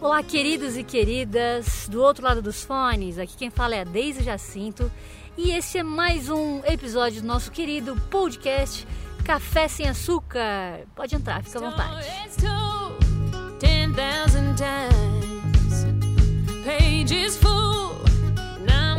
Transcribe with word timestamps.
Olá, 0.00 0.22
queridos 0.22 0.76
e 0.76 0.84
queridas 0.84 1.88
do 1.90 2.00
outro 2.00 2.24
lado 2.24 2.40
dos 2.40 2.62
fones. 2.62 3.18
Aqui 3.18 3.36
quem 3.36 3.50
fala 3.50 3.74
é 3.74 3.80
a 3.80 3.84
Deise 3.84 4.22
Jacinto 4.22 4.88
e 5.36 5.50
esse 5.50 5.78
é 5.78 5.82
mais 5.82 6.28
um 6.28 6.64
episódio 6.64 7.20
do 7.20 7.26
nosso 7.26 7.50
querido 7.50 7.96
podcast 8.08 8.86
Café 9.24 9.66
Sem 9.66 9.88
Açúcar. 9.88 10.86
Pode 10.94 11.16
entrar, 11.16 11.42
fica 11.42 11.58
à 11.58 11.70
vontade. 11.70 12.06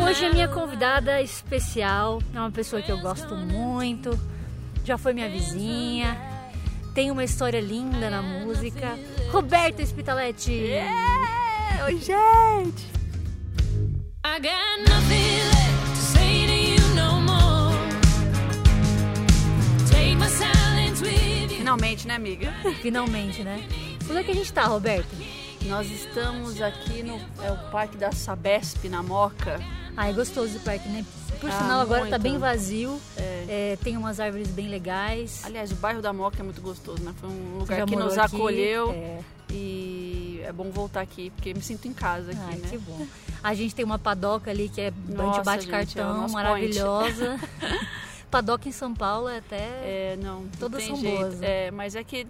Hoje 0.06 0.26
a 0.26 0.34
minha 0.34 0.50
convidada 0.50 1.22
especial 1.22 2.22
é 2.36 2.40
uma 2.40 2.52
pessoa 2.52 2.82
que 2.82 2.92
eu 2.92 3.00
gosto 3.00 3.36
muito, 3.36 4.20
já 4.84 4.98
foi 4.98 5.14
minha 5.14 5.30
vizinha, 5.30 6.18
tem 6.94 7.10
uma 7.10 7.24
história 7.24 7.62
linda 7.62 8.10
na 8.10 8.22
música. 8.22 8.98
Roberta 9.32 9.86
Spitaletti! 9.86 10.52
Yeah! 10.54 11.86
Oi, 11.86 12.00
gente! 12.00 12.84
I 14.24 14.40
got 14.40 14.80
nothing 14.88 15.38
left 15.52 15.96
to 15.96 16.02
say 16.02 16.48
to 16.48 16.54
you 16.54 16.96
no 16.96 17.22
more. 17.22 17.78
Take 19.88 20.18
my 20.18 20.28
silence 20.28 21.02
with 21.02 21.52
you. 21.52 21.58
Finalmente, 21.58 22.08
né, 22.08 22.16
amiga? 22.16 22.52
Finalmente, 22.82 23.44
né? 23.44 23.64
Onde 24.10 24.18
é 24.18 24.24
que 24.24 24.32
a 24.32 24.34
gente 24.34 24.52
tá, 24.52 24.66
Roberta? 24.66 25.16
Nós 25.66 25.92
estamos 25.92 26.60
aqui 26.60 27.04
no 27.04 27.22
é 27.44 27.52
o 27.52 27.70
Parque 27.70 27.98
da 27.98 28.12
Sabesp, 28.12 28.90
na 28.90 29.04
Moca. 29.04 29.60
Ah, 30.00 30.08
é 30.08 30.14
gostoso 30.14 30.56
o 30.56 30.60
parque, 30.62 30.88
né? 30.88 31.06
Por 31.42 31.50
ah, 31.50 31.58
sinal, 31.58 31.82
agora 31.82 32.00
muito. 32.00 32.12
tá 32.12 32.18
bem 32.18 32.38
vazio. 32.38 33.02
É. 33.18 33.74
É, 33.74 33.78
tem 33.84 33.98
umas 33.98 34.18
árvores 34.18 34.48
bem 34.48 34.70
legais. 34.70 35.42
Aliás, 35.44 35.74
o 35.74 35.76
bairro 35.76 36.02
da 36.02 36.14
Moca 36.14 36.40
é 36.40 36.44
muito 36.44 36.62
gostoso, 36.62 37.04
né? 37.04 37.14
Foi 37.18 37.28
um 37.30 37.58
lugar 37.60 37.86
que 37.86 37.96
nos 37.98 38.18
aqui? 38.18 38.34
acolheu. 38.38 38.92
É. 38.92 39.20
E 39.52 40.40
é 40.46 40.54
bom 40.54 40.72
voltar 40.72 41.02
aqui, 41.02 41.32
porque 41.32 41.54
me 41.54 41.62
sinto 41.62 41.86
em 41.86 41.92
casa 41.92 42.32
aqui, 42.32 42.40
Ai, 42.42 42.56
né? 42.56 42.70
que 42.70 42.78
bom. 42.78 43.06
A 43.44 43.54
gente 43.54 43.76
tem 43.76 43.84
uma 43.84 44.00
padoca 44.00 44.50
ali 44.50 44.70
que 44.70 44.80
é 44.80 44.94
Nossa, 45.10 45.44
bate 45.44 45.64
gente, 45.64 45.72
cartão, 45.72 46.28
é 46.28 46.32
maravilhosa. 46.32 47.38
padoca 48.32 48.70
em 48.70 48.72
São 48.72 48.94
Paulo 48.94 49.28
é 49.28 49.40
até. 49.40 49.58
É, 49.58 50.18
não. 50.22 50.46
Todas 50.58 50.88
não 50.88 50.96
são 50.96 51.04
jeito. 51.04 51.20
boas. 51.20 51.40
Né? 51.40 51.68
É, 51.68 51.72
mas 51.72 51.94
é 51.94 52.06
que 52.06 52.26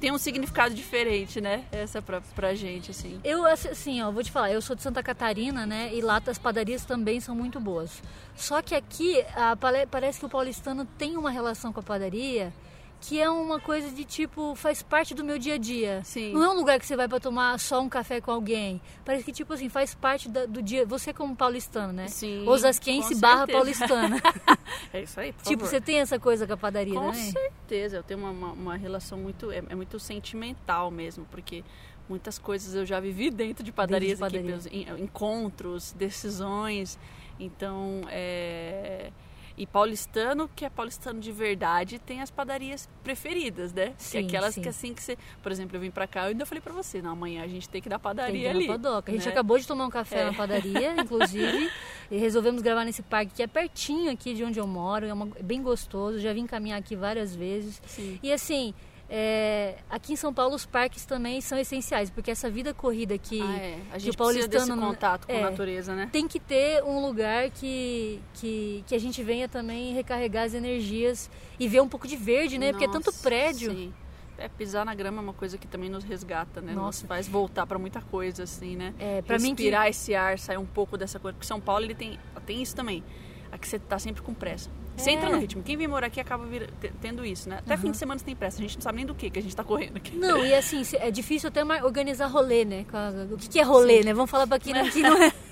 tem 0.00 0.12
um 0.12 0.18
significado 0.18 0.74
diferente, 0.74 1.40
né? 1.40 1.64
Essa 1.72 2.02
pra, 2.02 2.20
pra 2.34 2.54
gente, 2.54 2.90
assim. 2.90 3.20
Eu, 3.24 3.46
assim, 3.46 4.02
ó, 4.02 4.10
vou 4.10 4.22
te 4.22 4.30
falar, 4.30 4.52
eu 4.52 4.60
sou 4.60 4.76
de 4.76 4.82
Santa 4.82 5.02
Catarina, 5.02 5.64
né? 5.66 5.90
E 5.92 6.00
lá 6.00 6.22
as 6.26 6.38
padarias 6.38 6.84
também 6.84 7.20
são 7.20 7.34
muito 7.34 7.58
boas. 7.60 8.02
Só 8.36 8.60
que 8.60 8.74
aqui, 8.74 9.24
a, 9.34 9.56
parece 9.90 10.18
que 10.20 10.26
o 10.26 10.28
paulistano 10.28 10.84
tem 10.98 11.16
uma 11.16 11.30
relação 11.30 11.72
com 11.72 11.80
a 11.80 11.82
padaria 11.82 12.52
que 13.00 13.20
é 13.20 13.28
uma 13.28 13.60
coisa 13.60 13.90
de 13.90 14.04
tipo, 14.04 14.54
faz 14.54 14.82
parte 14.82 15.14
do 15.14 15.22
meu 15.22 15.38
dia 15.38 15.54
a 15.54 15.58
dia. 15.58 16.00
Sim. 16.04 16.32
Não 16.32 16.42
é 16.44 16.48
um 16.50 16.54
lugar 16.54 16.78
que 16.78 16.86
você 16.86 16.96
vai 16.96 17.06
para 17.06 17.20
tomar 17.20 17.58
só 17.60 17.80
um 17.80 17.88
café 17.88 18.20
com 18.20 18.30
alguém. 18.30 18.80
Parece 19.04 19.24
que, 19.24 19.32
tipo 19.32 19.52
assim, 19.52 19.68
faz 19.68 19.94
parte 19.94 20.28
da, 20.28 20.46
do 20.46 20.62
dia. 20.62 20.84
Você 20.86 21.12
como 21.12 21.36
paulistano, 21.36 21.92
né? 21.92 22.08
Sim. 22.08 22.46
Osasquense 22.48 23.14
barra 23.16 23.46
paulistana. 23.46 24.20
é 24.92 25.02
isso 25.02 25.20
aí, 25.20 25.32
por 25.32 25.42
Tipo, 25.44 25.64
favor. 25.64 25.70
você 25.70 25.80
tem 25.80 26.00
essa 26.00 26.18
coisa 26.18 26.46
com 26.46 26.54
a 26.54 26.56
padaria, 26.56 26.94
com 26.94 27.10
né? 27.10 27.12
Com 27.12 27.32
certeza, 27.32 27.96
eu 27.96 28.02
tenho 28.02 28.20
uma, 28.20 28.30
uma, 28.30 28.52
uma 28.52 28.76
relação 28.76 29.18
muito. 29.18 29.50
É, 29.50 29.58
é, 29.68 29.74
muito 29.74 29.98
sentimental 30.00 30.90
mesmo, 30.90 31.26
porque 31.30 31.62
muitas 32.08 32.38
coisas 32.38 32.74
eu 32.74 32.86
já 32.86 32.98
vivi 32.98 33.30
dentro 33.30 33.62
de 33.62 33.70
padarias, 33.72 34.18
dentro 34.18 34.38
de 34.38 34.52
padaria. 34.52 34.92
aqui, 34.92 35.02
encontros, 35.02 35.92
decisões. 35.92 36.98
Então, 37.38 38.00
é 38.08 39.12
e 39.56 39.66
paulistano, 39.66 40.50
que 40.54 40.64
é 40.64 40.70
paulistano 40.70 41.18
de 41.18 41.32
verdade, 41.32 41.98
tem 41.98 42.20
as 42.20 42.30
padarias 42.30 42.88
preferidas, 43.02 43.72
né? 43.72 43.94
Sim, 43.96 44.18
que 44.18 44.26
aquelas 44.26 44.54
sim. 44.54 44.62
que 44.62 44.68
assim 44.68 44.92
que 44.92 45.02
você. 45.02 45.16
Por 45.42 45.50
exemplo, 45.50 45.76
eu 45.76 45.80
vim 45.80 45.90
pra 45.90 46.06
cá, 46.06 46.24
eu 46.24 46.28
ainda 46.28 46.44
falei 46.44 46.60
pra 46.60 46.72
você, 46.72 47.00
não, 47.00 47.12
amanhã 47.12 47.42
a 47.42 47.48
gente 47.48 47.68
tem 47.68 47.80
que 47.80 47.88
dar 47.88 47.98
padaria 47.98 48.32
tem 48.32 48.42
que 48.42 48.48
ali. 48.48 48.66
Padoca. 48.66 49.10
A 49.10 49.14
gente 49.14 49.24
né? 49.24 49.32
acabou 49.32 49.58
de 49.58 49.66
tomar 49.66 49.86
um 49.86 49.90
café 49.90 50.20
é. 50.20 50.24
na 50.26 50.34
padaria, 50.34 50.94
inclusive, 51.00 51.70
e 52.10 52.18
resolvemos 52.18 52.60
gravar 52.60 52.84
nesse 52.84 53.02
parque 53.02 53.32
que 53.34 53.42
é 53.42 53.46
pertinho 53.46 54.10
aqui 54.10 54.34
de 54.34 54.44
onde 54.44 54.58
eu 54.58 54.66
moro, 54.66 55.06
é 55.06 55.12
uma, 55.12 55.26
bem 55.40 55.62
gostoso, 55.62 56.18
já 56.18 56.32
vim 56.32 56.46
caminhar 56.46 56.78
aqui 56.78 56.94
várias 56.94 57.34
vezes. 57.34 57.80
Sim. 57.86 58.18
E 58.22 58.32
assim, 58.32 58.74
é, 59.08 59.76
aqui 59.88 60.14
em 60.14 60.16
São 60.16 60.34
Paulo 60.34 60.54
os 60.54 60.66
parques 60.66 61.04
também 61.04 61.40
são 61.40 61.56
essenciais, 61.56 62.10
porque 62.10 62.30
essa 62.30 62.50
vida 62.50 62.74
corrida 62.74 63.16
que, 63.16 63.40
ah, 63.40 63.56
é. 63.56 63.78
a 63.92 63.98
gente 63.98 64.10
que 64.10 64.14
o 64.14 64.18
paulistano 64.18 64.50
desse 64.50 64.86
contato 64.88 65.26
com 65.26 65.32
é, 65.32 65.42
a 65.42 65.50
natureza, 65.50 65.94
né? 65.94 66.08
Tem 66.10 66.26
que 66.26 66.40
ter 66.40 66.82
um 66.82 67.00
lugar 67.00 67.50
que, 67.50 68.20
que, 68.34 68.82
que 68.86 68.94
a 68.94 68.98
gente 68.98 69.22
venha 69.22 69.48
também 69.48 69.94
recarregar 69.94 70.44
as 70.44 70.54
energias 70.54 71.30
e 71.58 71.68
ver 71.68 71.80
um 71.80 71.88
pouco 71.88 72.08
de 72.08 72.16
verde, 72.16 72.58
né? 72.58 72.72
Nossa, 72.72 72.78
porque 72.78 72.96
é 72.96 73.00
tanto 73.00 73.12
prédio. 73.22 73.72
Sim. 73.72 73.94
É, 74.38 74.48
pisar 74.48 74.84
na 74.84 74.94
grama 74.94 75.18
é 75.18 75.22
uma 75.22 75.32
coisa 75.32 75.56
que 75.56 75.66
também 75.66 75.88
nos 75.88 76.04
resgata, 76.04 76.60
né? 76.60 76.72
Nossa. 76.74 77.02
Nos 77.02 77.08
faz 77.08 77.28
voltar 77.28 77.66
para 77.66 77.78
muita 77.78 78.02
coisa, 78.02 78.42
assim, 78.42 78.76
né? 78.76 78.92
É, 78.98 79.22
pra 79.22 79.36
Respirar 79.36 79.84
mim 79.84 79.86
que... 79.86 79.90
esse 79.90 80.14
ar, 80.14 80.38
sair 80.38 80.58
um 80.58 80.66
pouco 80.66 80.98
dessa 80.98 81.18
coisa. 81.18 81.34
Porque 81.34 81.46
São 81.46 81.60
Paulo, 81.60 81.84
ele 81.84 81.94
tem, 81.94 82.18
tem 82.44 82.60
isso 82.60 82.76
também. 82.76 83.02
Aqui 83.50 83.66
você 83.66 83.78
tá 83.78 83.98
sempre 83.98 84.20
com 84.20 84.34
pressa. 84.34 84.68
Você 84.96 85.10
é. 85.10 85.12
entra 85.12 85.30
no 85.30 85.38
ritmo. 85.38 85.62
Quem 85.62 85.76
vem 85.76 85.86
morar 85.86 86.06
aqui 86.06 86.20
acaba 86.20 86.44
vir, 86.46 86.70
tendo 87.00 87.24
isso, 87.24 87.48
né? 87.48 87.58
Até 87.58 87.74
uhum. 87.74 87.80
fim 87.80 87.90
de 87.90 87.96
semana 87.96 88.18
você 88.18 88.24
tem 88.24 88.34
pressa. 88.34 88.58
A 88.58 88.62
gente 88.62 88.76
não 88.76 88.82
sabe 88.82 88.96
nem 88.96 89.06
do 89.06 89.14
que 89.14 89.30
que 89.30 89.38
a 89.38 89.42
gente 89.42 89.54
tá 89.54 89.62
correndo 89.62 89.96
aqui. 89.96 90.16
Não, 90.16 90.44
e 90.44 90.54
assim, 90.54 90.82
é 90.94 91.10
difícil 91.10 91.48
até 91.48 91.62
organizar 91.84 92.26
rolê, 92.26 92.64
né? 92.64 92.86
O 93.30 93.36
que, 93.36 93.48
que 93.48 93.60
é 93.60 93.62
rolê, 93.62 93.98
Sim. 93.98 94.04
né? 94.06 94.14
Vamos 94.14 94.30
falar 94.30 94.46
pra 94.46 94.58
quem, 94.58 94.72
não, 94.72 94.88
quem 94.88 95.02
não 95.02 95.22
é... 95.22 95.32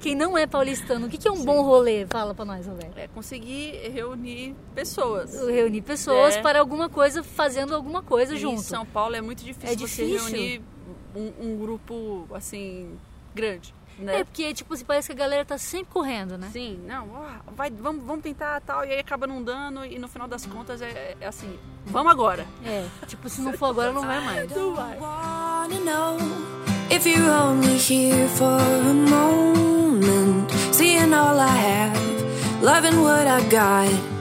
Quem 0.00 0.16
não 0.16 0.36
é 0.36 0.48
paulistano, 0.48 1.06
o 1.06 1.08
que, 1.08 1.16
que 1.16 1.28
é 1.28 1.30
um 1.30 1.36
Sim. 1.36 1.44
bom 1.44 1.62
rolê? 1.62 2.04
Fala 2.06 2.34
pra 2.34 2.44
nós, 2.44 2.66
Roberto. 2.66 2.98
É 2.98 3.06
conseguir 3.06 3.88
reunir 3.92 4.56
pessoas. 4.74 5.32
Reunir 5.46 5.82
pessoas 5.82 6.36
é. 6.36 6.42
para 6.42 6.58
alguma 6.58 6.88
coisa, 6.88 7.22
fazendo 7.22 7.72
alguma 7.74 8.02
coisa 8.02 8.34
e 8.34 8.38
junto. 8.38 8.60
Em 8.60 8.64
São 8.64 8.84
Paulo 8.84 9.14
é 9.14 9.20
muito 9.20 9.44
difícil, 9.44 9.70
é 9.70 9.76
difícil. 9.76 10.18
você 10.18 10.30
reunir 10.30 10.62
um, 11.14 11.32
um 11.40 11.56
grupo, 11.56 12.26
assim, 12.34 12.98
grande. 13.34 13.72
Né? 14.00 14.20
É, 14.20 14.24
porque, 14.24 14.54
tipo, 14.54 14.72
assim, 14.74 14.84
parece 14.84 15.08
que 15.08 15.12
a 15.12 15.16
galera 15.16 15.44
tá 15.44 15.58
sempre 15.58 15.92
correndo, 15.92 16.38
né? 16.38 16.48
Sim, 16.52 16.80
não, 16.86 17.08
vai, 17.54 17.70
vamos, 17.70 18.04
vamos 18.04 18.22
tentar 18.22 18.60
tal, 18.60 18.84
e 18.84 18.92
aí 18.92 18.98
acaba 18.98 19.26
não 19.26 19.42
dando, 19.42 19.84
e 19.84 19.98
no 19.98 20.08
final 20.08 20.26
das 20.26 20.46
contas 20.46 20.80
é, 20.80 21.16
é 21.20 21.26
assim, 21.26 21.58
vamos 21.86 22.10
agora. 22.10 22.46
É, 22.64 22.86
tipo, 23.06 23.28
se 23.28 23.40
não 23.40 23.52
for 23.52 23.66
agora, 23.66 23.92
não 23.92 24.02
vai 24.02 24.24
mais. 24.24 24.50
Não 24.60 24.74
vai. 24.74 24.98
If 26.90 27.06
you're 27.06 27.30
only 27.30 27.78
here 27.78 28.26
for 28.28 28.58
a 28.58 28.92
moment, 28.92 30.50
seeing 30.72 31.14
all 31.14 31.38
I 31.38 31.46
have, 31.46 32.62
loving 32.62 33.00
what 33.00 33.28
I 33.28 33.40
got. 33.48 34.19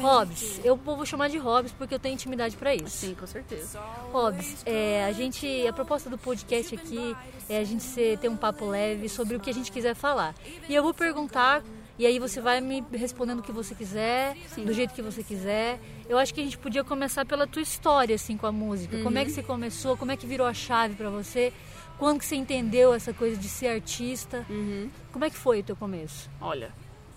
Hobbs, 0.00 0.60
eu 0.64 0.76
vou 0.76 1.04
chamar 1.04 1.28
de 1.28 1.38
Hobbs 1.38 1.72
porque 1.72 1.94
eu 1.94 1.98
tenho 1.98 2.14
intimidade 2.14 2.56
para 2.56 2.74
isso. 2.74 2.90
Sim, 2.90 3.14
com 3.14 3.26
certeza. 3.26 3.80
Hobbs, 4.12 4.62
é, 4.66 5.04
a 5.04 5.12
gente, 5.12 5.66
a 5.66 5.72
proposta 5.72 6.10
do 6.10 6.18
podcast 6.18 6.74
aqui 6.74 7.16
é 7.48 7.58
a 7.58 7.64
gente 7.64 7.82
ser, 7.82 8.18
ter 8.18 8.28
um 8.28 8.36
papo 8.36 8.66
leve 8.66 9.08
sobre 9.08 9.36
o 9.36 9.40
que 9.40 9.50
a 9.50 9.54
gente 9.54 9.70
quiser 9.72 9.94
falar. 9.94 10.34
E 10.68 10.74
eu 10.74 10.82
vou 10.82 10.94
perguntar 10.94 11.62
e 11.98 12.06
aí 12.06 12.18
você 12.18 12.40
vai 12.40 12.60
me 12.60 12.84
respondendo 12.92 13.38
o 13.38 13.42
que 13.42 13.52
você 13.52 13.74
quiser, 13.74 14.36
Sim. 14.48 14.64
do 14.64 14.72
jeito 14.72 14.92
que 14.92 15.02
você 15.02 15.22
quiser. 15.22 15.78
Eu 16.08 16.18
acho 16.18 16.34
que 16.34 16.40
a 16.40 16.44
gente 16.44 16.58
podia 16.58 16.82
começar 16.82 17.24
pela 17.24 17.46
tua 17.46 17.62
história 17.62 18.14
assim 18.14 18.36
com 18.36 18.46
a 18.46 18.52
música. 18.52 18.96
Uhum. 18.96 19.04
Como 19.04 19.18
é 19.18 19.24
que 19.24 19.30
você 19.30 19.42
começou? 19.42 19.96
Como 19.96 20.10
é 20.10 20.16
que 20.16 20.26
virou 20.26 20.46
a 20.46 20.52
chave 20.52 20.96
para 20.96 21.08
você? 21.08 21.52
Quando 21.96 22.18
que 22.18 22.26
você 22.26 22.34
entendeu 22.34 22.92
essa 22.92 23.12
coisa 23.12 23.36
de 23.36 23.48
ser 23.48 23.68
artista? 23.68 24.44
Uhum. 24.50 24.90
Como 25.12 25.24
é 25.24 25.30
que 25.30 25.36
foi 25.36 25.60
o 25.60 25.62
teu 25.62 25.76
começo? 25.76 26.28
Olha, 26.40 26.72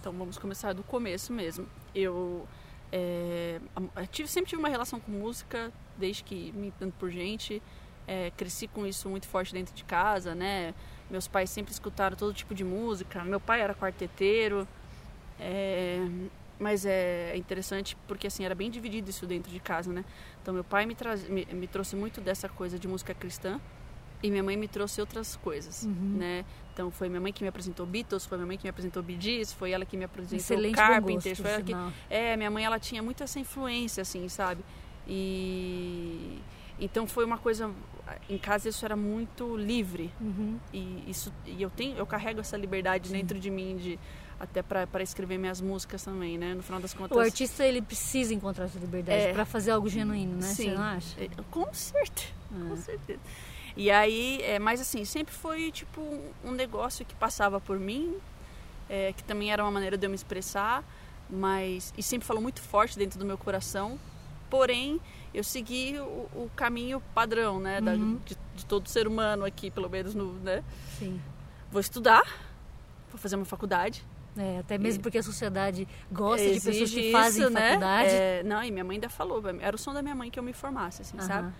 então 0.07 0.17
vamos 0.17 0.37
começar 0.37 0.71
do 0.71 0.83
começo 0.83 1.33
mesmo. 1.33 1.67
Eu 1.93 2.47
é, 2.93 3.59
tive, 4.09 4.29
sempre 4.29 4.49
tive 4.49 4.61
uma 4.61 4.69
relação 4.69 5.01
com 5.01 5.11
música, 5.11 5.69
desde 5.97 6.23
que 6.23 6.53
me 6.53 6.67
entendo 6.67 6.93
por 6.97 7.11
gente. 7.11 7.61
É, 8.07 8.31
cresci 8.37 8.69
com 8.69 8.87
isso 8.87 9.09
muito 9.09 9.27
forte 9.27 9.51
dentro 9.51 9.75
de 9.75 9.83
casa, 9.83 10.33
né? 10.33 10.73
Meus 11.11 11.27
pais 11.27 11.49
sempre 11.49 11.73
escutaram 11.73 12.15
todo 12.15 12.33
tipo 12.33 12.55
de 12.55 12.63
música. 12.63 13.21
Meu 13.25 13.41
pai 13.41 13.59
era 13.59 13.75
quarteteiro. 13.75 14.65
É, 15.37 15.99
mas 16.57 16.85
é 16.85 17.35
interessante 17.35 17.97
porque 18.07 18.27
assim 18.27 18.45
era 18.45 18.55
bem 18.55 18.71
dividido 18.71 19.09
isso 19.09 19.27
dentro 19.27 19.51
de 19.51 19.59
casa, 19.59 19.91
né? 19.91 20.05
Então 20.41 20.53
meu 20.53 20.63
pai 20.63 20.85
me, 20.85 20.95
me, 21.27 21.45
me 21.53 21.67
trouxe 21.67 21.97
muito 21.97 22.21
dessa 22.21 22.47
coisa 22.47 22.79
de 22.79 22.87
música 22.87 23.13
cristã 23.13 23.59
e 24.21 24.31
minha 24.31 24.43
mãe 24.43 24.57
me 24.57 24.67
trouxe 24.67 24.99
outras 24.99 25.35
coisas, 25.35 25.83
uhum. 25.83 26.17
né? 26.17 26.45
Então 26.73 26.91
foi 26.91 27.09
minha 27.09 27.21
mãe 27.21 27.33
que 27.33 27.43
me 27.43 27.49
apresentou 27.49 27.85
Beatles, 27.85 28.25
foi 28.25 28.37
minha 28.37 28.47
mãe 28.47 28.57
que 28.57 28.63
me 28.63 28.69
apresentou 28.69 29.03
Gees, 29.19 29.51
foi 29.51 29.71
ela 29.71 29.85
que 29.85 29.97
me 29.97 30.03
apresentou 30.03 30.37
Excelente 30.37 30.75
Carpenters, 30.75 31.39
foi 31.39 31.51
ela 31.51 31.63
que 31.63 31.73
é, 32.09 32.37
minha 32.37 32.51
mãe 32.51 32.65
ela 32.65 32.79
tinha 32.79 33.01
muito 33.01 33.23
essa 33.23 33.39
influência 33.39 34.01
assim, 34.01 34.27
sabe? 34.29 34.63
E 35.07 36.39
então 36.79 37.07
foi 37.07 37.25
uma 37.25 37.37
coisa 37.37 37.71
em 38.29 38.37
casa 38.37 38.69
isso 38.69 38.85
era 38.85 38.95
muito 38.95 39.57
livre. 39.57 40.11
Uhum. 40.21 40.59
E 40.71 41.03
isso 41.07 41.33
e 41.45 41.61
eu 41.61 41.69
tenho 41.69 41.97
eu 41.97 42.05
carrego 42.05 42.41
essa 42.41 42.55
liberdade 42.55 43.07
Sim. 43.07 43.15
dentro 43.15 43.39
de 43.39 43.49
mim 43.49 43.75
de 43.77 43.99
até 44.39 44.61
para 44.61 45.01
escrever 45.01 45.37
minhas 45.39 45.59
músicas 45.59 46.03
também, 46.03 46.37
né? 46.37 46.53
No 46.53 46.61
final 46.61 46.79
das 46.79 46.93
contas. 46.93 47.17
O 47.17 47.19
artista 47.19 47.65
ele 47.65 47.81
precisa 47.81 48.33
encontrar 48.33 48.65
essa 48.65 48.77
liberdade 48.77 49.19
é, 49.19 49.33
para 49.33 49.45
fazer 49.45 49.71
algo 49.71 49.89
genuíno, 49.89 50.35
né? 50.35 50.41
Sim. 50.43 50.69
Você 50.69 50.75
não 50.75 50.83
acha? 50.83 51.23
É, 51.23 51.29
com 51.49 51.73
certeza. 51.73 52.33
Com 52.51 52.77
certeza. 52.77 53.19
E 53.79 53.91
aí, 53.91 54.41
é, 54.41 54.57
mas 54.57 54.81
assim, 54.81 55.05
sempre 55.05 55.33
foi 55.33 55.71
tipo 55.71 56.01
um 56.43 56.51
negócio 56.51 57.05
que 57.05 57.13
passava 57.13 57.61
por 57.61 57.79
mim, 57.79 58.15
é, 58.89 59.13
que 59.13 59.23
também 59.23 59.51
era 59.51 59.63
uma 59.63 59.69
maneira 59.71 59.95
de 59.95 60.03
eu 60.05 60.09
me 60.09 60.15
expressar, 60.15 60.83
mas 61.29 61.93
e 61.95 62.01
sempre 62.01 62.25
falou 62.27 62.41
muito 62.41 62.59
forte 62.59 62.97
dentro 62.97 63.19
do 63.19 63.25
meu 63.25 63.37
coração. 63.37 63.99
Porém, 64.49 64.99
eu 65.31 65.43
segui 65.43 65.95
o, 65.99 66.03
o 66.33 66.51
caminho 66.55 66.99
padrão, 67.13 67.59
né? 67.59 67.79
da- 67.79 67.93
Uhum. 67.93 68.19
de, 68.25 68.35
de 68.55 68.65
todo 68.65 68.87
ser 68.89 69.07
humano 69.07 69.45
aqui, 69.45 69.69
pelo 69.69 69.87
menos 69.89 70.15
no, 70.15 70.33
né? 70.39 70.63
Sim. 70.97 71.21
Vou 71.71 71.79
estudar, 71.81 72.23
vou 73.11 73.19
fazer 73.19 73.35
uma 73.35 73.45
faculdade. 73.45 74.03
É, 74.35 74.59
até 74.59 74.77
mesmo 74.77 75.03
porque 75.03 75.17
a 75.17 75.23
sociedade 75.23 75.87
gosta 76.11 76.45
de 76.51 76.59
pessoas 76.59 76.77
Exige 76.77 77.01
que 77.03 77.11
fazem 77.11 77.43
isso, 77.43 77.53
né? 77.53 77.67
faculdade. 77.69 78.09
É, 78.15 78.43
não, 78.43 78.63
e 78.63 78.71
minha 78.71 78.83
mãe 78.83 78.95
ainda 78.95 79.09
falou, 79.09 79.43
era 79.59 79.75
o 79.75 79.79
som 79.79 79.93
da 79.93 80.01
minha 80.01 80.15
mãe 80.15 80.31
que 80.31 80.39
eu 80.39 80.43
me 80.43 80.53
formasse, 80.53 81.01
assim, 81.03 81.17
Aham. 81.17 81.27
sabe? 81.27 81.53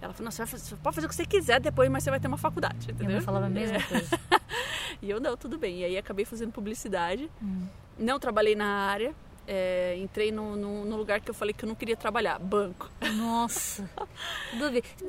Ela 0.00 0.12
falou, 0.14 0.24
não, 0.24 0.46
você, 0.46 0.76
pode 0.76 0.94
fazer 0.94 1.06
o 1.06 1.10
que 1.10 1.14
você 1.14 1.26
quiser 1.26 1.60
depois, 1.60 1.90
mas 1.90 2.02
você 2.04 2.10
vai 2.10 2.18
ter 2.20 2.28
uma 2.28 2.38
faculdade, 2.38 2.90
entendeu? 2.90 3.16
mãe 3.16 3.20
falava 3.20 3.46
a 3.46 3.50
mesma 3.50 3.76
É. 3.76 3.82
coisa. 3.82 4.20
E 5.02 5.08
eu 5.08 5.18
não, 5.20 5.34
tudo 5.36 5.56
bem. 5.56 5.78
E 5.80 5.84
aí 5.84 5.96
acabei 5.96 6.24
fazendo 6.26 6.52
publicidade. 6.52 7.30
Hum. 7.42 7.66
Não 7.98 8.18
trabalhei 8.18 8.54
na 8.54 8.66
área. 8.66 9.14
é, 9.46 9.96
entrei 9.96 10.30
no, 10.30 10.54
no, 10.56 10.84
no 10.84 10.96
lugar 10.96 11.20
que 11.20 11.30
eu 11.30 11.34
falei 11.34 11.54
que 11.54 11.64
eu 11.64 11.68
não 11.68 11.74
queria 11.74 11.96
trabalhar, 11.96 12.38
banco. 12.38 12.90
Nossa. 13.16 13.88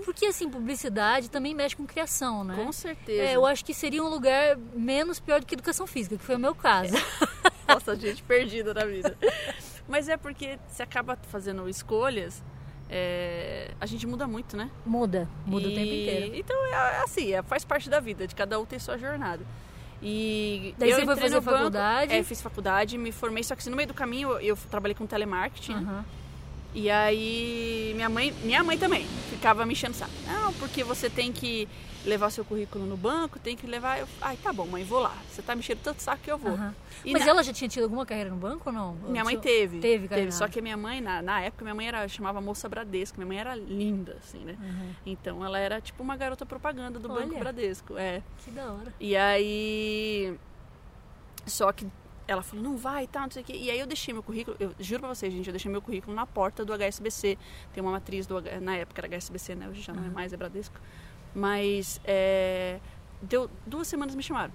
Porque 0.05 0.25
assim, 0.27 0.49
publicidade 0.49 1.29
também 1.29 1.53
mexe 1.53 1.75
com 1.75 1.85
criação, 1.85 2.43
né? 2.43 2.55
Com 2.55 2.71
certeza. 2.71 3.21
É, 3.21 3.35
eu 3.35 3.45
acho 3.45 3.63
que 3.65 3.73
seria 3.73 4.03
um 4.03 4.07
lugar 4.09 4.57
menos 4.73 5.19
pior 5.19 5.39
do 5.41 5.45
que 5.45 5.55
educação 5.55 5.85
física, 5.85 6.17
que 6.17 6.23
foi 6.23 6.35
o 6.35 6.39
meu 6.39 6.55
caso. 6.55 6.93
Nossa, 7.67 7.95
gente 7.95 8.23
perdida 8.23 8.73
na 8.73 8.85
vida. 8.85 9.17
Mas 9.87 10.07
é 10.07 10.15
porque 10.17 10.57
você 10.67 10.83
acaba 10.83 11.17
fazendo 11.29 11.67
escolhas, 11.67 12.41
é, 12.93 13.71
a 13.79 13.85
gente 13.85 14.05
muda 14.05 14.27
muito, 14.27 14.57
né? 14.57 14.69
Muda, 14.85 15.27
muda 15.45 15.67
o 15.67 15.71
E- 15.71 15.75
tempo 15.75 15.93
inteiro. 15.93 16.35
Então 16.35 16.65
é 16.67 16.97
assim, 17.03 17.31
é, 17.33 17.41
faz 17.41 17.63
parte 17.63 17.89
da 17.89 17.99
vida, 18.01 18.27
de 18.27 18.35
cada 18.35 18.59
um 18.59 18.65
tem 18.65 18.77
sua 18.77 18.97
jornada. 18.97 19.43
E 20.01 20.75
Daí 20.77 20.89
eu 20.89 20.95
você 20.97 21.05
foi 21.05 21.15
fazer 21.15 21.35
no 21.35 21.41
banco, 21.41 21.57
faculdade? 21.57 22.13
É, 22.13 22.23
fiz 22.23 22.41
faculdade, 22.41 22.97
me 22.97 23.11
formei, 23.11 23.43
só 23.43 23.55
que 23.55 23.61
assim, 23.61 23.69
no 23.69 23.75
meio 23.77 23.87
do 23.87 23.93
caminho 23.93 24.29
eu, 24.31 24.39
eu 24.41 24.57
trabalhei 24.69 24.95
com 24.95 25.05
telemarketing. 25.05 25.75
né? 25.75 26.03
E 26.73 26.89
aí 26.89 27.91
minha 27.95 28.09
mãe, 28.09 28.33
minha 28.43 28.63
mãe 28.63 28.77
também 28.77 29.05
ficava 29.29 29.65
me 29.65 29.73
enchendo 29.73 29.95
saco. 29.95 30.11
Não, 30.27 30.53
porque 30.53 30.83
você 30.83 31.09
tem 31.09 31.31
que 31.33 31.67
levar 32.05 32.31
seu 32.31 32.43
currículo 32.43 32.85
no 32.85 32.97
banco, 32.97 33.37
tem 33.37 33.55
que 33.55 33.67
levar. 33.67 33.99
Eu, 33.99 34.07
Ai, 34.21 34.37
tá 34.41 34.51
bom, 34.51 34.65
mãe, 34.65 34.83
vou 34.83 34.99
lá. 34.99 35.15
Você 35.29 35.41
tá 35.41 35.53
me 35.53 35.59
enchendo 35.59 35.81
tanto 35.83 36.01
saco 36.01 36.23
que 36.23 36.31
eu 36.31 36.37
vou. 36.37 36.57
Mas 37.05 37.25
na- 37.25 37.29
ela 37.31 37.43
já 37.43 37.51
tinha 37.53 37.67
tido 37.69 37.83
alguma 37.83 38.05
carreira 38.05 38.29
no 38.29 38.37
banco 38.37 38.69
ou 38.69 38.73
não? 38.73 38.93
Minha 39.09 39.23
mãe 39.23 39.37
teve. 39.37 39.79
Teve 39.79 40.07
carreira. 40.07 40.31
Só 40.31 40.47
que 40.47 40.59
a 40.59 40.61
minha 40.61 40.77
mãe, 40.77 41.01
na, 41.01 41.21
na 41.21 41.41
época, 41.41 41.63
minha 41.63 41.75
mãe 41.75 41.87
era, 41.87 42.07
chamava 42.07 42.39
Moça 42.41 42.67
Bradesco. 42.69 43.17
Minha 43.17 43.27
mãe 43.27 43.37
era 43.39 43.53
linda, 43.55 44.17
assim, 44.23 44.39
né? 44.39 44.57
Então 45.05 45.45
ela 45.45 45.59
era 45.59 45.79
tipo 45.81 46.01
uma 46.01 46.15
garota 46.15 46.45
propaganda 46.45 46.97
do 46.99 47.07
Banco 47.07 47.29
Olha. 47.29 47.39
Bradesco. 47.39 47.97
É. 47.97 48.21
Que 48.43 48.51
da 48.51 48.71
hora. 48.71 48.93
E 48.99 49.15
aí. 49.15 50.35
Só 51.45 51.71
que 51.71 51.85
ela 52.31 52.41
falou, 52.41 52.63
não 52.63 52.77
vai 52.77 53.03
e 53.03 53.07
tal, 53.07 53.23
não 53.23 53.31
sei 53.31 53.41
o 53.41 53.45
quê. 53.45 53.53
E 53.53 53.69
aí 53.69 53.79
eu 53.79 53.85
deixei 53.85 54.13
meu 54.13 54.23
currículo, 54.23 54.55
eu 54.59 54.73
juro 54.79 55.01
pra 55.01 55.09
vocês, 55.09 55.33
gente, 55.33 55.47
eu 55.47 55.53
deixei 55.53 55.71
meu 55.71 55.81
currículo 55.81 56.15
na 56.15 56.25
porta 56.25 56.63
do 56.63 56.73
HSBC. 56.73 57.37
Tem 57.73 57.81
uma 57.83 57.91
matriz 57.91 58.25
do 58.25 58.41
na 58.61 58.77
época 58.77 59.01
era 59.01 59.07
HSBC, 59.07 59.55
né? 59.55 59.67
Hoje 59.67 59.81
já 59.81 59.93
não 59.93 60.05
é 60.05 60.09
mais, 60.09 60.33
é 60.33 60.37
Bradesco. 60.37 60.79
Mas 61.35 61.99
é, 62.03 62.79
deu 63.21 63.49
duas 63.65 63.87
semanas 63.87 64.15
me 64.15 64.23
chamaram. 64.23 64.53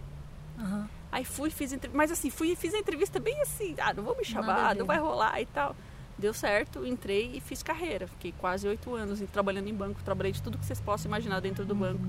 Aham. 0.58 0.88
Aí 1.12 1.24
fui, 1.24 1.50
fiz 1.50 1.72
entrevista. 1.72 1.96
Mas 1.96 2.10
assim, 2.10 2.30
fui 2.30 2.52
e 2.52 2.56
fiz 2.56 2.74
a 2.74 2.78
entrevista 2.78 3.20
bem 3.20 3.40
assim, 3.40 3.74
ah, 3.78 3.92
não 3.94 4.02
vou 4.02 4.16
me 4.16 4.24
chamar, 4.24 4.74
não 4.74 4.84
vai 4.84 4.98
rolar 4.98 5.40
e 5.40 5.46
tal. 5.46 5.76
Deu 6.18 6.32
certo, 6.32 6.86
entrei 6.86 7.32
e 7.34 7.40
fiz 7.40 7.62
carreira. 7.62 8.06
Fiquei 8.06 8.32
quase 8.38 8.66
oito 8.66 8.94
anos 8.94 9.22
trabalhando 9.30 9.68
em 9.68 9.74
banco, 9.74 10.02
trabalhei 10.02 10.32
de 10.32 10.42
tudo 10.42 10.56
que 10.56 10.64
vocês 10.64 10.80
possam 10.80 11.10
imaginar 11.10 11.40
dentro 11.40 11.64
do 11.66 11.74
banco. 11.74 12.00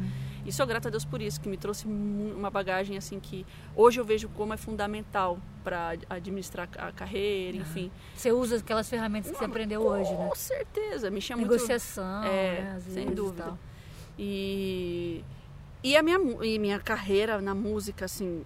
E 0.46 0.52
sou 0.54 0.66
grata 0.66 0.88
a 0.88 0.92
Deus 0.92 1.04
por 1.04 1.22
isso, 1.22 1.42
que 1.42 1.50
me 1.50 1.58
trouxe 1.58 1.86
uma 1.86 2.50
bagagem 2.50 2.96
assim 2.98 3.20
que 3.20 3.46
hoje 3.76 4.00
eu 4.00 4.06
vejo 4.06 4.30
como 4.30 4.54
é 4.54 4.58
fundamental 4.58 5.38
para 5.62 5.98
administrar 6.10 6.70
a 6.78 6.90
carreira, 6.94 7.58
enfim. 7.58 7.92
Você 8.16 8.32
usa 8.32 8.56
aquelas 8.58 8.90
ferramentas 8.90 9.30
que 9.32 9.38
você 9.38 9.44
aprendeu 9.44 9.82
hoje, 9.82 10.10
né? 10.14 10.28
Com 10.30 10.36
certeza, 10.36 11.10
me 11.12 11.20
chama 11.20 11.42
muito 11.42 11.52
Negociação, 11.52 12.24
É, 12.24 12.62
né? 12.62 12.80
Sem 12.80 13.10
e 13.10 13.12
dúvida. 13.12 13.44
tal. 13.44 13.60
E, 14.18 15.22
e 15.84 15.98
a 15.98 16.02
minha, 16.02 16.18
e 16.46 16.58
minha 16.58 16.80
carreira 16.80 17.42
na 17.42 17.54
música, 17.54 18.06
assim, 18.06 18.46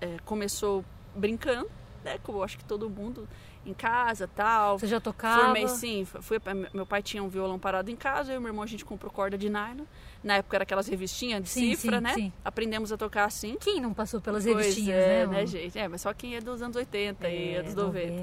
é, 0.00 0.18
começou 0.26 0.84
brincando, 1.16 1.70
né? 2.04 2.18
Como 2.22 2.38
eu 2.38 2.42
acho 2.44 2.58
que 2.58 2.64
todo 2.64 2.88
mundo 2.90 3.26
em 3.66 3.72
casa 3.74 4.28
tal. 4.28 4.78
Você 4.78 4.86
já 4.86 5.00
tocava? 5.00 5.44
Formei 5.44 5.68
sim, 5.68 6.04
fui, 6.04 6.38
meu 6.72 6.84
pai 6.86 7.02
tinha 7.02 7.22
um 7.22 7.28
violão 7.28 7.58
parado 7.58 7.90
em 7.90 7.96
casa, 7.96 8.32
eu 8.32 8.36
e 8.36 8.40
meu 8.40 8.48
irmão 8.48 8.62
a 8.62 8.66
gente 8.66 8.84
comprou 8.84 9.10
corda 9.10 9.36
de 9.38 9.48
nylon. 9.48 9.84
Na 10.22 10.36
época 10.36 10.56
era 10.56 10.62
aquelas 10.64 10.86
revistinhas 10.86 11.42
de 11.42 11.48
Sim, 11.48 11.74
cifra, 11.74 11.98
sim, 11.98 12.02
né? 12.02 12.14
sim. 12.14 12.32
Aprendemos 12.44 12.92
a 12.92 12.96
tocar 12.96 13.24
assim. 13.24 13.56
Quem 13.60 13.80
não 13.80 13.92
passou 13.94 14.20
pelas 14.20 14.44
Pois 14.44 14.56
revistinhas, 14.56 15.04
é, 15.04 15.08
né, 15.08 15.26
mano? 15.26 15.46
gente? 15.46 15.78
É, 15.78 15.88
mas 15.88 16.00
só 16.00 16.12
quem 16.12 16.36
é 16.36 16.40
dos 16.40 16.62
anos 16.62 16.76
80 16.76 17.28
e 17.28 17.54
É, 17.54 17.58
anos 17.58 17.74
90. 17.74 18.14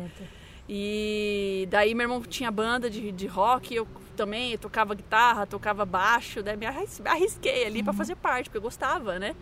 E 0.69 1.67
daí 1.69 1.93
meu 1.93 2.05
irmão 2.05 2.21
tinha 2.21 2.49
banda 2.51 2.89
de, 2.89 3.11
de 3.11 3.27
rock, 3.27 3.73
eu 3.75 3.87
também 4.15 4.51
eu 4.51 4.57
tocava 4.57 4.93
guitarra, 4.93 5.45
tocava 5.45 5.85
baixo, 5.85 6.41
né? 6.41 6.55
Me 6.55 6.65
arris- 6.65 6.99
me 6.99 7.09
arrisquei 7.09 7.65
ali 7.65 7.83
pra 7.83 7.93
fazer 7.93 8.15
parte, 8.15 8.45
porque 8.45 8.57
eu 8.57 8.61
gostava, 8.61 9.17
né? 9.19 9.35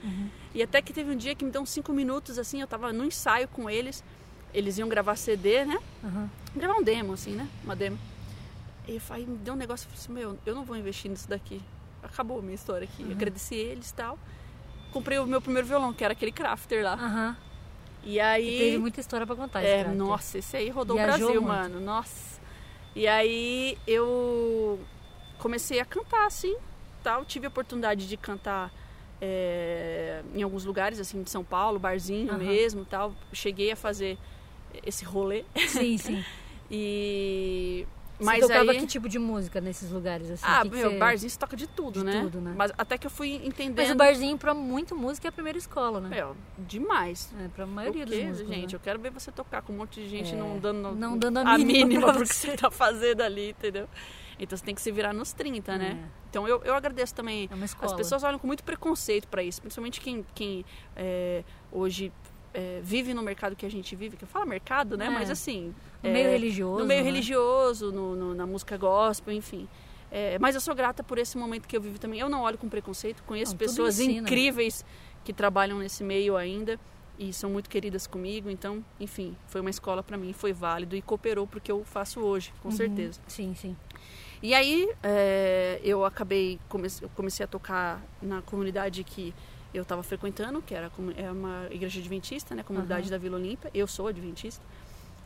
E 0.55 0.63
até 0.63 0.81
que 0.81 0.91
teve 0.91 1.11
um 1.11 1.15
dia 1.15 1.35
que 1.35 1.45
me 1.45 1.51
deu 1.51 1.61
uns 1.61 1.69
cinco 1.69 1.93
minutos, 1.93 2.39
assim, 2.39 2.61
eu 2.61 2.67
tava 2.67 2.91
no 2.91 3.05
ensaio 3.05 3.47
com 3.49 3.69
eles, 3.69 4.03
eles 4.53 4.77
iam 4.77 4.89
gravar 4.89 5.15
CD, 5.15 5.65
né? 5.65 5.77
Aham. 6.03 6.29
Gravar 6.55 6.75
um 6.79 6.83
demo, 6.83 7.13
assim, 7.13 7.31
né? 7.35 7.47
Uma 7.63 7.75
demo. 7.75 7.97
E 8.87 8.95
eu 8.95 9.01
falei, 9.01 9.25
me 9.25 9.37
deu 9.37 9.53
um 9.53 9.57
negócio, 9.57 9.85
eu 9.85 9.89
falei 9.91 10.03
assim, 10.03 10.13
meu, 10.13 10.39
eu 10.45 10.55
não 10.55 10.63
vou 10.63 10.75
investir 10.75 11.09
nisso 11.11 11.29
daqui. 11.29 11.61
Acabou 12.01 12.39
a 12.39 12.41
minha 12.41 12.55
história 12.55 12.85
aqui. 12.91 13.03
Eu 13.03 13.11
Agradeci 13.11 13.55
eles 13.55 13.89
e 13.89 13.93
tal. 13.93 14.17
Comprei 14.91 15.19
o 15.19 15.27
meu 15.27 15.41
primeiro 15.41 15.67
violão, 15.67 15.93
que 15.93 16.03
era 16.03 16.13
aquele 16.13 16.31
crafter 16.31 16.83
lá. 16.83 16.93
Aham. 16.93 17.37
E 18.03 18.19
aí... 18.19 18.57
Teve 18.57 18.77
muita 18.77 18.99
história 18.99 19.27
pra 19.27 19.35
contar. 19.35 19.61
esse 19.61 19.71
É, 19.71 19.83
cara. 19.83 19.95
nossa, 19.95 20.37
esse 20.39 20.55
aí 20.57 20.69
rodou 20.69 20.95
Viajou 20.95 21.13
o 21.15 21.19
Brasil, 21.19 21.41
muito. 21.41 21.47
mano. 21.73 21.79
Nossa. 21.85 22.39
E 22.95 23.05
aí 23.07 23.77
eu 23.85 24.79
comecei 25.37 25.79
a 25.79 25.85
cantar, 25.85 26.25
assim, 26.25 26.55
tal. 27.03 27.23
Tive 27.25 27.45
a 27.45 27.49
oportunidade 27.49 28.07
de 28.07 28.17
cantar 28.17 28.71
é, 29.21 30.23
em 30.33 30.41
alguns 30.41 30.65
lugares, 30.65 30.99
assim, 30.99 31.21
de 31.21 31.29
São 31.29 31.43
Paulo, 31.43 31.77
barzinho 31.77 32.29
Aham. 32.29 32.37
mesmo, 32.39 32.85
tal. 32.85 33.13
Cheguei 33.33 33.71
a 33.71 33.75
fazer 33.75 34.17
esse 34.85 35.03
rolê. 35.05 35.43
Sim, 35.67 35.97
sim. 35.97 36.23
E... 36.71 37.85
Você 38.19 38.25
Mas 38.25 38.41
tocava 38.41 38.71
aí... 38.71 38.79
que 38.79 38.85
tipo 38.85 39.07
de 39.07 39.17
música 39.17 39.61
nesses 39.61 39.89
lugares, 39.91 40.29
assim? 40.29 40.43
Ah, 40.45 40.61
Que 40.63 40.69
que 40.71 40.75
meu, 40.75 40.91
você- 40.91 40.97
barzinho 40.99 41.29
você 41.29 41.39
toca 41.39 41.55
de 41.55 41.65
tudo, 41.67 41.99
De 41.99 42.05
né? 42.05 42.21
tudo, 42.21 42.41
né? 42.41 42.53
Mas 42.55 42.69
até 42.77 42.97
que 42.97 43.07
eu 43.07 43.11
fui 43.11 43.35
entendendo... 43.45 43.77
Mas 43.77 43.89
o 43.89 43.95
barzinho, 43.95 44.37
pra 44.37 44.53
muito 44.53 44.93
música, 44.93 45.27
é 45.27 45.29
a 45.29 45.31
primeira 45.31 45.57
escola, 45.57 46.01
né? 46.01 46.09
Meu, 46.09 46.35
demais. 46.59 47.33
É, 47.39 47.47
pra 47.47 47.63
O 47.63 47.67
maioria 47.67 48.05
dos 48.05 48.13
músicos, 48.17 48.53
gente? 48.53 48.71
né? 48.73 48.75
Eu 48.75 48.79
quero 48.81 48.99
ver 48.99 49.09
você 49.09 49.31
tocar 49.31 49.61
com 49.61 49.71
um 49.71 49.77
monte 49.77 50.01
de 50.01 50.09
gente 50.09 50.33
É, 50.33 50.37
não 50.37 50.59
dando 50.59 50.91
não 50.93 51.17
dando 51.17 51.37
a 51.39 51.57
mínima 51.57 52.07
pra 52.07 52.13
pro 52.15 52.23
que 52.27 52.35
você. 52.35 52.57
tá 52.57 52.69
fazendo 52.69 53.21
ali, 53.21 53.51
entendeu? 53.51 53.87
Então 54.37 54.57
você 54.57 54.65
tem 54.65 54.75
que 54.75 54.81
se 54.81 54.91
virar 54.91 55.13
nos 55.13 55.31
30, 55.31 55.77
né? 55.77 55.97
É. 56.03 56.09
Então 56.29 56.45
eu, 56.45 56.61
eu 56.65 56.75
agradeço 56.75 57.15
também. 57.15 57.47
É 57.49 57.55
uma 57.55 57.63
As 57.63 57.71
escola. 57.71 57.95
pessoas 57.95 58.21
olham 58.23 58.37
com 58.37 58.45
muito 58.47 58.65
preconceito 58.65 59.27
para 59.29 59.41
isso, 59.41 59.61
principalmente 59.61 60.01
quem, 60.01 60.25
quem 60.35 60.65
é, 60.95 61.43
hoje 61.71 62.11
é, 62.53 62.79
vive 62.83 63.13
no 63.13 63.21
mercado 63.21 63.55
que 63.55 63.65
a 63.65 63.69
gente 63.71 63.95
vive, 63.95 64.17
que 64.17 64.23
eu 64.23 64.27
falo 64.27 64.45
mercado, 64.45 64.97
né? 64.97 65.05
É. 65.05 65.09
Mas 65.09 65.29
assim. 65.29 65.73
No 66.01 66.09
é, 66.09 66.13
meio 66.13 66.29
religioso, 66.29 66.79
No 66.79 66.85
meio 66.85 67.01
né? 67.01 67.05
religioso, 67.05 67.91
no, 67.91 68.15
no- 68.15 68.33
na 68.33 68.45
música 68.47 68.77
gospel, 68.77 69.33
enfim. 69.33 69.67
É, 70.11 70.39
mas 70.39 70.55
eu 70.55 70.61
sou 70.61 70.73
grata 70.73 71.03
por 71.03 71.17
esse 71.19 71.37
momento 71.37 71.67
que 71.67 71.77
eu 71.77 71.81
vivo 71.81 71.99
também. 71.99 72.19
Eu 72.19 72.29
não 72.29 72.41
olho 72.41 72.57
com 72.57 72.67
preconceito, 72.67 73.21
conheço 73.23 73.51
Não, 73.51 73.57
pessoas 73.57 73.99
ensina. 73.99 74.19
incríveis 74.27 74.83
que 75.23 75.31
trabalham 75.33 75.77
nesse 75.77 76.03
meio 76.03 76.35
ainda 76.35 76.79
e 77.19 77.31
são 77.33 77.49
muito 77.51 77.69
queridas 77.69 78.07
comigo. 78.07 78.49
Então, 78.49 78.83
enfim, 78.99 79.35
foi 79.47 79.61
uma 79.61 79.69
escola 79.69 80.01
para 80.01 80.17
mim, 80.17 80.33
foi 80.33 80.51
válido 80.53 80.95
e 80.95 81.01
cooperou 81.01 81.45
pro 81.45 81.59
que 81.61 81.71
eu 81.71 81.83
faço 81.83 82.21
hoje, 82.21 82.51
com 82.63 82.69
Uhum. 82.69 82.75
certeza. 82.75 83.19
Sim, 83.27 83.53
sim. 83.53 83.75
E 84.41 84.53
aí 84.55 84.89
é, 85.03 85.79
eu 85.83 86.03
acabei, 86.05 86.57
comecei, 86.69 87.05
eu 87.05 87.11
comecei 87.13 87.43
a 87.43 87.47
tocar 87.47 88.01
na 88.21 88.41
comunidade 88.41 89.03
que 89.03 89.35
eu 89.73 89.83
estava 89.83 90.01
frequentando, 90.03 90.61
que 90.61 90.73
era 90.73 90.91
é 91.15 91.31
uma 91.31 91.67
igreja 91.69 91.99
adventista, 91.99 92.55
né? 92.55 92.63
Comunidade 92.63 93.03
Aham. 93.03 93.11
da 93.11 93.17
Vila 93.17 93.37
Olímpia. 93.37 93.69
Eu 93.73 93.87
sou 93.87 94.07
adventista, 94.07 94.63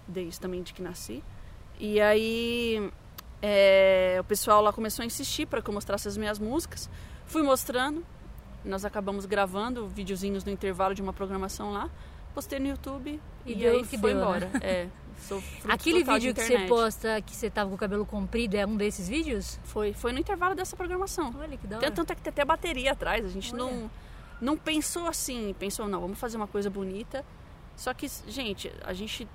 desde 0.07 0.39
também 0.39 0.61
de 0.61 0.73
que 0.73 0.81
nasci. 0.81 1.23
E 1.79 1.99
aí 2.01 2.91
é, 3.41 4.17
o 4.19 4.23
pessoal 4.23 4.61
lá 4.61 4.71
começou 4.71 5.03
a 5.03 5.05
insistir 5.05 5.45
para 5.45 5.61
que 5.61 5.69
eu 5.69 5.73
mostrasse 5.73 6.07
as 6.07 6.17
minhas 6.17 6.39
músicas. 6.39 6.89
Fui 7.25 7.41
mostrando, 7.41 8.05
nós 8.63 8.85
acabamos 8.85 9.25
gravando 9.25 9.87
videozinhos 9.87 10.43
no 10.43 10.51
intervalo 10.51 10.95
de 10.95 11.01
uma 11.01 11.13
programação 11.13 11.71
lá. 11.71 11.89
Postei 12.33 12.57
no 12.57 12.67
YouTube 12.67 13.21
E 13.45 13.53
e, 13.53 13.67
aí 13.67 13.83
foi 13.83 13.97
deu, 13.97 14.15
né? 14.15 14.21
embora. 14.21 14.51
É, 14.63 14.87
sou 15.27 15.39
fruto 15.39 15.71
Aquele 15.71 16.03
vídeo 16.03 16.33
que 16.33 16.41
você 16.41 16.59
posta 16.67 17.21
que 17.21 17.35
você 17.35 17.49
tava 17.49 17.69
com 17.69 17.75
o 17.75 17.77
cabelo 17.77 18.05
comprido 18.05 18.55
é 18.55 18.65
um 18.65 18.75
desses 18.75 19.07
vídeos? 19.07 19.59
Foi, 19.65 19.93
foi 19.93 20.11
no 20.11 20.19
intervalo 20.19 20.55
dessa 20.55 20.75
programação. 20.75 21.33
Olha 21.37 21.57
que 21.57 21.67
da 21.67 21.77
hora. 21.77 21.85
Tanto, 21.85 21.95
tanto 21.97 22.11
é 22.11 22.15
que 22.15 22.21
tem 22.21 22.31
até 22.31 22.45
bateria 22.45 22.93
atrás. 22.93 23.25
A 23.25 23.29
gente 23.29 23.53
Olha. 23.53 23.63
não, 23.63 23.91
não 24.43 24.57
pensou 24.57 25.07
assim. 25.07 25.55
Pensou, 25.57 25.87
não, 25.87 26.01
vamos 26.01 26.19
fazer 26.19 26.37
uma 26.37 26.47
coisa 26.47 26.69
bonita. 26.69 27.25
Só 27.75 27.93
que, 27.93 28.07
gente, 28.27 28.71
a 28.83 28.93
gente, 28.93 29.27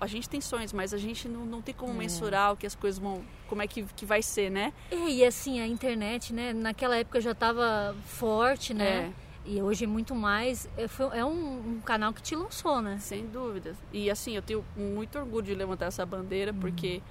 a 0.00 0.06
gente 0.06 0.28
tem 0.28 0.40
sonhos, 0.40 0.72
mas 0.72 0.92
a 0.92 0.98
gente 0.98 1.28
não, 1.28 1.44
não 1.46 1.62
tem 1.62 1.74
como 1.74 1.92
É. 1.92 1.96
mensurar 1.96 2.52
o 2.52 2.56
que 2.56 2.66
as 2.66 2.74
coisas 2.74 2.98
vão. 2.98 3.22
Como 3.48 3.62
é 3.62 3.66
que, 3.66 3.82
que 3.94 4.04
vai 4.06 4.22
ser, 4.22 4.50
né? 4.50 4.72
É, 4.90 4.96
e 5.08 5.24
assim, 5.24 5.60
a 5.60 5.66
internet, 5.66 6.32
né, 6.32 6.52
naquela 6.52 6.96
época 6.96 7.20
já 7.20 7.34
tava 7.34 7.94
forte, 8.04 8.72
né? 8.74 9.12
E 9.46 9.60
hoje 9.62 9.86
muito 9.86 10.14
mais. 10.14 10.68
É, 10.76 10.86
foi- 10.86 11.16
é 11.18 11.24
um, 11.24 11.76
um 11.76 11.80
canal 11.80 12.12
que 12.12 12.22
te 12.22 12.34
lançou, 12.36 12.80
né? 12.82 12.98
Sem 13.00 13.26
dúvida. 13.26 13.74
E 13.92 14.10
assim, 14.10 14.36
eu 14.36 14.42
tenho 14.42 14.64
muito 14.76 15.18
orgulho 15.18 15.46
de 15.46 15.54
levantar 15.54 15.86
essa 15.86 16.04
bandeira, 16.04 16.52
Uhum. 16.52 16.58
porque 16.60 17.02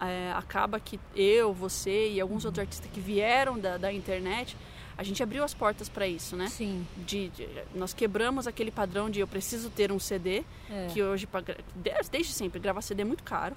é, 0.00 0.32
acaba 0.34 0.80
que 0.80 0.98
eu, 1.14 1.52
você 1.52 2.10
e 2.12 2.20
alguns 2.20 2.44
outros 2.46 2.60
artistas 2.64 2.90
que 2.90 3.00
vieram 3.00 3.58
da, 3.58 3.76
da 3.76 3.92
internet, 3.92 4.56
a 5.00 5.02
gente 5.02 5.22
abriu 5.22 5.42
as 5.42 5.54
portas 5.54 5.88
para 5.88 6.06
isso, 6.06 6.36
né? 6.36 6.46
Sim. 6.48 6.86
De, 7.06 7.30
de- 7.30 7.48
nós 7.74 7.94
quebramos 7.94 8.46
aquele 8.46 8.70
padrão 8.70 9.08
de 9.08 9.18
eu 9.20 9.26
preciso 9.26 9.70
ter 9.70 9.90
um 9.90 9.98
CD, 9.98 10.42
É. 10.70 10.88
que 10.92 11.02
hoje, 11.02 11.26
desde, 12.10 12.32
sempre, 12.34 12.60
gravar 12.60 12.82
CD 12.82 13.00
é 13.00 13.04
muito 13.06 13.22
caro. 13.24 13.56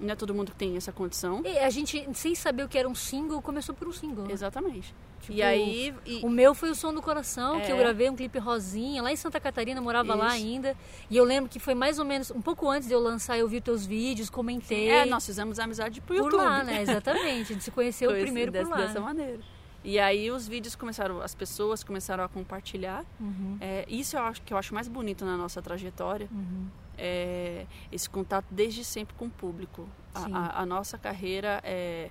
Não 0.00 0.10
é 0.10 0.16
todo 0.16 0.34
mundo 0.34 0.50
que 0.50 0.56
tem 0.58 0.76
essa 0.76 0.90
condição. 0.90 1.42
E 1.44 1.56
a 1.58 1.70
gente, 1.70 2.04
sem 2.14 2.34
saber 2.34 2.64
o 2.64 2.68
que 2.68 2.76
era 2.76 2.88
um 2.88 2.94
single, 2.96 3.40
começou 3.40 3.72
por 3.72 3.86
um 3.86 3.92
single. 3.92 4.24
né? 4.26 4.32
Exatamente. 4.32 4.92
Tipo, 5.20 5.34
e 5.34 5.40
aí. 5.40 5.94
e- 6.04 6.20
O 6.24 6.28
meu 6.28 6.52
foi 6.52 6.68
o 6.70 6.74
Som 6.74 6.92
do 6.92 7.00
Coração, 7.00 7.60
que 7.60 7.70
eu 7.70 7.76
É. 7.76 7.78
gravei 7.78 8.10
um 8.10 8.16
clipe 8.16 8.40
rosinha, 8.40 9.00
lá 9.00 9.12
em 9.12 9.16
Santa 9.16 9.38
Catarina, 9.38 9.80
morava 9.80 10.16
lá 10.16 10.26
Isso. 10.36 10.44
ainda. 10.44 10.76
E 11.08 11.16
eu 11.16 11.22
lembro 11.22 11.48
que 11.48 11.60
foi 11.60 11.74
mais 11.76 12.00
ou 12.00 12.04
menos, 12.04 12.32
um 12.32 12.42
pouco 12.42 12.68
antes 12.68 12.88
de 12.88 12.94
eu 12.94 12.98
lançar, 13.00 13.38
eu 13.38 13.46
vi 13.46 13.58
os 13.58 13.62
teus 13.62 13.86
vídeos, 13.86 14.28
comentei. 14.28 14.88
é, 14.90 15.06
nós 15.06 15.24
fizemos 15.24 15.60
amizade 15.60 16.00
pro 16.00 16.16
por 16.16 16.24
YouTube. 16.24 16.40
lá, 16.42 16.64
né? 16.64 16.82
Exatamente. 16.82 17.52
A 17.52 17.54
gente 17.54 17.62
se 17.62 17.70
conheceu 17.70 18.10
Foi 18.10 18.20
primeiro 18.22 18.50
dessa, 18.50 18.68
por 18.68 18.76
lá. 18.80 18.86
dessa 18.86 18.98
maneira. 19.00 19.38
E 19.84 19.98
aí 19.98 20.30
os 20.30 20.46
vídeos 20.46 20.74
começaram, 20.76 21.20
as 21.20 21.34
pessoas 21.34 21.82
começaram 21.82 22.22
a 22.24 22.28
compartilhar. 22.28 23.04
Uhum, 23.20 23.56
É, 23.60 23.84
isso 23.88 24.16
eu 24.16 24.22
acho 24.22 24.40
que 24.42 24.52
eu 24.52 24.58
acho 24.58 24.72
mais 24.74 24.86
bonito 24.88 25.24
na 25.24 25.36
nossa 25.36 25.60
trajetória. 25.60 26.28
uhum. 26.30 26.66
é, 26.98 27.66
esse 27.90 28.08
contato 28.08 28.44
desde 28.50 28.84
sempre 28.84 29.14
com 29.16 29.24
o 29.26 29.30
público. 29.30 29.88
A, 30.14 30.20
a- 30.38 30.62
a 30.62 30.66
nossa 30.66 30.96
carreira 30.98 31.60
é, 31.64 32.10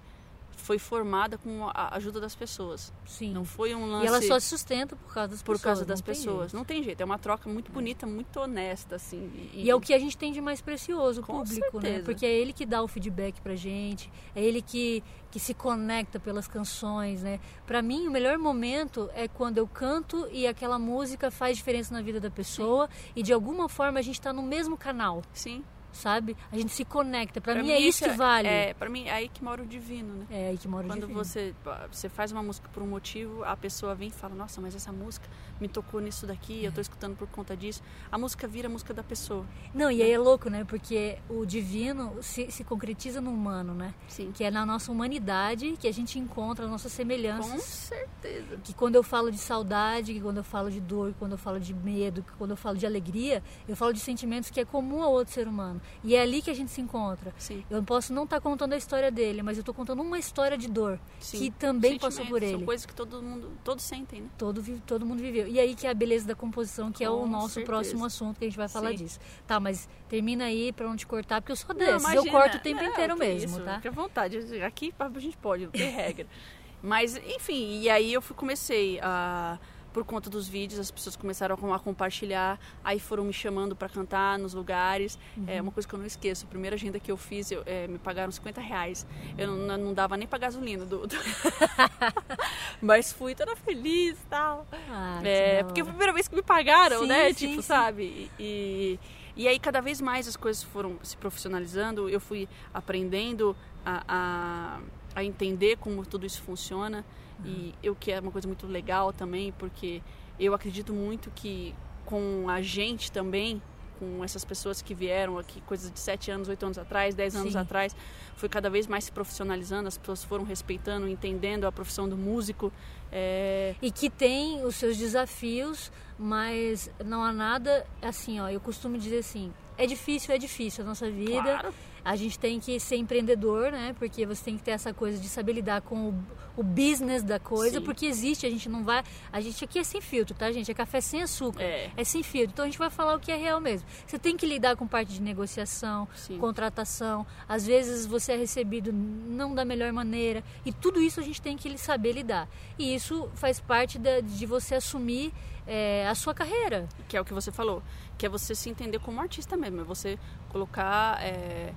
foi 0.57 0.77
formada 0.77 1.37
com 1.37 1.67
a 1.69 1.95
ajuda 1.95 2.19
das 2.19 2.35
pessoas. 2.35 2.93
Sim. 3.05 3.31
Não 3.33 3.43
foi 3.43 3.73
um 3.73 3.85
lance 3.85 4.05
E 4.05 4.07
ela 4.07 4.21
só 4.21 4.39
se 4.39 4.47
sustenta 4.47 4.95
por 4.95 5.13
causa 5.13 5.29
das 5.29 5.41
por 5.41 5.53
pessoas. 5.55 5.63
causa 5.63 5.85
das 5.85 5.99
não 5.99 6.05
tem 6.05 6.15
pessoas. 6.15 6.39
jeito. 6.39 6.55
Não 6.55 6.63
tem 6.65 6.83
jeito. 6.83 7.01
É 7.01 7.05
uma 7.05 7.17
troca 7.17 7.49
muito 7.49 7.71
bonita, 7.71 8.05
muito 8.05 8.39
honesta, 8.39 8.95
assim. 8.95 9.31
E 9.53 9.69
é 9.69 9.75
o 9.75 9.81
que 9.81 9.93
a 9.93 9.99
gente 9.99 10.17
tem 10.17 10.31
de 10.31 10.39
mais 10.41 10.61
precioso, 10.61 11.21
o 11.21 11.23
Com 11.25 11.39
público, 11.43 11.77
né? 11.77 11.81
certeza. 11.81 12.05
Porque 12.05 12.25
é 12.25 12.31
ele 12.31 12.53
que 12.53 12.65
dá 12.65 12.81
o 12.81 12.87
feedback 12.87 13.41
pra 13.41 13.55
gente, 13.55 14.11
é 14.35 14.43
ele 14.43 14.61
que, 14.61 15.03
que 15.31 15.39
se 15.39 15.53
conecta 15.53 16.19
pelas 16.19 16.47
canções, 16.47 17.23
né? 17.23 17.39
Pra 17.65 17.81
mim, 17.81 18.07
o 18.07 18.11
melhor 18.11 18.37
momento 18.37 19.09
é 19.13 19.27
quando 19.27 19.57
eu 19.57 19.67
canto 19.67 20.27
e 20.31 20.45
aquela 20.45 20.77
música 20.77 21.31
faz 21.31 21.57
diferença 21.57 21.93
na 21.93 22.01
vida 22.01 22.19
da 22.19 22.29
pessoa 22.29 22.89
e 23.15 23.23
de 23.23 23.33
alguma 23.33 23.67
forma 23.67 23.99
a 23.99 24.01
gente 24.01 24.19
tá 24.21 24.31
no 24.31 24.41
mesmo 24.43 24.77
canal, 24.77 25.21
Sim. 25.33 25.63
Sabe? 25.91 26.35
A 26.51 26.57
gente 26.57 26.71
se 26.71 26.85
conecta. 26.85 27.39
Pra, 27.41 27.53
Pra 27.53 27.63
mim, 27.63 27.69
é 27.71 27.79
isso 27.79 28.03
que 28.03 28.09
vale. 28.11 28.47
É, 28.47 28.73
pra 28.73 28.89
mim 28.89 29.05
é 29.07 29.11
aí 29.11 29.27
que 29.29 29.43
mora 29.43 29.61
o 29.61 29.65
divino, 29.65 30.13
né? 30.15 30.25
É 30.29 30.47
aí 30.49 30.57
que 30.57 30.67
mora 30.67 30.85
o 30.85 30.89
Quando 30.89 31.01
divino. 31.01 31.17
você, 31.23 31.53
você 31.91 32.07
faz 32.09 32.31
uma 32.31 32.41
música 32.43 32.69
por 32.73 32.81
um 32.81 32.87
motivo, 32.87 33.43
a 33.43 33.55
pessoa 33.57 33.93
vem 33.95 34.07
e 34.09 34.11
fala, 34.11 34.33
nossa, 34.35 34.59
mas 34.61 34.75
essa 34.75 34.91
música 34.91 35.27
me 35.59 35.67
tocou 35.67 35.99
nisso 36.01 36.25
daqui, 36.25 36.63
eu 36.63 36.71
tô 36.71 36.81
escutando 36.81 37.15
por 37.15 37.27
conta 37.27 37.55
disso. 37.55 37.81
A 38.11 38.17
música 38.17 38.47
vira 38.47 38.67
a 38.67 38.71
música 38.71 38.93
da 38.93 39.03
pessoa. 39.03 39.45
Não, 39.73 39.91
e 39.91 40.01
aí 40.01 40.11
é 40.11 40.17
louco, 40.17 40.49
né? 40.49 40.63
Porque 40.63 41.17
o 41.29 41.45
divino 41.45 42.15
se, 42.21 42.49
se 42.51 42.63
concretiza 42.63 43.19
no 43.21 43.31
humano, 43.31 43.73
né? 43.73 43.93
Sim. 44.07 44.31
Que 44.33 44.43
é 44.43 44.51
na 44.51 44.65
nossa 44.65 44.91
humanidade 44.91 45.75
que 45.79 45.87
a 45.87 45.93
gente 45.93 46.17
encontra 46.17 46.65
as 46.65 46.71
nossas 46.71 46.91
Com 46.91 46.97
semelhanças. 46.97 47.61
certeza. 47.63 48.57
que 48.63 48.73
quando 48.73 48.95
eu 48.95 49.03
falo 49.03 49.31
de 49.31 49.37
saudade, 49.37 50.13
que 50.13 50.21
quando 50.21 50.37
eu 50.37 50.43
falo 50.43 50.69
de 50.71 50.79
dor, 50.79 51.11
que 51.13 51.19
quando 51.19 51.33
eu 51.33 51.37
falo 51.37 51.59
de 51.59 51.73
medo, 51.73 52.23
que 52.23 52.31
quando 52.33 52.51
eu 52.51 52.57
falo 52.57 52.77
de 52.77 52.85
alegria, 52.85 53.43
eu 53.67 53.75
falo 53.75 53.93
de 53.93 53.99
sentimentos 53.99 54.49
que 54.49 54.59
é 54.59 54.65
comum 54.65 55.01
ao 55.01 55.11
outro 55.11 55.33
ser 55.33 55.47
humano. 55.47 55.80
E 56.03 56.15
é 56.15 56.21
ali 56.21 56.41
que 56.41 56.49
a 56.49 56.53
gente 56.53 56.71
se 56.71 56.81
encontra. 56.81 57.33
Sim. 57.37 57.63
Eu 57.69 57.81
posso 57.83 58.13
não 58.13 58.23
estar 58.23 58.39
contando 58.41 58.73
a 58.73 58.77
história 58.77 59.11
dele, 59.11 59.41
mas 59.41 59.57
eu 59.57 59.61
estou 59.61 59.73
contando 59.73 60.01
uma 60.01 60.17
história 60.19 60.57
de 60.57 60.67
dor 60.67 60.99
Sim. 61.19 61.37
que 61.39 61.51
também 61.51 61.97
passou 61.97 62.25
por 62.25 62.41
ele. 62.41 62.53
São 62.57 62.65
coisas 62.65 62.85
que 62.85 62.93
todo 62.93 63.21
mundo, 63.21 63.51
todos 63.63 63.83
sentem, 63.83 64.21
né? 64.21 64.29
Todo, 64.37 64.63
todo 64.85 65.05
mundo 65.05 65.21
viveu. 65.21 65.47
E 65.47 65.59
aí 65.59 65.75
que 65.75 65.87
é 65.87 65.89
a 65.89 65.93
beleza 65.93 66.27
da 66.27 66.35
composição, 66.35 66.91
que 66.91 67.03
é 67.03 67.09
o 67.09 67.19
Com 67.19 67.27
nosso 67.27 67.55
certeza. 67.55 67.65
próximo 67.65 68.05
assunto 68.05 68.37
que 68.39 68.45
a 68.45 68.47
gente 68.47 68.57
vai 68.57 68.67
falar 68.67 68.91
Sim. 68.91 68.95
disso. 68.97 69.19
Tá, 69.45 69.59
mas 69.59 69.87
termina 70.09 70.45
aí 70.45 70.71
pra 70.71 70.87
não 70.87 70.95
te 70.95 71.05
cortar, 71.07 71.41
porque 71.41 71.51
eu 71.51 71.55
sou 71.55 71.75
Não, 71.75 71.85
desses. 71.85 72.13
eu 72.13 72.25
corto 72.27 72.57
o 72.57 72.59
tempo 72.59 72.81
Não, 72.81 72.89
inteiro 72.91 73.17
mesmo, 73.17 73.57
isso, 73.57 73.61
tá? 73.65 73.75
Fique 73.75 73.87
à 73.87 73.91
vontade. 73.91 74.37
Aqui 74.63 74.93
a 74.99 75.19
gente 75.19 75.37
pode, 75.37 75.65
não 75.65 75.71
tem 75.71 75.89
regra. 75.89 76.27
Mas, 76.81 77.15
enfim, 77.15 77.79
e 77.81 77.89
aí 77.89 78.11
eu 78.11 78.21
fui, 78.21 78.35
comecei 78.35 78.99
a. 79.01 79.59
Por 79.93 80.05
conta 80.05 80.29
dos 80.29 80.47
vídeos, 80.47 80.79
as 80.79 80.89
pessoas 80.89 81.15
começaram 81.17 81.53
a 81.73 81.79
compartilhar, 81.79 82.57
aí 82.83 82.97
foram 82.99 83.25
me 83.25 83.33
chamando 83.33 83.75
para 83.75 83.89
cantar 83.89 84.39
nos 84.39 84.53
lugares. 84.53 85.19
É 85.45 85.55
Uhum. 85.57 85.63
uma 85.67 85.71
coisa 85.71 85.87
que 85.87 85.93
eu 85.93 85.99
não 85.99 86.05
esqueço. 86.05 86.45
A 86.45 86.47
primeira 86.49 86.75
agenda 86.77 86.97
que 86.99 87.11
eu 87.11 87.17
fiz, 87.17 87.51
eu, 87.51 87.61
é, 87.65 87.87
me 87.87 87.97
pagaram 87.99 88.31
50 88.31 88.61
reais. 88.61 89.05
Eu 89.37 89.47
não, 89.55 89.77
não 89.77 89.93
dava 89.93 90.15
nem 90.15 90.25
pra 90.27 90.39
gasolina 90.39 90.85
do. 90.85 91.05
do- 91.07 91.15
Mas 92.81 93.11
fui 93.11 93.35
toda 93.35 93.55
feliz 93.55 94.17
e 94.17 94.25
tal. 94.29 94.65
Ah, 94.89 95.19
É, 95.23 95.63
porque 95.63 95.81
foi 95.81 95.89
a 95.89 95.93
primeira 95.93 96.13
vez 96.13 96.27
que 96.27 96.35
me 96.35 96.41
pagaram, 96.41 97.01
Sim, 97.01 97.07
né? 97.07 97.27
sim, 97.29 97.33
tipo, 97.47 97.55
sim. 97.55 97.67
sabe? 97.67 98.29
E, 98.39 98.99
e 99.35 99.47
aí 99.47 99.59
cada 99.59 99.81
vez 99.81 100.01
mais 100.01 100.27
as 100.27 100.35
coisas 100.35 100.63
foram 100.63 100.97
se 101.03 101.15
profissionalizando, 101.17 102.09
eu 102.09 102.19
fui 102.19 102.47
aprendendo 102.73 103.55
a, 103.85 104.03
a, 104.07 104.79
a 105.15 105.23
entender 105.23 105.77
como 105.77 106.05
tudo 106.05 106.25
isso 106.25 106.41
funciona. 106.41 107.05
E 107.45 107.75
eu 107.81 107.95
que 107.95 108.11
é 108.11 108.19
uma 108.19 108.31
coisa 108.31 108.47
muito 108.47 108.67
legal 108.67 109.11
também, 109.11 109.51
porque 109.53 110.01
eu 110.39 110.53
acredito 110.53 110.93
muito 110.93 111.31
que 111.31 111.73
com 112.05 112.47
a 112.49 112.61
gente 112.61 113.11
também, 113.11 113.61
com 113.99 114.23
essas 114.23 114.43
pessoas 114.43 114.81
que 114.81 114.95
vieram 114.95 115.37
aqui, 115.37 115.61
coisas 115.61 115.91
de 115.91 115.99
7 115.99 116.31
anos, 116.31 116.47
8 116.47 116.65
anos 116.65 116.77
atrás, 116.77 117.13
10 117.13 117.35
anos 117.35 117.53
Sim. 117.53 117.59
atrás, 117.59 117.95
foi 118.35 118.49
cada 118.49 118.69
vez 118.69 118.87
mais 118.87 119.03
se 119.03 119.11
profissionalizando, 119.11 119.87
as 119.87 119.97
pessoas 119.97 120.23
foram 120.23 120.43
respeitando, 120.43 121.07
entendendo 121.07 121.65
a 121.65 121.71
profissão 121.71 122.09
do 122.09 122.17
músico. 122.17 122.73
É, 123.11 123.75
E 123.81 123.91
que 123.91 124.09
tem 124.09 124.65
os 124.65 124.75
seus 124.75 124.97
desafios, 124.97 125.91
mas 126.17 126.89
não 127.05 127.23
há 127.23 127.31
nada 127.31 127.85
assim, 128.01 128.39
ó. 128.39 128.49
Eu 128.49 128.59
costumo 128.59 128.97
dizer 128.97 129.19
assim: 129.19 129.53
é 129.77 129.85
difícil, 129.85 130.33
é 130.33 130.37
difícil 130.37 130.83
a 130.83 130.87
nossa 130.87 131.09
vida. 131.09 131.41
Claro. 131.41 131.73
A 132.03 132.15
gente 132.15 132.39
tem 132.39 132.59
que 132.59 132.79
ser 132.79 132.95
empreendedor, 132.95 133.71
né? 133.71 133.95
Porque 133.99 134.25
você 134.25 134.43
tem 134.45 134.57
que 134.57 134.63
ter 134.63 134.71
essa 134.71 134.91
coisa 134.93 135.19
de 135.19 135.29
saber 135.29 135.53
lidar 135.53 135.81
com 135.81 136.09
o, 136.09 136.23
o 136.57 136.63
business 136.63 137.21
da 137.21 137.39
coisa, 137.39 137.77
Sim. 137.79 137.85
porque 137.85 138.07
existe, 138.07 138.45
a 138.45 138.49
gente 138.49 138.67
não 138.67 138.83
vai. 138.83 139.03
A 139.31 139.39
gente 139.39 139.63
aqui 139.63 139.77
é 139.77 139.83
sem 139.83 140.01
filtro, 140.01 140.33
tá, 140.35 140.51
gente? 140.51 140.71
É 140.71 140.73
café 140.73 140.99
sem 140.99 141.21
açúcar. 141.21 141.61
É. 141.61 141.91
sem 142.03 142.23
filtro. 142.23 142.51
Então 142.53 142.65
a 142.65 142.67
gente 142.67 142.79
vai 142.79 142.89
falar 142.89 143.15
o 143.15 143.19
que 143.19 143.31
é 143.31 143.35
real 143.35 143.61
mesmo. 143.61 143.87
Você 144.07 144.17
tem 144.17 144.35
que 144.35 144.47
lidar 144.47 144.75
com 144.75 144.87
parte 144.87 145.13
de 145.13 145.21
negociação, 145.21 146.07
Sim. 146.15 146.39
contratação. 146.39 147.25
Às 147.47 147.67
vezes 147.67 148.07
você 148.07 148.31
é 148.33 148.35
recebido 148.35 148.91
não 148.91 149.53
da 149.53 149.63
melhor 149.63 149.93
maneira. 149.93 150.43
E 150.65 150.71
tudo 150.73 150.99
isso 150.99 151.19
a 151.19 151.23
gente 151.23 151.39
tem 151.39 151.55
que 151.55 151.77
saber 151.77 152.13
lidar. 152.13 152.49
E 152.79 152.95
isso 152.95 153.29
faz 153.35 153.59
parte 153.59 153.99
da- 153.99 154.21
de 154.21 154.45
você 154.47 154.73
assumir 154.75 155.31
é, 155.67 156.07
a 156.07 156.15
sua 156.15 156.33
carreira. 156.33 156.89
que 157.07 157.15
é 157.15 157.21
o 157.21 157.23
que 157.23 157.33
você 157.33 157.51
falou, 157.51 157.83
que 158.17 158.25
é 158.25 158.29
você 158.29 158.55
se 158.55 158.67
entender 158.69 158.97
como 158.99 159.21
artista 159.21 159.55
mesmo, 159.55 159.81
é 159.81 159.83
você 159.83 160.17
colocar, 160.49 161.21
é, 161.23 161.71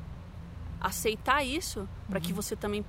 aceitar 0.85 1.43
isso 1.43 1.89
para 2.09 2.21
que 2.21 2.33
você 2.33 2.55
também, 2.55 2.85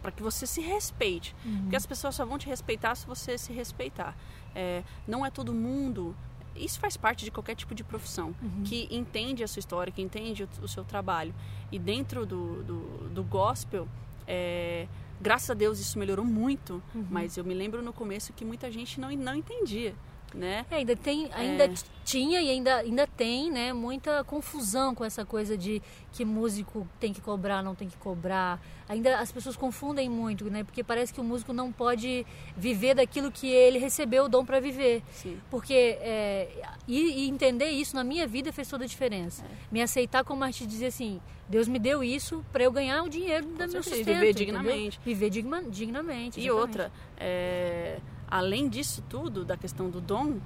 para 0.00 0.10
que 0.10 0.22
você 0.22 0.46
se 0.46 0.60
respeite, 0.60 1.36
porque 1.62 1.76
as 1.76 1.86
pessoas 1.86 2.14
só 2.14 2.24
vão 2.24 2.38
te 2.38 2.46
respeitar 2.46 2.94
se 2.94 3.06
você 3.06 3.36
se 3.36 3.52
respeitar. 3.52 4.16
É, 4.54 4.82
não 5.06 5.26
é 5.26 5.30
todo 5.30 5.52
mundo, 5.52 6.16
isso 6.56 6.80
faz 6.80 6.96
parte 6.96 7.24
de 7.24 7.30
qualquer 7.30 7.54
tipo 7.54 7.74
de 7.74 7.84
profissão 7.84 8.34
que 8.64 8.88
entende 8.90 9.44
a 9.44 9.48
sua 9.48 9.60
história, 9.60 9.92
que 9.92 10.00
entende 10.00 10.44
o, 10.44 10.48
o 10.62 10.68
seu 10.68 10.84
trabalho. 10.84 11.34
E 11.70 11.78
dentro 11.78 12.24
do, 12.24 12.62
do, 12.62 13.08
do 13.10 13.22
gospel 13.24 13.86
é, 14.26 14.86
Graças 15.20 15.48
a 15.48 15.54
Deus 15.54 15.78
isso 15.80 15.98
melhorou 15.98 16.24
muito, 16.24 16.82
mas 17.10 17.36
eu 17.36 17.44
me 17.44 17.54
lembro 17.54 17.82
no 17.82 17.92
começo 17.92 18.32
que 18.32 18.44
muita 18.44 18.70
gente 18.70 19.00
não, 19.00 19.10
não 19.12 19.34
entendia, 19.34 19.94
né? 20.34 20.66
É, 20.70 20.76
ainda 20.76 20.96
tem, 20.96 21.30
ainda 21.32 21.64
É. 21.66 21.72
tinha 22.04 22.42
e 22.42 22.50
ainda, 22.50 22.76
ainda 22.78 23.06
tem, 23.06 23.50
né, 23.50 23.72
muita 23.72 24.24
confusão 24.24 24.94
com 24.94 25.04
essa 25.04 25.24
coisa 25.24 25.56
de 25.56 25.80
que 26.12 26.24
músico 26.24 26.86
tem 26.98 27.12
que 27.12 27.20
cobrar, 27.20 27.62
não 27.62 27.74
tem 27.74 27.88
que 27.88 27.96
cobrar. 27.96 28.60
Ainda 28.88 29.18
as 29.18 29.32
pessoas 29.32 29.56
confundem 29.56 30.10
muito, 30.10 30.50
né? 30.50 30.62
Porque 30.62 30.84
parece 30.84 31.12
que 31.14 31.20
o 31.20 31.24
músico 31.24 31.52
não 31.54 31.72
pode 31.72 32.26
viver 32.56 32.94
daquilo 32.94 33.32
que 33.32 33.46
ele 33.48 33.78
recebeu 33.78 34.24
o 34.24 34.28
dom 34.28 34.44
para 34.44 34.60
viver. 34.60 35.02
Sim. 35.12 35.40
Porque 35.50 35.72
é, 36.00 36.48
e, 36.86 37.24
e 37.24 37.28
entender 37.30 37.70
isso 37.70 37.96
na 37.96 38.04
minha 38.04 38.26
vida 38.26 38.52
fez 38.52 38.68
toda 38.68 38.84
a 38.84 38.86
diferença. 38.86 39.42
É. 39.44 39.48
Me 39.72 39.80
aceitar 39.80 40.22
como 40.24 40.44
artista 40.44 40.64
e 40.64 40.66
dizer 40.66 40.86
assim, 40.86 41.18
Deus 41.48 41.66
me 41.66 41.78
deu 41.78 42.04
isso 42.04 42.44
para 42.52 42.62
eu 42.64 42.70
ganhar 42.70 43.02
o 43.02 43.08
dinheiro 43.08 43.46
da 43.54 43.66
meu 43.66 43.82
sustento, 43.82 43.96
viver 44.04 44.12
entendeu? 44.16 44.32
dignamente. 44.34 45.00
Viver 45.04 45.30
digma- 45.30 45.62
dignamente. 45.62 46.38
E 46.38 46.44
exatamente. 46.46 46.50
outra, 46.60 46.92
é, 47.16 47.98
além 48.28 48.68
disso 48.68 49.02
tudo, 49.08 49.44
da 49.44 49.56
questão 49.56 49.88
do 49.90 50.00
dom, 50.00 50.38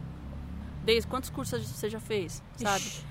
desde 0.85 1.07
quantos 1.09 1.31
cursos 1.31 1.67
você 1.67 1.89
já 1.91 2.01
fez, 2.01 2.43
sabe? 2.57 2.85
Ixi. 2.85 3.05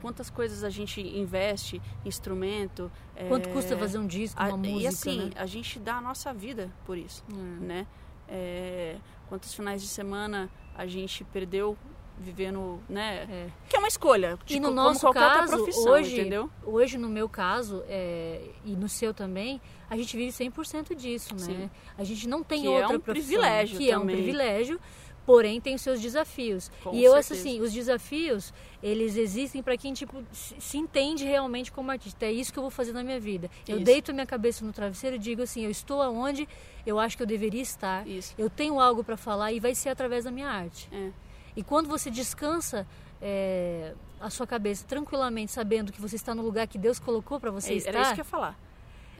Quantas 0.00 0.30
coisas 0.30 0.62
a 0.62 0.70
gente 0.70 1.00
investe, 1.00 1.82
instrumento. 2.04 2.90
é, 3.16 3.26
Quanto 3.26 3.48
custa 3.48 3.76
fazer 3.76 3.98
um 3.98 4.06
disco, 4.06 4.40
a- 4.40 4.46
uma 4.48 4.56
música, 4.56 4.80
E 4.82 4.86
assim, 4.86 5.24
né? 5.26 5.30
a 5.34 5.46
gente 5.46 5.80
dá 5.80 5.96
a 5.96 6.00
nossa 6.00 6.32
vida 6.32 6.70
por 6.86 6.96
isso, 6.96 7.24
É. 7.28 7.34
né? 7.64 7.86
É, 8.28 8.96
quantos 9.28 9.52
finais 9.52 9.82
de 9.82 9.88
semana 9.88 10.48
a 10.76 10.86
gente 10.86 11.24
perdeu 11.24 11.76
vivendo, 12.18 12.80
né? 12.88 13.26
É. 13.30 13.46
Que 13.68 13.76
é 13.76 13.78
uma 13.78 13.88
escolha, 13.88 14.38
E 14.42 14.44
tipo, 14.46 14.60
no 14.62 14.68
como 14.68 14.74
nosso 14.88 15.10
caso, 15.12 15.66
hoje, 15.88 16.20
entendeu? 16.20 16.50
hoje 16.64 16.96
no 16.96 17.08
meu 17.08 17.28
caso 17.28 17.82
é, 17.88 18.40
e 18.64 18.76
no 18.76 18.88
seu 18.88 19.12
também, 19.12 19.60
a 19.90 19.96
gente 19.96 20.16
vive 20.16 20.30
100% 20.32 20.94
disso, 20.94 21.34
né? 21.34 21.40
Sim. 21.44 21.70
A 21.98 22.04
gente 22.04 22.28
não 22.28 22.42
tem 22.42 22.62
Que 22.62 22.66
é 22.68 22.70
outra 22.70 22.96
um 22.96 23.00
profissão, 23.00 23.28
privilégio 23.28 23.78
que 23.78 23.90
é 23.90 23.96
um 23.96 24.00
também. 24.00 24.16
privilégio, 24.16 24.80
porém 25.26 25.60
tem 25.60 25.74
os 25.74 25.80
seus 25.82 26.00
desafios. 26.00 26.70
Com 26.82 26.94
e 26.94 27.02
eu 27.02 27.12
certeza. 27.14 27.34
assim, 27.40 27.60
os 27.60 27.72
desafios, 27.72 28.52
eles 28.82 29.16
existem 29.16 29.62
para 29.62 29.76
quem 29.76 29.92
tipo 29.92 30.22
se, 30.32 30.54
se 30.58 30.76
entende 30.78 31.24
realmente 31.24 31.72
como 31.72 31.90
artista. 31.90 32.26
É 32.26 32.32
isso 32.32 32.52
que 32.52 32.58
eu 32.58 32.62
vou 32.62 32.70
fazer 32.70 32.92
na 32.92 33.02
minha 33.02 33.18
vida. 33.18 33.50
Eu 33.66 33.76
Isso. 33.76 33.84
deito 33.84 34.10
a 34.10 34.14
minha 34.14 34.26
cabeça 34.26 34.64
no 34.64 34.72
travesseiro 34.72 35.16
e 35.16 35.18
digo 35.18 35.42
assim, 35.42 35.62
eu 35.64 35.70
estou 35.70 36.00
aonde 36.02 36.46
eu 36.86 36.98
acho 36.98 37.16
que 37.16 37.22
eu 37.22 37.26
deveria 37.26 37.62
estar. 37.62 38.06
Isso. 38.06 38.34
Eu 38.36 38.48
tenho 38.50 38.78
algo 38.78 39.02
para 39.02 39.16
falar 39.16 39.50
e 39.52 39.58
vai 39.60 39.74
ser 39.74 39.88
através 39.88 40.24
da 40.24 40.30
minha 40.30 40.48
arte. 40.48 40.88
É. 40.92 41.10
E 41.56 41.62
quando 41.62 41.88
você 41.88 42.10
descansa 42.10 42.86
é, 43.22 43.94
a 44.20 44.28
sua 44.30 44.46
cabeça 44.46 44.84
tranquilamente, 44.86 45.52
sabendo 45.52 45.92
que 45.92 46.00
você 46.00 46.16
está 46.16 46.34
no 46.34 46.42
lugar 46.42 46.66
que 46.66 46.76
Deus 46.78 46.98
colocou 46.98 47.38
para 47.40 47.50
você 47.50 47.72
É, 47.72 47.76
estar, 47.76 47.90
Era 47.90 48.02
isso 48.02 48.14
que 48.14 48.20
eu 48.20 48.24
ia 48.24 48.30
falar. 48.30 48.58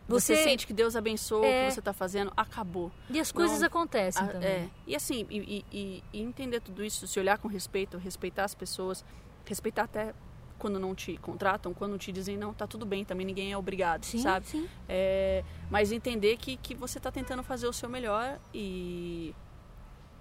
Você, 0.07 0.37
Você- 0.37 0.45
sente 0.45 0.67
que 0.67 0.75
Deus 0.75 0.95
abençoou 0.97 1.45
É. 1.45 1.49
o 1.49 1.67
que 1.69 1.73
você 1.75 1.81
está 1.81 1.93
fazendo, 1.95 2.31
acabou. 2.37 2.93
e 3.09 3.19
as 3.19 3.33
coisas 3.33 3.61
Não, 3.61 3.67
acontecem 3.67 4.23
Ah, 4.23 4.27
também. 4.29 4.49
é. 4.49 4.69
E 4.87 4.95
assim, 4.95 5.27
e, 5.31 5.65
e- 5.73 6.03
e- 6.13 6.21
entender 6.23 6.61
tudo 6.61 6.85
isso, 6.85 7.07
se 7.07 7.19
olhar 7.19 7.39
com 7.39 7.49
respeito, 7.49 7.97
respeitar 7.97 8.45
as 8.45 8.55
pessoas, 8.55 9.03
respeitar 9.47 9.85
até 9.85 10.13
quando 10.59 10.79
não 10.79 10.95
te 10.95 11.17
contratam, 11.17 11.73
quando 11.73 11.97
te 11.97 12.13
dizem 12.13 12.37
não, 12.37 12.53
tá 12.53 12.67
tudo 12.67 12.85
bem, 12.85 13.03
também 13.05 13.25
ninguém 13.27 13.53
é 13.53 13.57
obrigado, 13.57 14.05
Sim, 14.05 14.19
sabe? 14.19 14.47
sim. 14.47 14.69
É, 14.87 15.43
mas 15.71 15.91
entender 15.91 16.37
que, 16.37 16.57
que 16.59 16.75
você 16.75 16.99
está 16.99 17.11
tentando 17.11 17.43
fazer 17.43 17.67
o 17.67 17.73
seu 17.73 17.89
melhor 17.89 18.39
e 18.53 19.35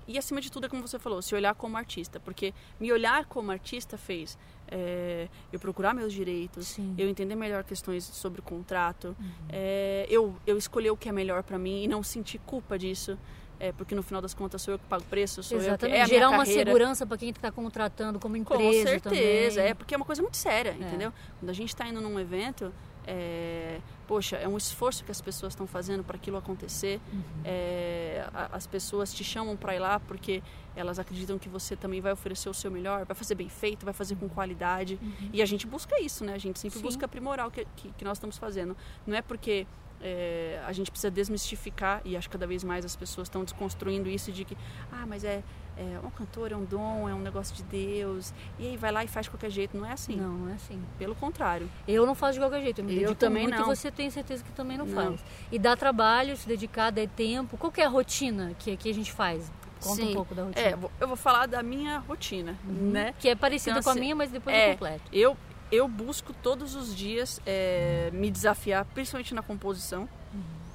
e 0.07 0.17
acima 0.17 0.41
de 0.41 0.51
tudo 0.51 0.65
é 0.65 0.69
como 0.69 0.85
você 0.85 0.99
falou, 0.99 1.21
se 1.21 1.33
olhar 1.35 1.53
como 1.55 1.77
artista, 1.77 2.19
porque 2.19 2.53
me 2.79 2.91
olhar 2.91 3.25
como 3.25 3.51
artista 3.51 3.97
fez 3.97 4.37
é, 4.69 5.27
eu 5.51 5.59
procurar 5.59 5.93
meus 5.93 6.11
direitos, 6.13 6.67
Sim. 6.67 6.95
eu 6.97 7.07
entender 7.07 7.35
melhor 7.35 7.63
questões 7.63 8.03
sobre 8.03 8.41
contrato, 8.41 9.15
Uhum. 9.19 9.29
é, 9.49 10.05
eu, 10.09 10.35
eu 10.47 10.57
escolher 10.57 10.91
o 10.91 10.97
que 10.97 11.07
é 11.09 11.11
melhor 11.11 11.43
para 11.43 11.57
mim 11.57 11.83
e 11.83 11.87
não 11.87 12.01
sentir 12.03 12.39
culpa 12.39 12.77
disso, 12.79 13.17
é, 13.59 13.71
porque 13.71 13.93
no 13.95 14.03
final 14.03 14.21
das 14.21 14.33
contas 14.33 14.61
sou 14.61 14.73
eu 14.73 14.79
que 14.79 14.85
pago 14.85 15.03
o 15.03 15.05
preço, 15.05 15.41
sou 15.43 15.57
Exatamente. 15.57 15.83
eu 15.83 15.89
que 15.89 15.95
é 15.95 16.01
a 16.01 16.07
Gerar 16.07 16.29
uma 16.31 16.45
segurança 16.45 17.05
para 17.05 17.17
quem 17.17 17.29
está 17.29 17.51
contratando 17.51 18.19
como 18.19 18.33
Com 18.43 18.55
empresa 18.55 18.89
certeza, 18.89 19.55
também. 19.57 19.71
é 19.71 19.73
porque 19.73 19.93
é 19.93 19.97
uma 19.97 20.05
coisa 20.05 20.21
muito 20.21 20.35
séria, 20.37 20.75
entendeu? 20.79 21.13
Quando 21.39 21.49
a 21.49 21.53
gente 21.53 21.69
está 21.69 21.87
indo 21.87 22.01
num 22.01 22.19
evento, 22.19 22.73
é, 23.07 23.79
poxa, 24.07 24.37
é 24.37 24.47
um 24.47 24.57
esforço 24.57 25.03
que 25.03 25.11
as 25.11 25.21
pessoas 25.21 25.53
estão 25.53 25.65
fazendo 25.67 26.03
para 26.03 26.15
aquilo 26.15 26.37
acontecer. 26.37 26.99
Uhum. 27.11 27.21
É, 27.45 28.27
a- 28.33 28.49
as 28.53 28.65
pessoas 28.67 29.13
te 29.13 29.23
chamam 29.23 29.55
para 29.57 29.75
ir 29.75 29.79
lá 29.79 29.99
porque 29.99 30.41
elas 30.75 30.97
acreditam 30.99 31.37
que 31.37 31.47
você 31.49 31.75
também 31.75 32.01
vai 32.01 32.11
oferecer 32.13 32.49
o 32.49 32.53
seu 32.53 32.71
melhor, 32.71 33.05
vai 33.05 33.15
fazer 33.15 33.35
bem 33.35 33.49
feito, 33.49 33.85
vai 33.85 33.93
fazer 33.93 34.15
com 34.15 34.27
qualidade. 34.29 34.99
E 35.31 35.41
a 35.41 35.45
gente 35.45 35.67
busca 35.67 35.99
isso, 36.01 36.23
né? 36.25 36.33
A 36.33 36.37
gente 36.37 36.59
sempre 36.59 36.77
Uhum. 36.77 36.81
Sim. 36.81 36.87
busca 36.87 37.05
aprimorar 37.05 37.47
o 37.47 37.51
que, 37.51 37.65
que, 37.75 37.91
que 37.91 38.03
nós 38.05 38.17
estamos 38.17 38.37
fazendo. 38.37 38.75
Não 39.05 39.15
é 39.15 39.21
porque 39.21 39.67
é, 40.05 40.61
a 40.67 40.73
gente 40.73 40.91
precisa 40.91 41.09
desmistificar, 41.09 42.01
e 42.03 42.17
acho 42.17 42.27
que 42.27 42.33
cada 42.33 42.45
vez 42.45 42.61
mais 42.63 42.83
as 42.83 42.93
pessoas 42.95 43.27
estão 43.27 43.43
desconstruindo 43.43 44.09
isso 44.09 44.31
de 44.33 44.43
que, 44.43 44.57
ah, 44.91 45.05
mas 45.07 45.23
é, 45.23 45.41
é 45.77 45.99
um 46.05 46.09
cantor, 46.09 46.51
é 46.51 46.55
um 46.55 46.63
dom, 46.63 47.09
é 47.09 47.13
um 47.13 47.19
negócio 47.19 47.55
de 47.55 47.63
Deus, 47.63 48.33
e 48.59 48.67
aí 48.67 48.77
vai 48.77 48.91
lá 48.91 49.03
e 49.03 49.07
faz 49.07 49.25
de 49.25 49.29
qualquer 49.31 49.49
jeito. 49.49 49.75
Não 49.77 49.85
é 49.85 49.93
assim. 49.93 50.15
Não, 50.15 50.31
não 50.33 50.49
é 50.49 50.53
assim. 50.53 50.81
Pelo 50.97 51.15
contrário. 51.15 51.69
Eu 51.87 52.05
não 52.05 52.13
faço 52.15 52.33
de 52.33 52.39
qualquer 52.39 52.61
jeito, 52.61 52.79
eu 52.81 52.85
me 52.85 53.01
Eu 53.01 53.15
também 53.15 53.43
muito 53.43 53.57
não. 53.57 53.65
e 53.71 53.75
você 53.75 53.91
tem 53.91 54.09
certeza 54.09 54.43
que 54.43 54.51
também 54.51 54.77
não, 54.77 54.85
Não. 54.85 54.93
faz. 54.95 55.23
E 55.51 55.57
dá 55.57 55.75
trabalho, 55.75 56.35
se 56.37 56.47
dedicar, 56.47 56.91
dá 56.91 57.05
tempo. 57.07 57.57
Qual 57.57 57.71
que 57.71 57.81
é 57.81 57.85
a 57.85 57.89
rotina 57.89 58.53
que, 58.59 58.75
que 58.77 58.89
a 58.89 58.93
gente 58.93 59.11
faz? 59.11 59.51
Conta 59.81 60.01
um 60.01 60.07
Sim. 60.07 60.13
pouco 60.13 60.33
da 60.33 60.43
rotina. 60.43 60.65
É, 60.65 60.77
eu 61.01 61.07
vou 61.07 61.17
falar 61.17 61.45
da 61.45 61.61
minha 61.61 61.99
rotina, 61.99 62.57
né? 62.63 63.13
Que 63.19 63.29
é 63.29 63.35
parecida 63.35 63.71
Então, 63.71 63.83
com 63.83 63.89
a 63.89 63.91
assim, 63.91 63.99
minha, 63.99 64.15
mas 64.15 64.31
depois 64.31 64.55
é, 64.55 64.67
eu 64.69 64.71
completo. 64.73 65.03
Eu, 65.11 65.37
eu 65.71 65.87
busco 65.89 66.33
todos 66.41 66.73
os 66.75 66.95
dias 66.95 67.41
é, 67.45 68.09
me 68.13 68.31
desafiar, 68.31 68.85
principalmente 68.85 69.33
na 69.33 69.41
composição. 69.41 70.07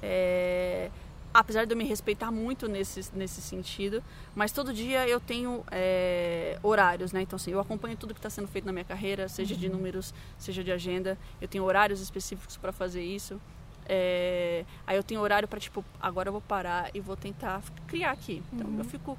É, 0.01 0.89
apesar 1.33 1.65
de 1.65 1.73
eu 1.73 1.77
me 1.77 1.83
respeitar 1.83 2.31
muito 2.31 2.67
nesse, 2.67 3.09
nesse 3.15 3.41
sentido, 3.41 4.03
mas 4.35 4.51
todo 4.51 4.73
dia 4.73 5.07
eu 5.07 5.19
tenho 5.19 5.63
é, 5.71 6.57
horários, 6.63 7.11
né? 7.11 7.21
Então, 7.21 7.37
assim, 7.37 7.51
eu 7.51 7.59
acompanho 7.59 7.95
tudo 7.95 8.13
que 8.13 8.19
está 8.19 8.29
sendo 8.29 8.47
feito 8.47 8.65
na 8.65 8.71
minha 8.71 8.85
carreira, 8.85 9.27
seja 9.27 9.55
de 9.55 9.69
números, 9.69 10.13
seja 10.37 10.63
de 10.63 10.71
agenda. 10.71 11.17
Eu 11.41 11.47
tenho 11.47 11.63
horários 11.63 12.01
específicos 12.01 12.57
para 12.57 12.71
fazer 12.71 13.03
isso. 13.03 13.39
É, 13.87 14.65
aí 14.85 14.95
eu 14.97 15.03
tenho 15.03 15.21
horário 15.21 15.47
para, 15.47 15.59
tipo, 15.59 15.83
agora 15.99 16.29
eu 16.29 16.33
vou 16.33 16.41
parar 16.41 16.91
e 16.93 16.99
vou 16.99 17.15
tentar 17.15 17.61
criar 17.87 18.11
aqui. 18.11 18.43
Então, 18.53 18.77
eu 18.77 18.85
fico 18.85 19.17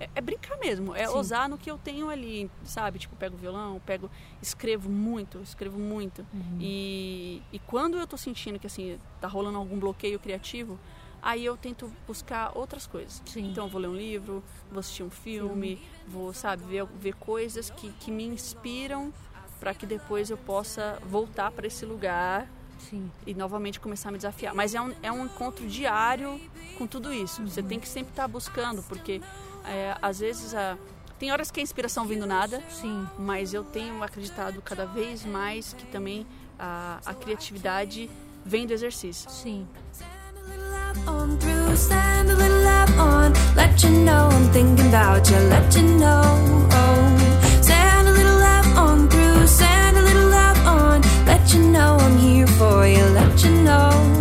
é, 0.00 0.08
é 0.14 0.20
brincar 0.22 0.56
mesmo, 0.58 0.96
é 0.96 1.06
Sim. 1.06 1.14
ousar 1.14 1.46
no 1.46 1.58
que 1.58 1.70
eu 1.70 1.76
tenho 1.76 2.08
ali, 2.08 2.50
sabe? 2.64 2.98
Tipo, 2.98 3.14
pego 3.16 3.36
violão, 3.36 3.78
pego, 3.84 4.10
escrevo 4.40 4.88
muito, 4.88 5.38
escrevo 5.42 5.78
muito. 5.78 6.26
Uhum. 6.32 6.56
E, 6.58 7.42
e 7.52 7.58
quando 7.58 7.98
eu 7.98 8.06
tô 8.06 8.16
sentindo 8.16 8.58
que 8.58 8.66
assim, 8.66 8.98
tá 9.20 9.28
rolando 9.28 9.58
algum 9.58 9.78
bloqueio 9.78 10.18
criativo, 10.18 10.78
aí 11.22 11.44
eu 11.44 11.56
tento 11.56 11.92
buscar 12.06 12.52
outras 12.56 12.86
coisas. 12.86 13.22
Sim. 13.26 13.50
Então 13.50 13.64
eu 13.64 13.70
vou 13.70 13.80
ler 13.80 13.88
um 13.88 13.96
livro, 13.96 14.42
vou 14.70 14.80
assistir 14.80 15.02
um 15.02 15.10
filme, 15.10 15.80
vou, 16.06 16.32
sabe, 16.32 16.64
ver, 16.64 16.84
ver 16.86 17.14
coisas 17.14 17.70
que, 17.70 17.90
que 17.92 18.10
me 18.10 18.24
inspiram 18.24 19.12
para 19.58 19.74
que 19.74 19.86
depois 19.86 20.30
eu 20.30 20.38
possa 20.38 20.98
voltar 21.04 21.50
para 21.50 21.66
esse 21.66 21.84
lugar 21.84 22.48
Sim. 22.78 23.10
e 23.26 23.34
novamente 23.34 23.78
começar 23.78 24.08
a 24.08 24.12
me 24.12 24.18
desafiar. 24.18 24.54
Mas 24.54 24.74
é 24.74 24.80
um, 24.80 24.94
é 25.02 25.12
um 25.12 25.26
encontro 25.26 25.66
diário 25.66 26.40
com 26.78 26.86
tudo 26.86 27.12
isso. 27.12 27.42
Uhum. 27.42 27.48
Você 27.48 27.62
tem 27.62 27.78
que 27.78 27.88
sempre 27.88 28.10
estar 28.12 28.26
buscando, 28.26 28.82
porque 28.84 29.20
é, 29.66 29.96
às 30.00 30.20
vezes 30.20 30.54
a, 30.54 30.78
tem 31.18 31.30
horas 31.30 31.50
que 31.50 31.60
a 31.60 31.62
inspiração 31.62 32.06
vem 32.06 32.18
do 32.18 32.26
nada, 32.26 32.62
Sim. 32.70 33.06
mas 33.18 33.52
eu 33.52 33.62
tenho 33.62 34.02
acreditado 34.02 34.62
cada 34.62 34.86
vez 34.86 35.24
mais 35.26 35.74
que 35.74 35.84
também 35.86 36.26
a, 36.58 36.98
a 37.04 37.12
criatividade 37.12 38.10
vem 38.44 38.66
do 38.66 38.72
exercício. 38.72 39.30
Sim. 39.30 39.68
Send 40.50 40.62
a 40.62 40.64
little 40.64 40.78
love 40.78 41.08
on 41.08 41.38
through, 41.38 41.76
send 41.76 42.30
a 42.30 42.34
little 42.34 42.62
love 42.62 42.98
on. 42.98 43.32
Let 43.54 43.84
you 43.84 43.90
know 43.90 44.28
I'm 44.32 44.50
thinking 44.50 44.88
about 44.88 45.30
you, 45.30 45.36
let 45.36 45.76
you 45.76 45.82
know. 45.82 46.22
Oh, 46.72 47.60
send 47.62 48.08
a 48.08 48.10
little 48.10 48.38
love 48.38 48.76
on 48.76 49.08
through, 49.08 49.46
send 49.46 49.96
a 49.96 50.02
little 50.02 50.28
love 50.28 50.66
on. 50.66 51.02
Let 51.24 51.54
you 51.54 51.62
know 51.70 51.98
I'm 52.00 52.18
here 52.18 52.48
for 52.48 52.84
you, 52.84 53.04
let 53.04 53.44
you 53.44 53.62
know. 53.62 54.19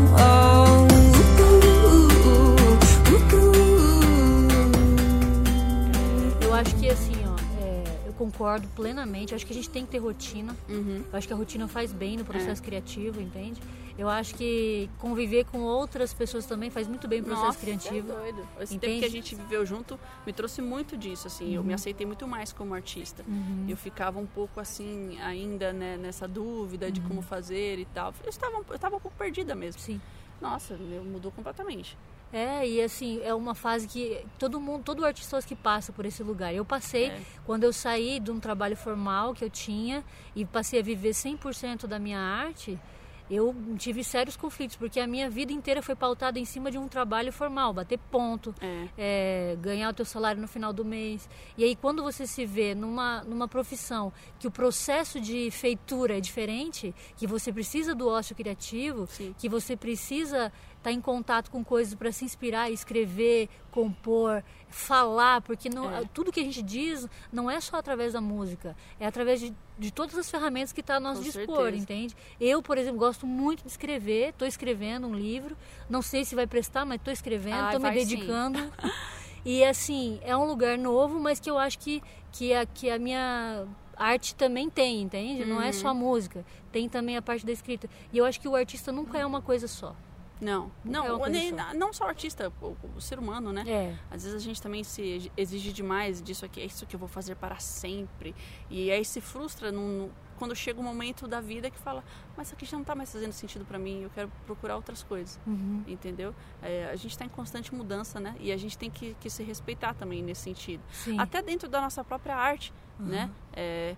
Concordo 8.19 8.67
plenamente. 8.75 9.32
Eu 9.32 9.38
acho 9.38 9.45
que 9.45 9.53
a 9.53 9.55
gente 9.55 9.69
tem 9.69 9.86
que 9.86 9.91
ter 9.91 9.99
rotina. 9.99 10.53
Uhum. 10.67 11.05
Eu 11.10 11.17
acho 11.17 11.25
que 11.25 11.34
a 11.34 11.38
rotina 11.38 11.69
faz 11.69 11.93
bem 11.93 12.17
no 12.17 12.25
processo 12.25 12.62
criativo, 12.62 13.21
entende? 13.21 13.62
Eu 13.97 14.10
acho 14.10 14.36
que 14.36 14.89
conviver 14.97 15.45
com 15.45 15.60
outras 15.60 16.13
pessoas 16.13 16.45
também 16.45 16.69
faz 16.69 16.88
muito 16.88 17.08
bem 17.08 17.19
no 17.19 17.27
processo 17.27 17.47
Nossa, 17.47 17.60
criativo. 17.60 18.12
é 18.12 18.15
doido. 18.15 18.47
Esse 18.60 18.75
Entende? 18.75 18.79
tempo 18.79 18.99
que 18.99 19.05
a 19.05 19.10
gente 19.10 19.36
viveu 19.36 19.65
junto 19.65 19.99
me 20.25 20.34
trouxe 20.34 20.62
muito 20.62 20.97
disso, 20.97 21.27
assim. 21.27 21.53
Eu 21.53 21.63
me 21.63 21.73
aceitei 21.73 22.05
muito 22.05 22.27
mais 22.27 22.51
como 22.51 22.73
artista. 22.73 23.23
Uhum. 23.27 23.65
Eu 23.67 23.77
ficava 23.77 24.19
um 24.19 24.25
pouco 24.25 24.60
assim, 24.60 25.17
ainda 25.21 25.71
né, 25.71 25.97
nessa 25.97 26.27
dúvida 26.27 26.91
de 26.91 27.01
como 27.01 27.21
fazer 27.21 27.79
e 27.79 27.86
tal. 27.86 28.13
Eu 28.23 28.29
estava, 28.29 28.63
eu 28.69 28.75
estava 28.75 28.95
um 28.97 28.99
pouco 28.99 29.17
perdida 29.17 29.55
mesmo. 29.55 29.82
Sim. 29.82 29.99
Nossa, 30.41 30.77
mudou 30.77 31.32
completamente. 31.32 31.97
É, 32.31 32.67
e 32.67 32.81
assim, 32.81 33.19
é 33.23 33.33
uma 33.33 33.55
fase 33.55 33.87
que 33.87 34.23
todo 34.37 34.59
mundo, 34.59 34.83
todo 34.83 35.03
artista 35.05 35.41
que 35.41 35.55
passa 35.55 35.91
por 35.91 36.05
esse 36.05 36.21
lugar. 36.21 36.53
Eu 36.53 36.63
passei 36.63 37.05
É. 37.07 37.21
quando 37.45 37.63
eu 37.63 37.73
saí 37.73 38.19
de 38.19 38.29
um 38.31 38.39
trabalho 38.39 38.77
formal 38.77 39.33
que 39.33 39.43
eu 39.43 39.49
tinha 39.49 40.03
e 40.35 40.45
passei 40.45 40.79
a 40.79 40.83
viver 40.83 41.13
100% 41.13 41.87
da 41.87 41.97
minha 41.97 42.19
arte. 42.19 42.77
Eu 43.31 43.55
tive 43.77 44.03
sérios 44.03 44.35
conflitos, 44.35 44.75
porque 44.75 44.99
a 44.99 45.05
minha 45.05 45.29
vida 45.29 45.53
inteira 45.53 45.83
foi 45.83 45.93
pautada 45.95 46.39
em 46.39 46.45
cima 46.45 46.71
de 46.71 46.79
um 46.79 46.87
trabalho 46.87 47.31
formal, 47.31 47.71
bater 47.71 47.99
ponto, 48.09 48.55
É. 48.59 48.87
é, 48.97 49.57
ganhar 49.61 49.89
o 49.89 49.93
teu 49.93 50.03
salário 50.03 50.41
no 50.41 50.47
final 50.47 50.73
do 50.73 50.83
mês. 50.83 51.29
E 51.55 51.63
aí 51.63 51.75
quando 51.75 52.01
você 52.01 52.25
se 52.25 52.43
vê 52.43 52.73
numa, 52.73 53.23
numa 53.25 53.47
profissão 53.47 54.11
que 54.39 54.47
o 54.47 54.51
processo 54.51 55.21
de 55.21 55.51
feitura 55.51 56.17
é 56.17 56.19
diferente, 56.19 56.91
que 57.17 57.27
você 57.27 57.53
precisa 57.53 57.93
do 57.93 58.07
ócio 58.07 58.35
criativo, 58.35 59.05
Sim. 59.05 59.35
que 59.37 59.47
você 59.47 59.77
precisa 59.77 60.51
estar 60.79 60.91
em 60.91 60.99
contato 61.01 61.51
com 61.51 61.63
coisas 61.63 61.93
para 61.93 62.11
se 62.11 62.25
inspirar, 62.25 62.71
escrever, 62.71 63.47
compor, 63.69 64.43
falar, 64.69 65.41
porque 65.41 65.69
não, 65.69 65.93
É. 65.93 66.03
tudo 66.13 66.31
que 66.31 66.39
a 66.39 66.43
gente 66.43 66.61
diz 66.61 67.07
não 67.31 67.49
é 67.51 67.59
só 67.59 67.77
através 67.77 68.13
da 68.13 68.21
música, 68.21 68.75
é 68.99 69.05
através 69.05 69.39
de, 69.39 69.53
de 69.77 69.91
todas 69.91 70.17
as 70.17 70.29
ferramentas 70.31 70.71
que 70.73 70.79
está 70.81 70.95
a 70.95 70.99
nosso 70.99 71.19
Com 71.21 71.25
dispor, 71.25 71.57
certeza. 71.63 71.83
entende? 71.83 72.15
Eu, 72.39 72.61
por 72.63 72.77
exemplo, 72.77 72.97
gosto 72.97 73.27
muito 73.27 73.61
de 73.63 73.67
escrever, 73.69 74.29
estou 74.29 74.47
escrevendo 74.47 75.05
um 75.07 75.13
livro, 75.13 75.55
não 75.89 76.01
sei 76.01 76.23
se 76.25 76.33
vai 76.33 76.47
prestar, 76.47 76.85
mas 76.85 76.97
estou 76.99 77.11
escrevendo, 77.13 77.65
estou 77.67 77.79
me 77.81 77.91
dedicando. 77.91 78.59
E 79.45 79.63
assim, 79.63 80.19
é 80.21 80.35
um 80.35 80.43
lugar 80.45 80.77
novo, 80.77 81.17
mas 81.17 81.39
que 81.39 81.49
eu 81.49 81.57
acho 81.57 81.79
que, 81.79 82.03
que, 82.29 82.53
a, 82.53 82.65
que 82.65 82.89
a 82.89 82.99
minha 82.99 83.65
arte 83.95 84.35
também 84.35 84.69
tem, 84.69 85.01
entende? 85.01 85.45
Não 85.45 85.55
Uhum. 85.55 85.61
é 85.61 85.71
só 85.71 85.87
a 85.87 85.93
música, 85.93 86.45
tem 86.73 86.89
também 86.89 87.15
a 87.15 87.21
parte 87.21 87.45
da 87.45 87.51
escrita. 87.53 87.89
E 88.11 88.17
eu 88.17 88.25
acho 88.25 88.37
que 88.39 88.49
o 88.49 88.55
artista 88.55 88.91
nunca 88.91 89.17
é 89.17 89.25
uma 89.25 89.41
coisa 89.41 89.65
só. 89.65 89.95
Não, 90.41 90.71
Não 90.86 91.25
é 91.25 91.30
nem, 91.30 91.49
só. 91.49 91.73
não 91.73 91.91
só 91.93 92.06
o 92.06 92.08
artista, 92.08 92.52
o, 92.62 92.75
o 92.95 93.02
ser 93.02 93.19
humano, 93.19 93.52
né? 93.52 93.63
É. 93.67 93.95
Às 94.10 94.23
vezes 94.23 94.36
a 94.41 94.43
gente 94.43 94.62
também 94.62 94.84
se 94.86 95.30
exige 95.36 95.73
demais 95.73 96.21
disso 96.21 96.45
aqui, 96.45 96.62
é 96.62 96.65
isso 96.65 96.86
que 96.86 96.95
eu 96.95 96.99
vou 96.99 97.10
fazer 97.10 97.36
para 97.36 97.60
sempre. 97.60 98.34
E 98.69 98.89
aí 98.89 99.04
se 99.04 99.19
frustra 99.19 99.71
num- 99.71 100.10
quando 100.38 100.56
chega 100.56 100.80
um 100.80 100.84
momento 100.84 101.28
da 101.28 101.41
vida 101.41 101.69
que 101.69 101.78
fala, 101.78 102.02
mas 102.38 102.47
isso 102.47 102.56
aqui 102.56 102.65
já 102.65 102.78
não 102.78 102.84
está 102.84 102.95
mais 102.95 103.12
fazendo 103.12 103.34
sentido 103.34 103.65
para 103.65 103.78
mim, 103.78 104.04
eu 104.04 104.10
quero 104.10 104.32
procurar 104.45 104.78
outras 104.78 105.04
coisas, 105.04 105.38
Uhum. 105.45 105.84
entendeu? 105.86 106.34
É, 106.62 106.86
a 106.89 106.95
gente 106.95 107.12
está 107.12 107.25
em 107.25 107.30
constante 107.30 107.75
mudança, 107.75 108.21
né? 108.21 108.34
E 108.39 108.49
a 108.54 108.56
gente 108.56 108.78
tem 108.78 108.89
que, 108.89 109.17
que 109.19 109.30
se 109.30 109.43
respeitar 109.43 109.93
também 109.93 110.23
nesse 110.23 110.41
sentido. 110.43 110.82
Sim. 110.93 111.19
Até 111.19 111.41
dentro 111.41 111.67
da 111.67 111.82
nossa 111.82 112.02
própria 112.06 112.38
arte, 112.38 112.71
né? 112.97 113.30
É, 113.52 113.97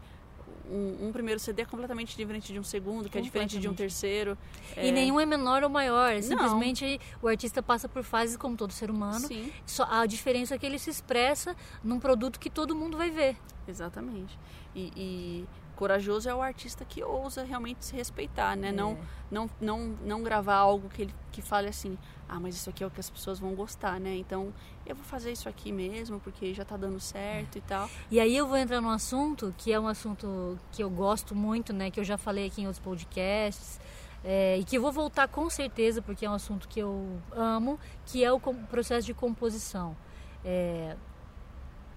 um, 0.69 1.08
um 1.08 1.12
primeiro 1.12 1.39
CD 1.39 1.62
é 1.62 1.65
completamente 1.65 2.15
diferente 2.15 2.52
de 2.52 2.60
um 2.60 2.63
segundo, 2.63 3.10
que 3.10 3.17
é 3.17 3.21
diferente 3.21 3.60
de 3.60 3.67
um 3.67 3.74
terceiro. 3.74 4.38
E 4.78 4.89
É, 4.89 4.91
nenhum 4.91 5.19
é 5.19 5.26
menor 5.26 5.63
ou 5.63 5.69
maior. 5.69 6.21
Simplesmente 6.21 7.00
o 7.21 7.28
artista 7.28 7.63
passa 7.63 7.88
por 7.88 8.04
fases 8.04 8.36
como 8.38 8.56
todo 8.58 8.71
ser 8.71 8.89
humano. 8.91 9.28
Sim, 9.28 9.52
Só 9.65 9.84
a 9.89 10.06
diferença 10.06 10.56
é 10.56 10.58
que 10.58 10.65
ele 10.65 10.78
se 10.80 10.89
expressa 10.89 11.56
num 11.84 12.00
produto 12.00 12.39
que 12.39 12.50
todo 12.50 12.76
mundo 12.76 12.97
vai 12.97 13.10
ver. 13.10 13.36
exatamente. 13.67 14.38
E, 14.76 14.91
e 14.95 15.47
corajoso 15.82 16.30
é 16.30 16.36
o 16.36 16.44
artista 16.44 16.86
que 16.86 17.04
ousa 17.04 17.44
realmente 17.44 17.84
se 17.84 17.96
respeitar, 17.96 18.56
né? 18.56 18.70
É. 18.70 18.72
Não, 18.72 19.00
não, 19.32 19.50
não, 19.60 19.80
não 20.06 20.22
gravar 20.22 20.58
algo 20.58 20.88
que 20.89 21.02
ele 21.02 21.15
que 21.32 21.41
fale 21.41 21.70
assim, 21.70 21.98
ah, 22.30 22.39
mas 22.39 22.56
isso 22.56 22.70
aqui 22.70 22.84
é 22.84 22.88
o 22.88 22.91
que 22.91 23.00
as 23.00 23.10
pessoas 23.10 23.39
vão 23.39 23.56
gostar, 23.56 24.00
né? 24.00 24.15
Então 24.15 24.54
eu 24.86 24.96
vou 24.96 25.04
fazer 25.04 25.32
isso 25.32 25.50
aqui 25.50 25.72
mesmo, 25.72 26.20
porque 26.20 26.54
já 26.54 26.63
tá 26.63 26.78
dando 26.78 27.00
certo 27.00 27.58
e 27.58 27.62
tal. 27.62 27.89
E 28.12 28.20
aí 28.20 28.38
eu 28.38 28.46
vou 28.46 28.58
entrar 28.58 28.80
num 28.80 28.91
assunto 28.91 29.56
que 29.58 29.74
é 29.74 29.80
um 29.80 29.88
assunto 29.88 30.60
que 30.72 30.84
eu 30.84 30.89
gosto 30.91 31.34
muito, 31.34 31.74
né? 31.74 31.89
Que 31.89 32.00
eu 32.00 32.04
já 32.04 32.15
falei 32.15 32.46
aqui 32.46 32.62
em 32.62 32.67
outros 32.67 32.84
podcasts. 32.84 33.80
é, 34.24 34.60
e 34.60 34.63
que 34.63 34.78
eu 34.78 34.84
vou 34.84 34.91
voltar 34.91 35.28
com 35.28 35.50
certeza, 35.50 36.00
porque 36.00 36.28
é 36.28 36.30
um 36.30 36.36
assunto 36.36 36.67
que 36.67 36.80
eu 36.80 37.20
amo, 37.32 37.80
que 38.06 38.24
é 38.24 38.32
o 38.32 38.39
processo 38.39 39.08
de 39.08 39.15
composição. 39.15 39.98
É, 40.46 40.96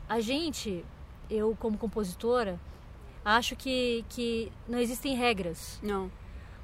a 0.08 0.20
gente, 0.20 0.82
eu 1.28 1.54
como 1.60 1.76
compositora, 1.76 2.58
acho 3.24 3.56
que, 3.56 4.04
que 4.08 4.52
não 4.68 4.78
existem 4.78 5.14
regras, 5.16 5.78
Não, 5.82 6.10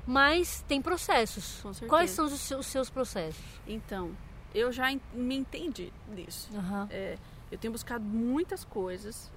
mas 0.06 0.64
tem 0.68 0.80
processos. 0.82 1.60
Com 1.62 1.72
certeza. 1.72 1.88
Quais 1.88 2.10
são 2.10 2.26
os 2.26 2.32
seus, 2.40 2.60
os 2.60 2.66
seus 2.66 2.90
processos? 2.90 3.42
então, 3.66 4.10
eu 4.54 4.72
já 4.72 4.86
me 5.14 5.36
entendi 5.36 5.92
disso. 6.14 6.48
Aham. 6.54 6.88
É, 6.90 7.16
eu 7.52 7.58
tenho 7.58 7.72
buscado 7.72 8.04
muitas 8.04 8.64
coisas 8.64 9.30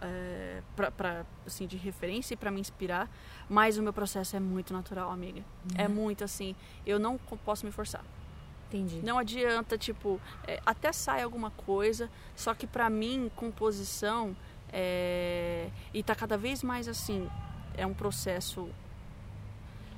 é, 0.00 0.62
pra, 0.74 0.90
pra, 0.90 1.24
assim, 1.46 1.66
de 1.66 1.76
referência 1.76 2.34
e 2.34 2.36
para 2.36 2.50
me 2.50 2.60
inspirar, 2.60 3.08
mas 3.48 3.78
o 3.78 3.82
meu 3.82 3.92
processo 3.92 4.34
é 4.36 4.40
muito 4.40 4.72
natural, 4.72 5.10
amiga. 5.10 5.44
É 5.76 5.86
muito 5.86 6.24
assim, 6.24 6.56
eu 6.84 6.98
não 6.98 7.16
posso 7.18 7.64
me 7.64 7.70
forçar. 7.70 8.04
Entendi. 8.68 9.00
Não 9.04 9.18
adianta, 9.18 9.76
tipo, 9.76 10.20
é, 10.46 10.60
até 10.64 10.92
sai 10.92 11.22
alguma 11.22 11.50
coisa, 11.50 12.10
só 12.34 12.54
que 12.54 12.66
pra 12.66 12.88
mim, 12.88 13.30
composição, 13.36 14.34
é, 14.72 15.68
e 15.92 16.02
tá 16.02 16.14
cada 16.14 16.36
vez 16.36 16.62
mais 16.62 16.88
assim, 16.88 17.28
é 17.76 17.86
um 17.86 17.94
processo 17.94 18.68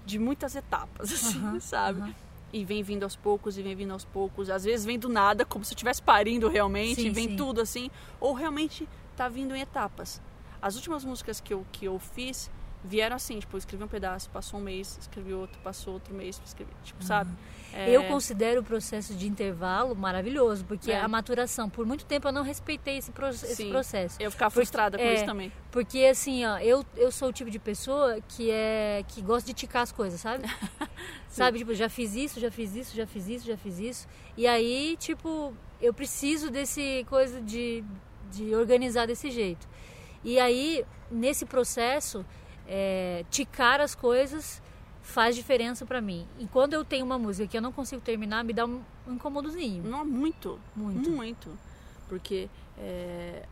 de 0.05 0.19
muitas 0.19 0.55
etapas, 0.55 1.11
assim, 1.13 1.39
Aham, 1.41 1.61
sabe? 1.61 2.01
aham. 2.01 2.15
E 2.53 2.65
vem 2.65 2.83
vindo 2.85 3.03
aos 3.03 3.17
poucos, 3.17 3.59
e 3.59 3.63
vem 3.63 3.75
vindo 3.75 3.93
aos 3.93 4.05
poucos. 4.05 4.49
Às 4.49 4.63
vezes 4.65 4.87
vem 4.87 4.97
do 4.99 5.09
nada, 5.09 5.45
como 5.45 5.65
se 5.65 5.73
eu 5.73 5.75
estivesse 5.75 6.01
parindo 6.01 6.49
realmente, 6.49 7.03
Sim, 7.03 7.13
vem 7.13 7.29
sim. 7.31 7.37
tudo 7.37 7.61
assim, 7.61 7.91
ou 8.21 8.33
realmente 8.33 8.89
tá 9.17 9.29
vindo 9.29 9.57
em 9.57 9.61
etapas. 9.61 10.23
As 10.63 10.77
últimas 10.77 11.05
músicas 11.05 11.41
que 11.41 11.53
eu, 11.53 11.67
que 11.73 11.85
eu 11.87 11.99
fiz 11.99 12.49
vieram 12.85 13.17
assim, 13.17 13.39
tipo, 13.39 13.57
eu 13.57 13.59
escrevi 13.59 13.83
um 13.83 13.89
pedaço, 13.89 14.29
passou 14.31 14.61
um 14.61 14.63
mês, 14.63 14.99
escrevi 15.01 15.33
outro, 15.33 15.59
passou 15.65 15.95
outro 15.95 16.15
mês, 16.15 16.41
escrevi, 16.45 16.71
tipo, 16.85 17.03
sabe? 17.03 17.31
É, 17.73 17.91
Eu 17.91 18.05
considero 18.05 18.61
o 18.61 18.65
processo 18.65 19.15
de 19.15 19.27
intervalo 19.27 19.97
maravilhoso, 19.97 20.65
porque 20.65 20.93
É. 20.93 21.01
a 21.01 21.09
maturação, 21.09 21.69
por 21.69 21.85
muito 21.87 22.05
tempo 22.05 22.29
eu 22.29 22.33
não 22.33 22.43
respeitei 22.43 22.99
esse, 22.99 23.11
pro- 23.11 23.29
esse 23.31 23.65
processo. 23.71 24.17
Eu 24.21 24.31
ficava 24.31 24.51
Porque- 24.51 24.61
frustrada 24.61 24.97
com 24.99 25.03
é, 25.05 25.15
isso 25.15 25.25
também. 25.25 25.51
Porque 25.73 25.99
assim, 26.05 26.45
ó, 26.45 26.59
eu, 26.59 26.85
eu 26.97 27.11
sou 27.11 27.31
o 27.31 27.33
tipo 27.33 27.51
de 27.51 27.59
pessoa 27.59 28.19
que 28.29 28.51
é 28.51 29.03
que 29.09 29.21
gosta 29.23 29.47
de 29.47 29.55
ticar 29.55 29.83
as 29.83 29.91
coisas, 29.91 30.21
sabe? 30.21 30.45
sabe, 31.29 31.59
tipo, 31.59 31.75
já 31.75 31.89
fiz 31.89 32.15
isso, 32.15 32.39
já 32.39 32.51
fiz 32.51 32.77
isso, 32.77 32.95
já 32.95 33.07
fiz 33.07 33.29
isso, 33.29 33.47
já 33.47 33.57
fiz 33.57 33.79
isso. 33.79 34.07
E 34.37 34.47
aí, 34.47 34.97
tipo, 34.99 35.53
eu 35.81 35.93
preciso 35.93 36.51
desse 36.51 37.05
coisa 37.09 37.41
de, 37.41 37.83
de 38.31 38.55
organizar 38.55 39.07
desse 39.07 39.31
jeito. 39.31 39.67
E 40.23 40.39
aí, 40.39 40.85
nesse 41.11 41.45
processo, 41.45 42.25
é, 42.67 43.25
ticar 43.31 43.81
as 43.81 43.95
coisas 43.95 44.63
faz 45.03 45.37
diferença 45.37 45.85
pra 45.85 46.01
mim. 46.01 46.27
E 46.39 46.47
quando 46.47 46.73
eu 46.73 46.85
tenho 46.85 47.05
uma 47.05 47.19
música 47.19 47.47
que 47.47 47.57
eu 47.57 47.63
não 47.63 47.73
consigo 47.73 48.01
terminar, 48.01 48.43
me 48.43 48.53
dá 48.53 48.65
um, 48.65 48.83
incomodozinho. 49.07 49.83
Não 49.85 50.01
é 50.01 50.05
muito, 50.05 50.59
Muito. 50.75 51.11
muito. 51.11 51.59
Porque. 52.09 52.49
é, 52.79 53.45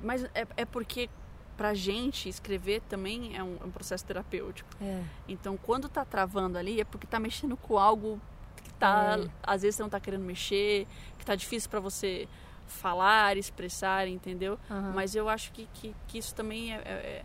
Mas 0.00 0.24
é, 0.34 0.46
é 0.56 0.64
porque 0.64 1.10
pra 1.56 1.74
gente 1.74 2.28
escrever 2.28 2.80
também 2.88 3.36
é 3.36 3.42
um, 3.42 3.56
é 3.60 3.64
um 3.64 3.70
processo 3.70 4.04
terapêutico. 4.04 4.68
É. 4.80 5.02
Então 5.28 5.56
quando 5.56 5.88
tá 5.88 6.04
travando 6.04 6.56
ali 6.56 6.80
é 6.80 6.84
porque 6.84 7.06
tá 7.06 7.18
mexendo 7.20 7.56
com 7.56 7.78
algo 7.78 8.20
que 8.62 8.72
tá. 8.74 9.18
É. 9.18 9.28
Às 9.42 9.62
vezes 9.62 9.76
você 9.76 9.82
não 9.82 9.90
tá 9.90 10.00
querendo 10.00 10.24
mexer, 10.24 10.86
que 11.18 11.24
tá 11.24 11.34
difícil 11.34 11.68
pra 11.68 11.80
você 11.80 12.28
falar, 12.66 13.36
expressar, 13.36 14.08
entendeu? 14.08 14.58
Aham. 14.70 14.92
Mas 14.94 15.14
eu 15.14 15.28
acho 15.28 15.52
que, 15.52 15.68
que, 15.74 15.94
que 16.08 16.18
isso 16.18 16.34
também 16.34 16.72
é. 16.74 17.24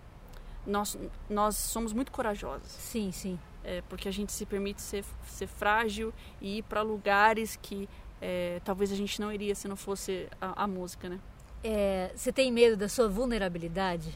É- 0.68 0.70
é- 0.70 0.72
nós, 0.72 0.98
nós 1.30 1.56
somos 1.56 1.94
muito 1.94 2.12
corajosas. 2.12 2.68
Sim, 2.68 3.12
sim. 3.12 3.40
É, 3.64 3.82
porque 3.90 4.08
a 4.08 4.12
gente 4.12 4.32
se 4.32 4.46
permite 4.46 4.82
ser, 4.82 5.04
ser 5.28 5.48
frágil 5.48 6.14
e 6.42 6.60
ir 6.60 6.64
para 6.64 6.82
lugares 6.82 7.58
que 7.62 7.90
é, 8.22 8.62
talvez 8.64 8.92
a 8.92 8.96
gente 8.96 9.20
não 9.20 9.32
iria 9.32 9.54
se 9.54 9.68
não 9.68 9.76
fosse 9.76 10.28
a, 10.42 10.64
a 10.64 10.68
música, 10.68 11.10
né? 11.10 11.20
É, 11.64 12.12
você 12.16 12.32
tem 12.32 12.52
medo 12.52 12.78
da 12.78 12.88
sua 12.88 13.08
vulnerabilidade? 13.08 14.16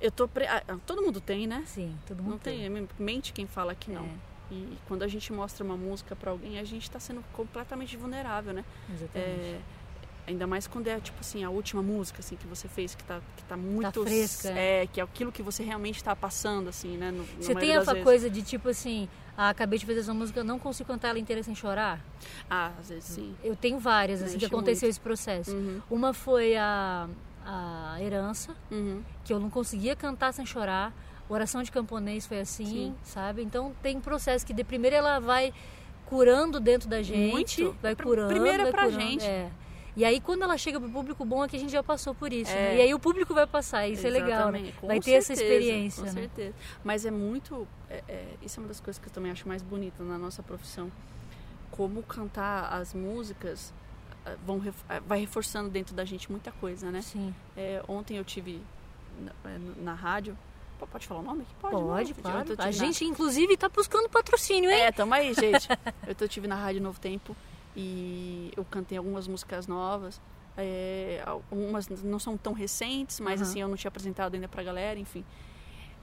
Eu 0.00 0.10
tô 0.10 0.26
pre... 0.28 0.46
ah, 0.46 0.62
todo 0.84 1.00
mundo 1.02 1.20
tem, 1.20 1.46
né? 1.46 1.62
Sim, 1.66 1.96
todo 2.06 2.22
mundo 2.22 2.32
Não 2.32 2.38
tem, 2.38 2.88
mente 2.98 3.32
quem 3.32 3.46
fala 3.46 3.74
que 3.74 3.90
não. 3.90 4.04
É. 4.04 4.34
E 4.50 4.76
quando 4.86 5.02
a 5.02 5.08
gente 5.08 5.32
mostra 5.32 5.64
uma 5.64 5.76
música 5.76 6.14
para 6.14 6.30
alguém, 6.30 6.58
a 6.58 6.64
gente 6.64 6.82
está 6.82 7.00
sendo 7.00 7.24
completamente 7.32 7.96
vulnerável, 7.96 8.52
né? 8.52 8.64
Exatamente. 8.92 9.60
Ainda 10.26 10.46
mais 10.46 10.66
quando 10.66 10.86
é 10.88 10.98
tipo 11.00 11.20
assim 11.20 11.44
a 11.44 11.50
última 11.50 11.82
música 11.82 12.20
assim 12.20 12.34
que 12.36 12.46
você 12.46 12.66
fez 12.66 12.94
que 12.94 13.04
tá 13.04 13.20
que 13.36 13.44
tá 13.44 13.56
muito 13.56 14.02
fresca, 14.02 14.48
é 14.48 14.86
que 14.86 14.98
é 15.00 15.04
aquilo 15.04 15.30
que 15.30 15.42
você 15.42 15.62
realmente 15.62 15.96
está 15.96 16.16
passando 16.16 16.68
assim, 16.68 16.96
né? 16.96 17.10
No, 17.10 17.24
Você 17.38 17.54
tem 17.54 17.72
essa 17.72 17.94
coisa 17.96 18.30
de 18.30 18.42
tipo 18.42 18.70
assim, 18.70 19.06
ah, 19.36 19.50
acabei 19.50 19.78
de 19.78 19.84
fazer 19.84 20.00
essa 20.00 20.14
música, 20.14 20.40
eu 20.40 20.44
não 20.44 20.58
consigo 20.58 20.86
cantar 20.88 21.08
ela 21.08 21.18
inteira 21.18 21.42
sem 21.42 21.54
chorar? 21.54 22.00
Ah, 22.48 22.72
às 22.80 22.88
vezes 22.88 23.04
sim. 23.04 23.34
Eu 23.44 23.54
tenho 23.54 23.78
várias, 23.78 24.22
assim, 24.22 24.38
que 24.38 24.46
aconteceu 24.46 24.86
muito. 24.86 24.90
esse 24.92 25.00
processo. 25.00 25.50
Uhum, 25.54 25.82
Uma 25.90 26.14
foi 26.14 26.56
a, 26.56 27.08
a 27.44 27.96
herança, 28.00 28.56
uhum. 28.70 29.02
que 29.24 29.32
eu 29.32 29.38
não 29.38 29.50
conseguia 29.50 29.94
cantar 29.94 30.32
sem 30.32 30.46
chorar. 30.46 30.92
Oração 31.28 31.62
de 31.62 31.72
camponês 31.72 32.26
foi 32.26 32.40
assim, 32.40 32.66
Sim. 32.66 32.94
sabe? 33.02 33.42
Então 33.42 33.74
tem 33.82 33.98
processo 34.00 34.44
que 34.44 34.52
de 34.52 34.62
primeiro 34.62 34.96
ela 34.96 35.18
vai 35.18 35.52
curando 36.06 36.60
dentro 36.60 36.88
da 36.88 37.02
gente, 37.02 37.62
Muito. 37.62 37.76
vai 37.82 37.96
curando, 37.96 38.28
primeiro 38.28 38.62
é 38.62 38.70
pra 38.70 38.84
curando, 38.84 39.00
gente. 39.00 39.24
é. 39.24 39.50
E 39.96 40.04
aí 40.04 40.20
quando 40.20 40.42
ela 40.42 40.56
chega 40.58 40.80
pro 40.80 40.88
público 40.90 41.24
bom 41.24 41.44
é 41.44 41.48
que 41.48 41.56
a 41.56 41.58
gente 41.58 41.70
já 41.70 41.82
passou 41.82 42.14
por 42.14 42.32
isso, 42.32 42.50
É. 42.50 42.54
né? 42.54 42.76
E 42.78 42.80
aí 42.82 42.94
o 42.94 42.98
público 42.98 43.32
vai 43.32 43.46
passar, 43.46 43.86
isso 43.86 44.06
é 44.06 44.10
legal, 44.10 44.28
né? 44.50 44.58
Exatamente, 44.58 44.72
com 44.78 44.86
Vai 44.88 45.00
ter 45.00 45.12
essa 45.12 45.34
certeza, 45.34 45.54
experiência, 45.54 46.02
Com 46.02 46.06
né? 46.08 46.12
certeza. 46.12 46.54
Mas 46.82 47.04
é 47.06 47.10
muito. 47.10 47.66
é- 47.88 48.02
é- 48.08 48.34
isso 48.42 48.58
é 48.58 48.62
uma 48.62 48.68
das 48.68 48.80
coisas 48.80 49.00
que 49.00 49.08
eu 49.08 49.12
também 49.12 49.30
acho 49.30 49.46
mais 49.46 49.62
bonita 49.62 50.02
na 50.02 50.18
nossa 50.18 50.42
profissão. 50.42 50.90
Como 51.70 52.02
cantar 52.02 52.72
as 52.72 52.92
músicas 52.94 53.72
ah, 54.26 54.34
vão, 54.44 54.60
ah, 54.88 55.00
vai 55.06 55.20
reforçando 55.20 55.68
dentro 55.68 55.94
da 55.94 56.04
gente 56.04 56.30
muita 56.30 56.50
coisa, 56.52 56.90
né? 56.90 57.02
Sim. 57.02 57.34
É, 57.56 57.82
ontem 57.86 58.16
eu 58.16 58.24
tive 58.24 58.60
na, 59.20 59.32
é, 59.50 59.58
na 59.82 59.94
rádio. 59.94 60.36
Pode 60.90 61.06
falar 61.06 61.20
o 61.20 61.22
nome? 61.22 61.46
Pode, 61.60 61.74
Pode, 61.76 62.14
né? 62.14 62.20
claro. 62.20 62.54
A 62.58 62.70
gente, 62.70 63.04
inclusive, 63.06 63.56
tá 63.56 63.70
buscando 63.70 64.08
patrocínio, 64.08 64.70
hein? 64.70 64.80
É, 64.82 64.92
tamo 64.92 65.14
aí, 65.14 65.32
gente. 65.32 65.66
eu 66.06 66.14
tô, 66.14 66.28
tive 66.28 66.46
na 66.46 66.56
Rádio 66.56 66.82
Novo 66.82 67.00
Tempo 67.00 67.34
e 67.76 68.50
eu 68.56 68.64
cantei 68.64 68.96
algumas 68.98 69.26
músicas 69.28 69.66
novas. 69.66 70.20
É, 70.56 71.20
algumas 71.26 71.88
não 71.88 72.18
são 72.20 72.36
tão 72.36 72.52
recentes, 72.52 73.18
mas 73.18 73.40
Aham. 73.40 73.50
assim, 73.50 73.60
eu 73.60 73.68
não 73.68 73.76
tinha 73.76 73.88
apresentado 73.88 74.34
ainda 74.34 74.46
pra 74.48 74.62
galera, 74.62 74.98
enfim. 75.00 75.24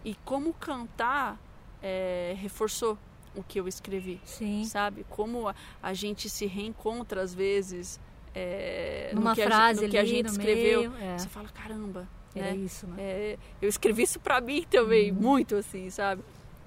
E 0.04 0.14
como 0.26 0.54
cantar 0.54 1.40
é, 1.82 2.34
reforçou 2.38 2.98
o 3.34 3.42
que 3.44 3.60
eu 3.60 3.68
escrevi, 3.68 4.20
Sim. 4.26 4.66
sabe? 4.66 5.06
Como 5.10 5.48
a, 5.48 5.56
a 5.82 5.94
gente 5.94 6.30
se 6.30 6.46
reencontra 6.46 7.22
às 7.22 7.34
vezes 7.34 7.98
é, 8.36 9.12
Numa 9.16 9.30
no 9.30 9.36
que 9.36 9.42
a, 9.42 9.46
frase 9.48 9.80
gente- 9.80 9.86
no 9.86 9.92
que 9.92 9.98
a 9.98 10.06
gente 10.06 10.26
escreveu. 10.28 10.92
meio, 10.92 10.96
é. 11.02 11.18
Você 11.18 11.30
fala, 11.30 11.48
caramba, 11.50 12.10
É 12.36 12.40
né? 12.42 12.56
isso, 12.58 12.86
né? 12.88 12.96
É, 12.98 13.38
eu 13.62 13.70
escrevi 13.70 14.04
isso 14.04 14.20
pra 14.20 14.42
mim 14.42 14.64
também, 14.70 15.12
Uhum. 15.14 15.18
muito 15.22 15.56
assim, 15.56 15.90
sabe? 15.90 16.24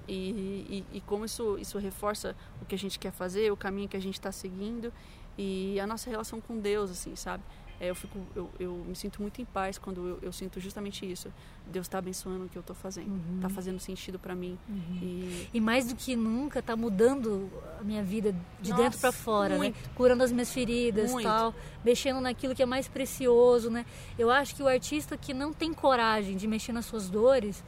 E, 0.07 0.83
e, 0.93 0.97
e 0.97 1.01
como 1.01 1.25
isso, 1.25 1.57
isso 1.59 1.77
reforça 1.77 2.35
o 2.61 2.65
que 2.65 2.75
a 2.75 2.77
gente 2.77 2.97
quer 2.99 3.11
fazer, 3.11 3.51
o 3.51 3.57
caminho 3.57 3.87
que 3.89 3.97
a 3.97 4.01
gente 4.01 4.15
está 4.15 4.31
seguindo 4.31 4.91
e 5.37 5.79
a 5.79 5.87
nossa 5.87 6.09
relação 6.09 6.39
com 6.39 6.57
Deus, 6.59 6.89
assim, 6.91 7.15
sabe? 7.15 7.43
É, 7.77 7.89
eu, 7.89 7.95
fico, 7.95 8.17
eu, 8.33 8.49
eu 8.57 8.71
me 8.87 8.95
sinto 8.95 9.21
muito 9.21 9.41
em 9.41 9.43
paz 9.45 9.77
quando 9.77 10.07
eu, 10.07 10.19
eu 10.21 10.31
sinto 10.31 10.61
justamente 10.61 11.05
isso. 11.11 11.27
Deus 11.67 11.87
está 11.87 11.97
abençoando 11.97 12.45
o 12.45 12.47
que 12.49 12.57
eu 12.57 12.61
estou 12.61 12.73
fazendo, 12.73 13.09
Uhum. 13.09 13.35
está 13.35 13.49
fazendo 13.49 13.79
sentido 13.81 14.17
para 14.17 14.33
mim. 14.33 14.57
E 15.01 15.49
E 15.53 15.59
mais 15.59 15.85
do 15.89 15.93
que 15.93 16.15
nunca 16.15 16.61
tá 16.61 16.73
mudando 16.77 17.49
a 17.77 17.83
minha 17.83 18.01
vida 18.01 18.33
de 18.61 18.69
Nossa, 18.69 18.81
dentro 18.83 18.99
para 18.99 19.11
fora, 19.11 19.57
muito. 19.57 19.75
né? 19.75 19.83
Curando 19.93 20.23
as 20.23 20.31
minhas 20.31 20.53
feridas, 20.53 21.11
Muito. 21.11 21.25
tal, 21.25 21.53
mexendo 21.83 22.21
naquilo 22.21 22.55
que 22.55 22.63
é 22.63 22.65
mais 22.65 22.87
precioso, 22.87 23.69
né? 23.69 23.85
Eu 24.17 24.31
acho 24.31 24.55
que 24.55 24.63
o 24.63 24.67
artista 24.69 25.17
que 25.17 25.33
não 25.33 25.51
tem 25.51 25.73
coragem 25.73 26.37
de 26.37 26.47
mexer 26.47 26.71
nas 26.71 26.85
suas 26.85 27.09
dores 27.09 27.61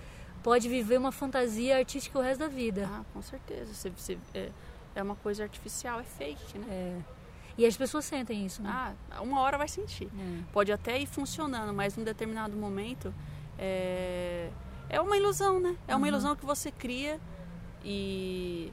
pode 0.44 0.68
viver 0.70 0.98
uma 0.98 1.12
fantasia 1.12 1.78
artística 1.78 2.18
o 2.18 2.22
resto 2.22 2.40
da 2.42 2.48
vida. 2.48 2.90
Ah, 2.92 3.04
com 3.14 3.22
certeza. 3.22 3.74
Você, 3.74 3.90
você- 3.90 4.18
é, 4.34 4.50
é 4.96 5.04
uma 5.04 5.16
coisa 5.16 5.44
artificial, 5.44 6.00
é 6.00 6.04
fake, 6.04 6.58
né? 6.60 6.66
É. 6.70 6.98
E 7.58 7.66
as 7.66 7.76
pessoas 7.76 8.06
sentem 8.06 8.46
isso, 8.46 8.62
né? 8.62 8.70
Ah, 9.12 9.22
uma 9.22 9.42
hora 9.42 9.58
vai 9.58 9.68
sentir. 9.68 10.06
É. 10.18 10.44
Pode 10.54 10.72
até 10.72 11.00
ir 11.00 11.08
funcionando, 11.08 11.74
mas 11.74 11.96
num 11.98 12.04
determinado 12.04 12.56
momento 12.56 13.12
é, 13.58 14.50
é 14.90 15.02
uma 15.02 15.18
ilusão, 15.18 15.60
né? 15.60 15.76
É 15.88 15.96
uma 15.96 16.02
Uhum. 16.02 16.08
ilusão 16.08 16.36
que 16.36 16.46
você 16.46 16.72
cria 16.72 17.20
e, 17.84 18.72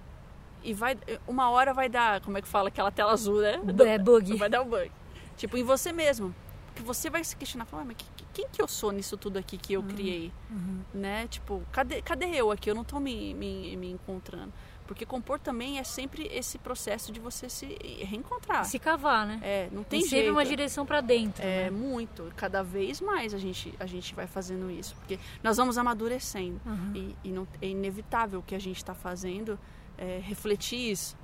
e 0.63 0.75
vai. 0.75 0.99
Uma 1.27 1.49
hora 1.51 1.73
vai 1.73 1.89
dar, 1.89 2.21
como 2.21 2.37
é 2.37 2.43
que 2.43 2.49
fala, 2.49 2.69
aquela 2.69 2.91
tela 2.91 3.13
azul, 3.13 3.41
né? 3.41 3.61
É 3.87 3.99
bug. 3.99 4.37
Vai 4.39 4.49
dar 4.51 4.63
um 4.63 4.69
bug. 4.69 4.91
Tipo, 5.37 5.57
em 5.57 5.63
você 5.65 5.93
mesmo. 5.93 6.35
Porque 6.75 6.83
você 6.83 7.09
vai 7.09 7.23
se 7.23 7.37
questionar, 7.37 7.65
falar, 7.67 7.83
"Ah, 7.83 7.87
mas 7.87 7.97
que- 7.97 8.05
que- 8.17 8.25
quem 8.35 8.49
que 8.51 8.61
eu 8.61 8.67
sou 8.67 8.91
nisso 8.91 9.17
tudo 9.17 9.37
aqui 9.39 9.57
que 9.57 9.73
eu 9.75 9.83
criei? 9.85 10.33
Uhum. 10.51 10.81
Né? 10.93 11.29
Tipo, 11.29 11.63
cadê, 11.71 12.03
cadê 12.03 12.27
eu 12.35 12.51
aqui? 12.51 12.69
Eu 12.69 12.75
não 12.75 12.83
tô 12.83 12.99
me, 12.99 13.33
me, 13.35 13.77
me 13.77 13.91
encontrando. 13.93 14.53
Porque 14.87 15.07
compor 15.07 15.39
também 15.39 15.79
é 15.79 15.85
sempre 15.85 16.27
esse 16.31 16.59
processo 16.59 17.11
de 17.13 17.19
você 17.21 17.49
se 17.49 17.65
reencontrar. 18.05 18.65
Se 18.67 18.79
cavar, 18.79 19.25
né? 19.27 19.39
É, 19.43 19.69
não 19.73 19.83
tem 19.85 20.01
Tem 20.01 20.03
sempre 20.03 20.19
jeito. 20.25 20.33
uma 20.33 20.45
direção 20.45 20.85
pra 20.85 21.01
dentro. 21.01 21.43
É, 21.43 21.65
né? 21.65 21.71
muito. 21.71 22.31
Cada 22.37 22.63
vez 22.63 23.01
mais 23.01 23.33
a 23.33 23.39
gente, 23.39 23.73
a 23.81 23.87
gente 23.87 24.15
vai 24.15 24.27
fazendo 24.27 24.71
isso. 24.71 24.95
Porque 24.97 25.19
nós 25.43 25.57
vamos 25.57 25.79
amadurecendo. 25.79 26.61
Uhum. 26.67 26.93
E, 26.95 27.17
e 27.25 27.33
não, 27.33 27.47
é 27.63 27.69
inevitável 27.69 28.43
que 28.43 28.55
a 28.55 28.59
gente 28.59 28.77
está 28.79 28.95
fazendo 28.95 29.59
é, 29.97 30.19
refletir 30.23 30.91
isso. 30.91 31.17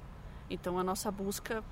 Então 0.49 0.79
a 0.79 0.85
nossa 0.85 1.11
busca 1.11 1.63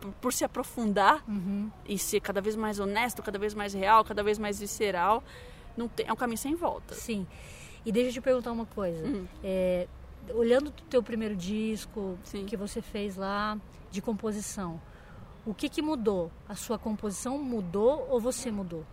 por, 0.00 0.12
por 0.12 0.32
se 0.32 0.44
aprofundar 0.44 1.22
Uhum. 1.28 1.70
e 1.86 1.98
ser 1.98 2.20
cada 2.20 2.40
vez 2.40 2.54
mais 2.56 2.78
honesto, 2.80 3.22
cada 3.22 3.38
vez 3.38 3.54
mais 3.54 3.72
real, 3.74 4.04
cada 4.04 4.22
vez 4.22 4.38
mais 4.38 4.58
visceral, 4.60 5.22
não 5.76 5.88
tem, 5.88 6.06
é 6.06 6.12
um 6.12 6.16
caminho 6.16 6.38
sem 6.38 6.54
volta. 6.54 6.94
Sim. 6.94 7.26
E 7.84 7.92
deixa 7.92 8.08
eu 8.10 8.12
te 8.14 8.20
perguntar 8.20 8.52
uma 8.52 8.66
coisa. 8.66 9.06
Hum. 9.06 9.26
É, 9.42 9.86
olhando 10.34 10.68
o 10.68 10.70
teu 10.70 11.02
primeiro 11.02 11.34
disco 11.36 12.18
Sim. 12.24 12.44
que 12.44 12.56
você 12.56 12.82
fez 12.82 13.16
lá 13.16 13.56
de 13.90 14.02
composição, 14.02 14.80
o 15.46 15.54
que, 15.54 15.68
que 15.68 15.80
mudou? 15.80 16.30
A 16.48 16.54
sua 16.54 16.78
composição 16.78 17.38
mudou 17.38 18.06
ou 18.10 18.20
você 18.20 18.50
mudou? 18.50 18.84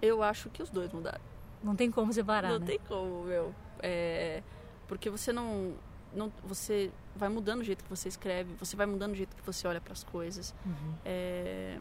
Eu 0.00 0.22
acho 0.22 0.48
que 0.50 0.62
os 0.62 0.70
dois 0.70 0.92
mudaram. 0.92 1.20
Não 1.62 1.74
tem 1.74 1.90
como 1.90 2.12
separar, 2.12 2.50
não 2.52 2.58
né? 2.60 2.66
tem 2.66 2.78
como, 2.86 3.24
meu. 3.24 3.54
É, 3.80 4.42
porque 4.86 5.10
você 5.10 5.32
não, 5.32 5.74
não. 6.14 6.32
Você 6.44 6.90
vai 7.16 7.28
mudando 7.28 7.60
o 7.60 7.64
jeito 7.64 7.82
que 7.84 7.90
você 7.90 8.08
escreve, 8.08 8.52
você 8.58 8.76
vai 8.76 8.86
mudando 8.86 9.12
o 9.12 9.16
jeito 9.16 9.34
que 9.36 9.42
você 9.44 9.66
olha 9.66 9.80
para 9.80 9.92
as 9.92 10.04
coisas. 10.04 10.54
Uhum. 10.64 10.94
É, 11.04 11.78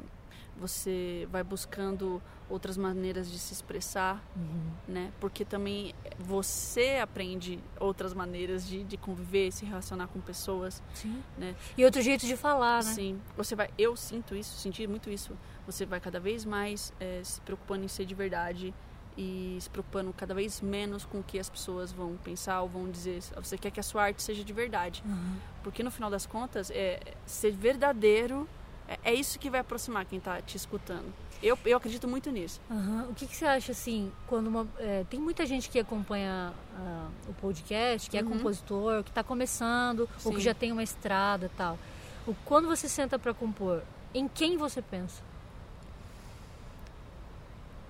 você 0.60 1.28
vai 1.32 1.44
buscando 1.44 2.22
outras 2.50 2.78
maneiras 2.78 3.30
de 3.30 3.38
se 3.38 3.54
expressar, 3.54 4.24
Uhum. 4.36 4.72
né? 4.88 5.12
Porque 5.20 5.46
também 5.46 5.94
você 6.18 6.98
aprende 7.02 7.60
outras 7.80 8.14
maneiras 8.14 8.66
de, 8.66 8.84
de 8.84 8.98
conviver, 8.98 9.52
se 9.52 9.66
relacionar 9.66 10.08
com 10.08 10.20
pessoas, 10.20 10.82
Sim. 10.96 11.22
né? 11.38 11.56
E 11.78 11.86
outro 11.86 12.02
jeito 12.02 12.26
de 12.26 12.36
falar, 12.36 12.84
né? 12.84 12.92
Sim, 12.94 13.22
você 13.36 13.56
vai. 13.56 13.70
Eu 13.78 13.96
sinto 13.96 14.36
isso, 14.36 14.58
senti 14.58 14.88
muito 14.88 15.10
isso. 15.12 15.38
Você 15.68 15.86
vai 15.86 16.00
cada 16.00 16.20
vez 16.20 16.44
mais 16.46 16.92
eh, 17.00 17.22
se 17.24 17.40
preocupando 17.42 17.84
em 17.84 17.88
ser 17.90 18.06
de 18.06 18.16
verdade 18.16 18.74
e 19.18 19.58
se 19.60 19.70
preocupando 19.70 20.14
cada 20.14 20.34
vez 20.34 20.62
menos 20.62 21.04
com 21.06 21.20
o 21.20 21.24
que 21.24 21.40
as 21.40 21.50
pessoas 21.50 21.92
vão 21.92 22.16
pensar 22.24 22.62
ou 22.62 22.70
vão 22.70 22.90
dizer. 22.90 23.22
Você 23.36 23.58
quer 23.58 23.72
que 23.72 23.80
a 23.80 23.84
sua 23.84 24.04
arte 24.04 24.22
seja 24.22 24.44
de 24.44 24.54
verdade, 24.54 25.02
Uhum. 25.06 25.36
porque 25.64 25.82
no 25.84 25.90
final 25.92 26.10
das 26.10 26.26
contas, 26.26 26.70
é, 26.70 27.00
ser 27.26 27.52
verdadeiro 27.52 28.48
é, 28.88 29.00
é 29.06 29.14
isso 29.14 29.38
que 29.40 29.50
vai 29.50 29.60
aproximar 29.60 30.06
quem 30.06 30.20
está 30.20 30.42
te 30.42 30.56
escutando. 30.56 31.12
Eu, 31.44 31.58
eu 31.66 31.78
acredito 31.78 32.08
muito 32.08 32.32
nisso. 32.32 32.60
Aham. 32.72 33.08
O 33.10 33.14
que, 33.14 33.28
que 33.28 33.36
você 33.36 33.46
acha 33.46 33.72
assim, 33.72 34.12
quando 34.28 34.48
uma, 34.48 34.68
é, 34.80 35.06
tem 35.10 35.20
muita 35.20 35.46
gente 35.46 35.70
que 35.70 35.78
acompanha 35.80 36.52
ah, 36.76 37.08
o 37.28 37.34
podcast, 37.34 38.10
que 38.10 38.18
é 38.18 38.22
Uhum. 38.24 38.30
compositor, 38.30 39.04
que 39.04 39.10
está 39.12 39.24
começando 39.24 40.02
ou 40.24 40.32
que 40.32 40.38
Sim. 40.38 40.44
já 40.44 40.54
tem 40.54 40.72
uma 40.72 40.82
estrada 40.84 41.52
tal. 41.58 41.78
O, 42.26 42.34
quando 42.46 42.68
você 42.68 42.88
senta 42.90 43.20
para 43.20 43.34
compor, 43.34 43.84
em 44.16 44.28
quem 44.28 44.58
você 44.58 44.82
pensa? 44.82 45.22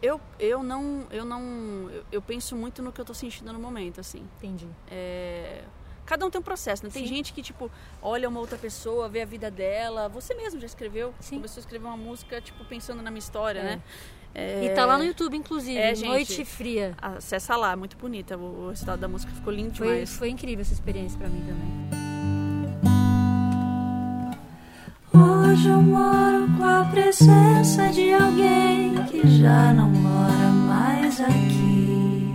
Eu, 0.01 0.21
eu 0.39 0.61
não. 0.63 1.07
Eu 1.09 1.25
não. 1.25 1.89
Eu, 1.91 2.03
eu 2.13 2.21
penso 2.21 2.55
muito 2.55 2.81
no 2.83 2.91
que 2.91 2.99
eu 2.99 3.03
estou 3.03 3.15
sentindo 3.15 3.51
no 3.51 3.59
momento, 3.59 3.99
assim. 3.99 4.23
Entendi. 4.37 4.67
É, 4.91 5.63
Cada 6.05 6.25
um 6.25 6.29
tem 6.29 6.39
um 6.39 6.43
processo, 6.43 6.85
né? 6.85 6.89
Tem 6.89 7.03
Sim. 7.05 7.15
gente 7.15 7.33
que, 7.33 7.41
tipo, 7.41 7.69
olha 8.01 8.29
uma 8.29 8.39
outra 8.39 8.57
pessoa, 8.57 9.09
vê 9.09 9.21
a 9.21 9.25
vida 9.25 9.51
dela. 9.51 10.07
Você 10.07 10.33
mesmo 10.35 10.57
já 10.59 10.65
escreveu. 10.65 11.13
Sim. 11.19 11.35
Começou 11.35 11.59
a 11.59 11.61
escrever 11.61 11.85
uma 11.85 11.97
música, 11.97 12.39
tipo, 12.39 12.63
pensando 12.63 13.01
na 13.01 13.11
minha 13.11 13.19
história, 13.19 13.59
É. 13.59 13.63
né? 13.63 13.81
É, 14.35 14.65
E 14.65 14.69
tá 14.75 14.85
lá 14.85 14.97
no 14.97 15.03
YouTube, 15.03 15.35
inclusive, 15.35 15.77
É, 15.77 15.93
gente. 15.95 16.07
Noite 16.09 16.45
Fria. 16.45 16.95
Acessa 17.01 17.55
lá, 17.57 17.75
muito 17.75 17.97
bonita. 17.97 18.37
O, 18.37 18.65
o 18.65 18.69
resultado 18.69 18.99
da 18.99 19.07
música 19.07 19.31
ficou 19.33 19.51
lindo 19.51 19.75
Foi, 19.75 19.87
demais. 19.87 20.15
foi 20.15 20.29
incrível 20.29 20.61
essa 20.61 20.73
experiência 20.73 21.17
para 21.17 21.27
mim 21.27 21.41
também. 21.41 22.06
Hoje 25.57 25.69
eu 25.69 25.81
moro 25.81 26.47
com 26.55 26.63
a 26.63 26.83
presença 26.83 27.89
de 27.89 28.13
alguém 28.13 28.93
que 29.05 29.27
já 29.39 29.73
não 29.73 29.89
mora 29.89 30.49
mais 30.51 31.19
aqui. 31.19 32.31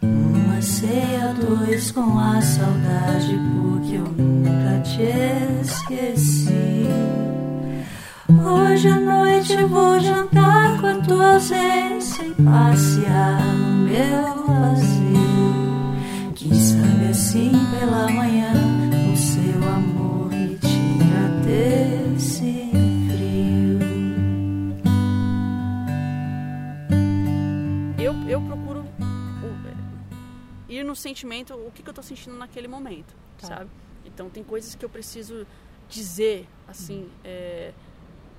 Uma 0.00 0.62
ceia, 0.62 1.34
dois 1.34 1.90
com 1.90 2.16
a 2.20 2.40
saudade, 2.40 3.36
porque 3.56 3.96
eu 3.96 4.04
nunca 4.04 4.80
te 4.84 5.02
esqueci. 5.62 6.86
Hoje 8.28 8.86
à 8.86 9.00
noite 9.00 9.56
vou 9.64 9.98
jantar 9.98 10.80
com 10.80 10.86
a 10.86 10.94
tua 10.98 11.32
ausência 11.32 12.22
e 12.22 12.40
passear 12.40 13.44
no 13.56 13.88
meu 13.88 14.46
vazio. 14.46 15.94
Quem 16.36 16.54
sabe 16.54 17.08
assim 17.10 17.50
pela 17.72 18.08
manhã 18.12 18.71
Eu, 28.32 28.40
procuro 28.40 28.80
o- 28.80 30.72
ir 30.72 30.84
no 30.84 30.96
sentimento, 30.96 31.52
o 31.54 31.70
que, 31.70 31.82
que 31.82 31.88
eu 31.90 31.94
tô 31.94 32.02
sentindo 32.02 32.34
naquele 32.36 32.66
momento, 32.66 33.14
Tá. 33.38 33.46
sabe? 33.46 33.70
Então 34.06 34.30
tem 34.30 34.42
coisas 34.42 34.74
que 34.74 34.82
eu 34.84 34.88
preciso 34.88 35.46
dizer, 35.88 36.48
assim, 36.66 37.08
é, 37.22 37.72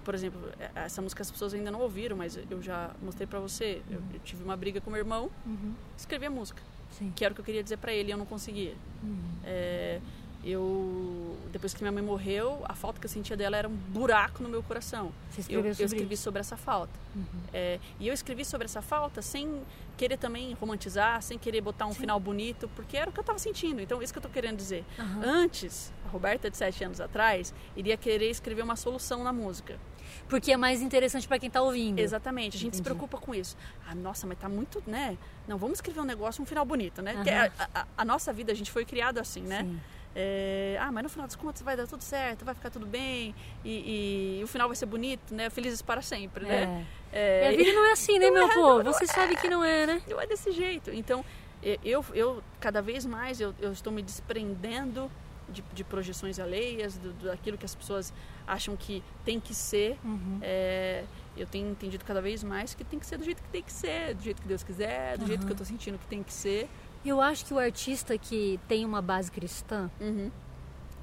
por 0.03 0.15
exemplo, 0.15 0.39
é- 0.59 0.71
essa 0.85 0.99
música 1.01 1.21
as 1.21 1.29
pessoas 1.29 1.53
ainda 1.53 1.69
não 1.69 1.79
ouviram, 1.81 2.17
mas 2.17 2.37
eu 2.49 2.61
já 2.61 2.91
mostrei 3.03 3.27
pra 3.27 3.39
você. 3.39 3.81
Eu, 3.89 4.01
eu 4.13 4.19
tive 4.23 4.43
uma 4.43 4.57
briga 4.57 4.81
com 4.81 4.89
meu 4.89 4.99
irmão, 4.99 5.29
Uhum. 5.45 5.73
escrevi 5.95 6.25
a 6.25 6.31
música, 6.31 6.61
Sim. 6.97 7.11
que 7.15 7.23
era 7.23 7.31
o 7.31 7.35
que 7.35 7.41
eu 7.41 7.45
queria 7.45 7.61
dizer 7.63 7.77
pra 7.77 7.93
ele 7.93 8.09
e 8.09 8.11
eu 8.13 8.17
não 8.17 8.25
conseguia. 8.25 8.73
Uhum. 9.03 9.17
É, 9.43 10.01
eu 10.43 11.37
depois 11.51 11.73
que 11.73 11.81
minha 11.83 11.91
mãe 11.91 12.01
morreu, 12.03 12.61
a 12.67 12.73
falta 12.73 12.99
que 12.99 13.05
eu 13.05 13.09
sentia 13.09 13.37
dela 13.37 13.55
era 13.55 13.67
um 13.69 13.75
buraco 13.75 14.41
no 14.41 14.49
meu 14.49 14.63
coração. 14.63 15.11
Você 15.29 15.39
Eu, 15.39 15.41
escreveu 15.41 15.69
eu 15.69 15.75
sobre 15.75 15.85
escrevi 15.85 16.13
isso. 16.15 16.23
sobre 16.23 16.39
essa 16.39 16.57
falta. 16.57 16.93
Uhum. 17.15 17.23
É, 17.53 17.79
e 17.99 18.07
eu 18.07 18.13
escrevi 18.13 18.43
sobre 18.43 18.65
essa 18.65 18.81
falta 18.81 19.21
sem 19.21 19.61
querer 19.95 20.17
também 20.17 20.53
romantizar, 20.53 21.21
sem 21.21 21.37
querer 21.37 21.61
botar 21.61 21.85
um 21.85 21.93
final 21.93 22.19
bonito, 22.19 22.67
porque 22.75 22.97
era 22.97 23.09
o 23.09 23.13
que 23.13 23.19
eu 23.19 23.21
estava 23.23 23.37
sentindo. 23.39 23.79
Então, 23.81 24.01
isso 24.01 24.11
que 24.11 24.17
eu 24.17 24.21
estou 24.21 24.31
querendo 24.31 24.57
dizer. 24.57 24.83
Aham. 24.97 25.21
Antes, 25.23 25.93
a 26.05 26.09
Roberta 26.09 26.49
de 26.49 26.57
sete 26.57 26.83
anos 26.83 26.99
atrás, 26.99 27.53
iria 27.77 27.95
querer 27.95 28.29
escrever 28.31 28.63
uma 28.63 28.75
solução 28.75 29.23
na 29.23 29.31
música. 29.31 29.79
Porque 30.27 30.51
é 30.51 30.57
mais 30.57 30.81
interessante 30.81 31.27
para 31.27 31.37
quem 31.39 31.49
tá 31.49 31.61
ouvindo. 31.61 31.99
Exatamente. 31.99 32.57
A 32.57 32.59
gente 32.59 32.75
se 32.75 32.81
Entendi. 32.81 32.83
preocupa 32.83 33.17
com 33.19 33.33
isso. 33.35 33.55
Ah, 33.87 33.93
nossa, 33.95 34.25
mas 34.27 34.37
tá 34.39 34.49
muito, 34.49 34.81
né? 34.87 35.17
Não, 35.47 35.57
vamos 35.57 35.77
escrever 35.77 35.99
um 35.99 36.05
negócio, 36.05 36.41
um 36.41 36.45
final 36.45 36.65
bonito, 36.65 37.01
né? 37.01 37.13
Aham. 37.13 37.51
a, 37.73 37.81
a- 37.81 37.87
a 37.97 38.05
nossa 38.05 38.33
vida, 38.33 38.51
a 38.51 38.55
gente 38.55 38.71
foi 38.71 38.85
criado 38.85 39.19
assim, 39.19 39.41
né? 39.41 39.61
Sim. 39.63 39.79
É, 40.15 40.77
ah, 40.79 40.91
mas 40.91 41.03
no 41.03 41.09
final 41.09 41.25
das 41.27 41.35
contas 41.35 41.61
vai 41.63 41.75
dar 41.75 41.87
tudo 41.87 42.01
certo, 42.03 42.45
vai 42.45 42.53
ficar 42.53 42.69
tudo 42.69 42.85
bem 42.85 43.33
e, 43.65 44.37
e 44.39 44.43
o 44.43 44.47
final 44.47 44.67
vai 44.67 44.75
ser 44.75 44.85
bonito, 44.85 45.33
né? 45.33 45.49
Felizes 45.49 45.81
para 45.81 46.01
sempre, 46.01 46.45
né? 46.45 46.85
É. 47.11 47.45
É, 47.45 47.45
E 47.51 47.53
a 47.53 47.57
vida 47.57 47.73
não 47.73 47.85
é 47.85 47.91
assim, 47.93 48.19
né, 48.19 48.25
Não 48.27 48.33
meu 48.33 48.45
é, 48.45 48.53
povo? 48.53 48.83
não 48.83 48.93
Você 48.93 49.07
sabe 49.07 49.35
que 49.35 49.49
não 49.49 49.63
é, 49.63 49.85
né? 49.87 50.01
Eu 50.07 50.19
é 50.19 50.25
desse 50.27 50.51
jeito. 50.51 50.91
Então, 50.91 51.23
e- 51.63 51.79
eu, 51.83 52.03
eu 52.13 52.43
cada 52.59 52.81
vez 52.81 53.05
mais 53.05 53.39
eu, 53.41 53.53
eu 53.59 53.71
estou 53.71 53.91
me 53.93 54.01
desprendendo 54.03 55.09
de, 55.49 55.63
de 55.73 55.83
projeções 55.83 56.39
alheias, 56.39 56.95
do, 56.97 57.11
do- 57.13 57.25
daquilo 57.25 57.57
que 57.57 57.65
as 57.65 57.75
pessoas 57.75 58.13
acham 58.47 58.75
que 58.75 59.03
tem 59.25 59.39
que 59.39 59.53
ser. 59.53 59.97
Uhum. 60.03 60.39
É, 60.41 61.03
eu 61.35 61.47
tenho 61.47 61.69
entendido 61.71 62.05
cada 62.05 62.21
vez 62.21 62.43
mais 62.43 62.73
que 62.75 62.83
tem 62.83 62.99
que 62.99 63.05
ser 63.05 63.17
do 63.17 63.23
jeito 63.25 63.41
que 63.41 63.49
tem 63.49 63.63
que 63.63 63.71
ser, 63.73 64.13
do 64.13 64.21
jeito 64.23 64.41
que 64.41 64.47
Deus 64.47 64.63
quiser, 64.63 65.17
do 65.17 65.25
jeito 65.25 65.39
Aham. 65.41 65.45
que 65.47 65.51
eu 65.51 65.55
estou 65.55 65.65
sentindo 65.65 65.97
que 65.97 66.05
tem 66.07 66.21
que 66.21 66.31
ser. 66.33 66.69
Eu 67.05 67.21
acho 67.21 67.45
que 67.45 67.53
o 67.53 67.59
artista 67.59 68.17
que 68.17 68.59
tem 68.67 68.85
uma 68.85 69.01
base 69.01 69.29
cristã, 69.31 69.89
Uhum. 69.99 70.31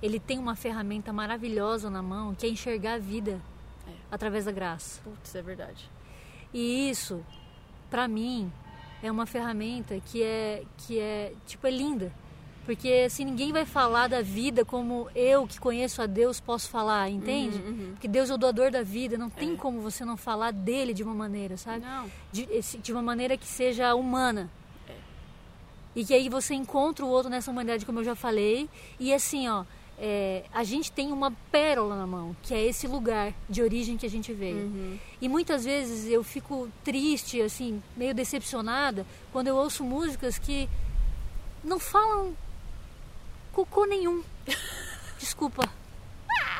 ele 0.02 0.18
tem 0.18 0.38
uma 0.38 0.56
ferramenta 0.56 1.12
maravilhosa 1.12 1.90
na 1.90 2.02
mão, 2.02 2.34
que 2.34 2.46
é 2.46 2.48
enxergar 2.48 2.94
a 2.94 2.98
vida 2.98 3.40
É. 3.86 3.92
através 4.10 4.44
da 4.46 4.52
graça. 4.52 5.00
Putz, 5.04 5.34
é 5.34 5.42
verdade. 5.42 5.90
E 6.54 6.88
isso, 6.90 7.24
pra 7.90 8.08
mim, 8.08 8.50
é 9.02 9.10
uma 9.10 9.26
ferramenta 9.26 10.00
que 10.00 10.22
é 10.22 10.64
que 10.78 10.98
é 10.98 11.32
tipo 11.46 11.66
é 11.66 11.70
linda, 11.70 12.12
Porque 12.66 13.04
assim, 13.06 13.24
ninguém 13.24 13.52
vai 13.52 13.64
falar 13.64 14.06
da 14.08 14.20
vida 14.22 14.64
como 14.64 15.08
eu 15.14 15.46
que 15.46 15.58
conheço 15.58 16.00
a 16.02 16.06
Deus 16.06 16.38
posso 16.40 16.68
falar, 16.68 17.08
entende? 17.08 17.58
Uhum, 17.58 17.90
Porque 17.92 18.06
Deus 18.06 18.30
é 18.30 18.34
o 18.34 18.38
doador 18.38 18.70
da 18.70 18.82
vida, 18.82 19.16
não 19.18 19.30
tem 19.30 19.56
como 19.56 19.80
você 19.80 20.04
não 20.04 20.16
falar 20.16 20.52
dele 20.52 20.92
de 20.94 21.02
uma 21.02 21.14
maneira, 21.14 21.56
sabe? 21.56 21.84
Não. 21.84 22.08
De, 22.30 22.46
de 22.78 22.92
uma 22.92 23.02
maneira 23.02 23.36
que 23.36 23.46
seja 23.46 23.92
humana. 23.94 24.48
E 25.94 26.04
que 26.04 26.14
aí 26.14 26.28
você 26.28 26.54
encontra 26.54 27.04
o 27.04 27.08
outro 27.08 27.30
nessa 27.30 27.50
humanidade, 27.50 27.84
como 27.84 28.00
eu 28.00 28.04
já 28.04 28.14
falei. 28.14 28.68
E 28.98 29.12
assim, 29.12 29.48
ó, 29.48 29.64
é, 29.98 30.44
a 30.54 30.64
gente 30.64 30.90
tem 30.90 31.12
uma 31.12 31.30
pérola 31.52 31.94
na 31.94 32.06
mão, 32.06 32.34
que 32.42 32.54
é 32.54 32.64
esse 32.64 32.86
lugar 32.86 33.34
de 33.48 33.62
origem 33.62 33.98
que 33.98 34.06
a 34.06 34.10
gente 34.10 34.32
veio. 34.32 34.98
E 35.20 35.28
muitas 35.28 35.64
vezes 35.64 36.10
eu 36.10 36.24
fico 36.24 36.68
triste, 36.82 37.42
assim, 37.42 37.82
meio 37.94 38.14
decepcionada, 38.14 39.04
quando 39.30 39.48
eu 39.48 39.56
ouço 39.56 39.84
músicas 39.84 40.38
que 40.38 40.68
não 41.62 41.78
falam 41.78 42.34
cocô 43.52 43.84
nenhum. 43.84 44.22
Desculpa. 45.18 45.68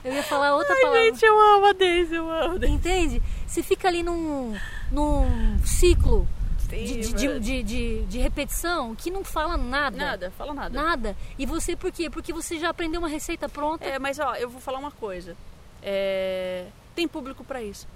Eu 0.05 0.13
ia 0.13 0.23
falar 0.23 0.55
outra 0.55 0.75
palavra. 0.77 0.99
eu 1.23 1.41
amo 1.41 1.67
a 1.67 1.73
Daisy, 1.73 2.15
eu 2.15 2.31
amo 2.31 2.55
a 2.55 2.59
Daisy. 2.59 2.75
Entende? 2.75 3.23
Você 3.47 3.63
fica 3.63 3.89
ali 3.89 4.03
num, 4.03 4.55
num 4.91 5.59
ciclo 5.65 6.29
de, 6.71 7.63
de, 7.63 8.03
de, 8.05 8.19
repetição 8.19 8.95
que 8.95 9.11
não 9.11 9.25
fala 9.25 9.57
nada. 9.57 9.97
Nada, 9.97 10.31
fala 10.31 10.55
nada. 10.55 10.83
Nada. 10.83 11.17
E 11.39 11.47
você 11.47 11.77
por 11.77 11.91
quê? 11.91 12.09
Porque 12.09 12.33
você 12.33 12.59
já 12.59 12.71
aprendeu 12.71 13.01
uma 13.01 13.09
receita 13.09 13.49
pronta. 13.49 13.85
É, 13.85 13.99
mas 13.99 14.19
ó, 14.19 14.35
eu 14.37 14.49
vou 14.49 14.61
falar 14.61 14.79
uma 14.79 14.91
coisa. 14.91 15.37
É, 15.83 16.67
Tem 16.95 17.09
público 17.09 17.45
pra 17.45 17.63
isso. 17.63 17.87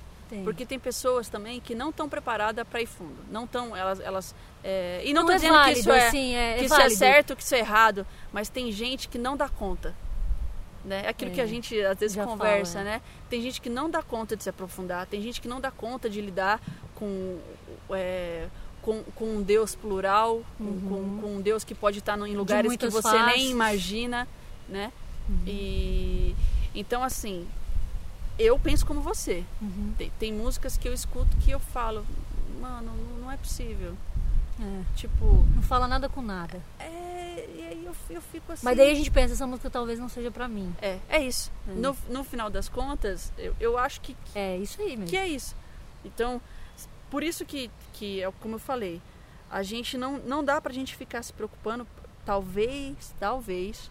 Porque 0.42 0.66
tem 0.66 0.78
pessoas 0.78 1.28
também 1.28 1.60
que 1.60 1.74
não 1.74 1.90
estão 1.90 2.08
preparadas 2.08 2.66
para 2.66 2.80
ir 2.80 2.86
fundo. 2.86 3.16
Não 3.30 3.44
estão, 3.44 3.76
elas, 3.76 4.00
elas 4.00 4.34
é, 4.64 5.02
e 5.04 5.12
não, 5.12 5.26
tô 5.26 5.32
é 5.32 5.34
dizendo 5.36 5.52
válido, 5.52 5.74
que 5.74 5.80
isso 5.80 5.92
é, 5.92 6.08
assim, 6.08 6.34
é- 6.34 6.54
é 6.54 6.58
que 6.58 6.64
isso 6.64 6.80
é 6.80 6.90
certo, 6.90 7.36
que 7.36 7.42
isso 7.42 7.54
é 7.54 7.58
errado, 7.58 8.06
mas 8.32 8.48
tem 8.48 8.72
gente 8.72 9.08
que 9.08 9.18
não 9.18 9.36
dá 9.36 9.48
conta. 9.48 9.94
Né? 10.84 11.02
É 11.04 11.08
aquilo 11.08 11.30
que 11.30 11.40
a 11.40 11.46
gente 11.46 11.80
às 11.82 11.98
vezes 11.98 12.14
já 12.16 12.24
conversa, 12.24 12.78
fala, 12.78 12.84
né? 12.84 13.02
Tem 13.30 13.40
gente 13.40 13.60
que 13.60 13.70
não 13.70 13.88
dá 13.88 14.02
conta 14.02 14.36
de 14.36 14.42
se 14.42 14.50
aprofundar, 14.50 15.06
tem 15.06 15.22
gente 15.22 15.40
que 15.40 15.48
não 15.48 15.58
dá 15.58 15.70
conta 15.70 16.10
de 16.10 16.20
lidar 16.20 16.60
com 16.94 17.38
com, 18.84 19.02
com 19.14 19.24
um 19.36 19.42
Deus 19.42 19.74
plural, 19.74 20.42
com- 20.58 20.80
com, 20.88 21.20
com 21.20 21.36
um 21.36 21.40
Deus 21.40 21.64
que 21.64 21.74
pode 21.74 21.98
estar 22.00 22.18
em 22.18 22.36
lugares 22.36 22.76
que 22.76 22.88
você 22.90 23.02
faces. 23.02 23.26
nem 23.36 23.50
imagina, 23.50 24.28
né? 24.68 24.92
Uhum. 25.28 25.42
E 25.46 26.36
então 26.74 27.02
assim, 27.02 27.46
eu 28.38 28.58
penso 28.58 28.84
como 28.84 29.00
você. 29.00 29.42
Uhum. 29.62 29.94
Tem, 29.96 30.10
tem 30.18 30.32
músicas 30.32 30.76
que 30.76 30.86
eu 30.88 30.92
escuto 30.92 31.34
que 31.38 31.50
eu 31.50 31.58
falo, 31.58 32.04
mano, 32.60 32.92
não, 33.20 33.30
é 33.30 33.36
possível. 33.36 33.94
É. 34.60 34.82
Tipo, 34.94 35.44
Não 35.54 35.62
fala 35.62 35.88
nada 35.88 36.08
com 36.08 36.22
nada. 36.22 36.60
é, 36.78 37.48
e 37.56 37.62
aí 37.62 37.84
eu, 37.84 37.94
eu 38.10 38.20
fico 38.22 38.52
assim. 38.52 38.64
Mas 38.64 38.76
daí 38.76 38.90
a 38.92 38.94
gente 38.94 39.10
pensa, 39.10 39.32
essa 39.34 39.46
música 39.46 39.68
talvez 39.70 39.98
não 39.98 40.08
seja 40.08 40.30
pra 40.30 40.46
mim. 40.46 40.72
É, 40.80 40.98
é 41.08 41.24
isso. 41.24 41.50
É. 41.68 41.72
No, 41.72 41.96
no 42.08 42.22
final 42.22 42.48
das 42.50 42.68
contas, 42.68 43.32
eu, 43.38 43.54
eu 43.58 43.76
acho 43.78 44.00
que, 44.00 44.14
É 44.34 44.56
isso 44.58 44.80
aí 44.80 44.90
mesmo. 44.96 45.06
que 45.06 45.16
é 45.16 45.26
isso. 45.26 45.56
Então, 46.04 46.40
por 47.14 47.22
isso 47.22 47.44
que, 47.44 47.70
que 47.92 48.20
é 48.20 48.28
como 48.40 48.56
eu 48.56 48.58
falei, 48.58 49.00
a 49.48 49.62
gente 49.62 49.96
não, 49.96 50.18
não 50.18 50.42
dá 50.42 50.60
pra 50.60 50.72
gente 50.72 50.96
ficar 50.96 51.22
se 51.22 51.32
preocupando. 51.32 51.86
Talvez, 52.26 53.14
talvez, 53.20 53.88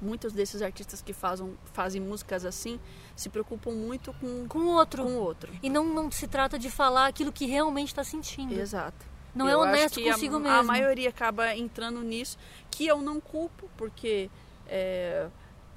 muitos 0.00 0.32
desses 0.32 0.60
artistas 0.60 1.00
que 1.00 1.12
fazem, 1.12 1.56
fazem 1.72 2.00
músicas 2.02 2.44
assim 2.44 2.80
se 3.14 3.28
preocupam 3.28 3.70
muito 3.70 4.12
com, 4.14 4.48
Com 4.48 4.58
o 4.58 4.68
outro. 4.72 5.04
com 5.04 5.14
outro. 5.18 5.52
E 5.62 5.70
não, 5.70 5.84
não 5.84 6.10
se 6.10 6.26
trata 6.26 6.58
de 6.58 6.68
falar 6.68 7.06
aquilo 7.06 7.30
que 7.30 7.46
realmente 7.46 7.88
está 7.88 8.02
sentindo. 8.02 8.52
Exato. 8.58 9.06
Não 9.32 9.48
é 9.48 9.52
Eu 9.52 9.60
acho 9.62 9.68
honesto 9.70 10.00
que 10.00 10.08
a- 10.08 10.14
consigo 10.14 10.36
a, 10.36 10.40
mesmo. 10.40 10.64
maioria 10.64 11.10
acaba 11.10 11.54
entrando 11.54 12.02
nisso, 12.02 12.36
que 12.72 12.84
eu 12.86 13.00
não 13.00 13.20
culpo, 13.20 13.70
porque 13.76 14.28
é, 14.66 15.28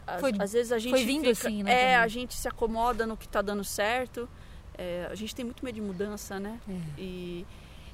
às, 0.08 0.20
Foi- 0.20 0.32
às 0.40 0.54
vezes 0.54 0.72
a 0.72 0.80
gente 0.80 0.92
foi 0.92 1.06
vindo 1.06 1.26
fica- 1.36 1.48
assim, 1.48 1.62
né, 1.62 1.72
É, 1.72 1.76
também. 1.82 1.96
a 1.98 2.08
gente 2.08 2.34
se 2.34 2.48
acomoda 2.48 3.06
no 3.06 3.16
que 3.16 3.26
está 3.28 3.42
dando 3.44 3.64
certo. 3.64 4.28
É, 4.78 5.08
a 5.10 5.16
gente 5.16 5.34
tem 5.36 5.44
muito 5.46 5.64
medo 5.64 5.76
de 5.76 5.82
mudança, 5.82 6.40
né? 6.40 6.60
É. 6.68 6.74
E, 6.98 7.46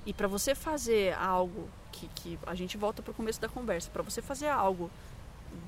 e 0.06 0.14
para 0.14 0.28
você 0.28 0.54
fazer 0.56 1.14
algo 1.16 1.70
que, 1.92 2.08
que 2.16 2.40
a 2.46 2.56
gente 2.56 2.78
volta 2.78 3.02
para 3.02 3.12
o 3.12 3.14
começo 3.14 3.40
da 3.42 3.48
conversa, 3.50 3.90
para 3.92 4.02
você 4.04 4.22
fazer 4.22 4.48
algo 4.50 4.90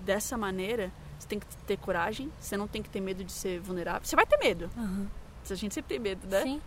dessa 0.06 0.38
maneira, 0.38 0.92
você 1.20 1.28
tem 1.28 1.40
que 1.40 1.46
ter 1.68 1.78
coragem, 1.78 2.32
você 2.40 2.56
não 2.58 2.68
tem 2.68 2.82
que 2.82 2.90
ter 2.90 3.02
medo 3.02 3.24
de 3.24 3.32
ser 3.32 3.60
vulnerável. 3.60 4.02
Você 4.04 4.16
vai 4.16 4.26
ter 4.26 4.38
medo, 4.38 4.70
Aham. 4.78 5.08
a 5.50 5.56
gente 5.56 5.74
sempre 5.74 5.90
tem 5.90 6.00
medo, 6.00 6.28
né? 6.28 6.42
Sim. 6.44 6.62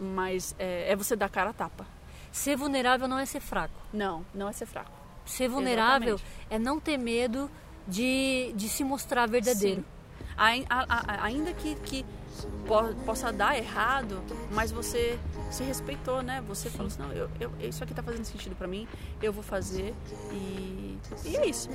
Mas 0.00 0.54
é, 0.58 0.90
é 0.92 0.96
você 0.96 1.14
dar 1.14 1.28
cara 1.28 1.50
a 1.50 1.52
tapa. 1.52 1.86
Ser 2.32 2.56
vulnerável 2.56 3.06
não 3.06 3.18
é 3.18 3.26
ser 3.26 3.40
fraco. 3.40 3.74
Não, 3.92 4.24
não 4.34 4.48
é 4.48 4.52
ser 4.52 4.64
fraco. 4.66 4.90
Ser 5.26 5.48
vulnerável 5.48 6.14
Exatamente. 6.14 6.46
é 6.50 6.58
não 6.58 6.80
ter 6.80 6.96
medo 6.96 7.50
de, 7.86 8.52
de 8.56 8.68
se 8.68 8.82
mostrar 8.82 9.26
verdadeiro. 9.28 9.82
Sim. 9.82 9.86
Ai- 10.36 10.66
a- 10.68 10.86
a- 10.88 11.24
ainda 11.24 11.52
que, 11.52 11.74
que 11.76 12.06
possa 13.04 13.32
dar 13.32 13.56
errado, 13.56 14.20
mas 14.52 14.70
você 14.72 15.18
se 15.50 15.62
respeitou, 15.64 16.22
né? 16.22 16.42
Você 16.48 16.70
falou 16.70 16.86
assim, 16.86 17.02
não, 17.02 17.12
eu, 17.12 17.28
eu- 17.40 17.50
isso 17.60 17.82
aqui 17.84 17.92
tá 17.94 18.02
fazendo 18.02 18.24
sentido 18.24 18.54
pra 18.56 18.66
mim, 18.66 18.86
eu 19.22 19.32
vou 19.32 19.42
fazer 19.42 19.94
e, 20.32 20.98
e 21.24 21.36
é 21.36 21.46
isso. 21.46 21.68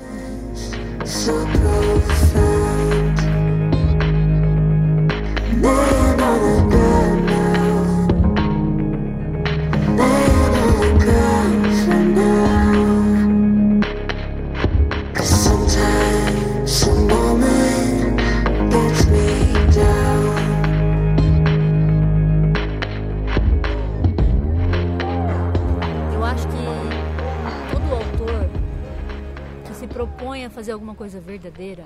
Coisa 30.97 31.19
verdadeira, 31.19 31.85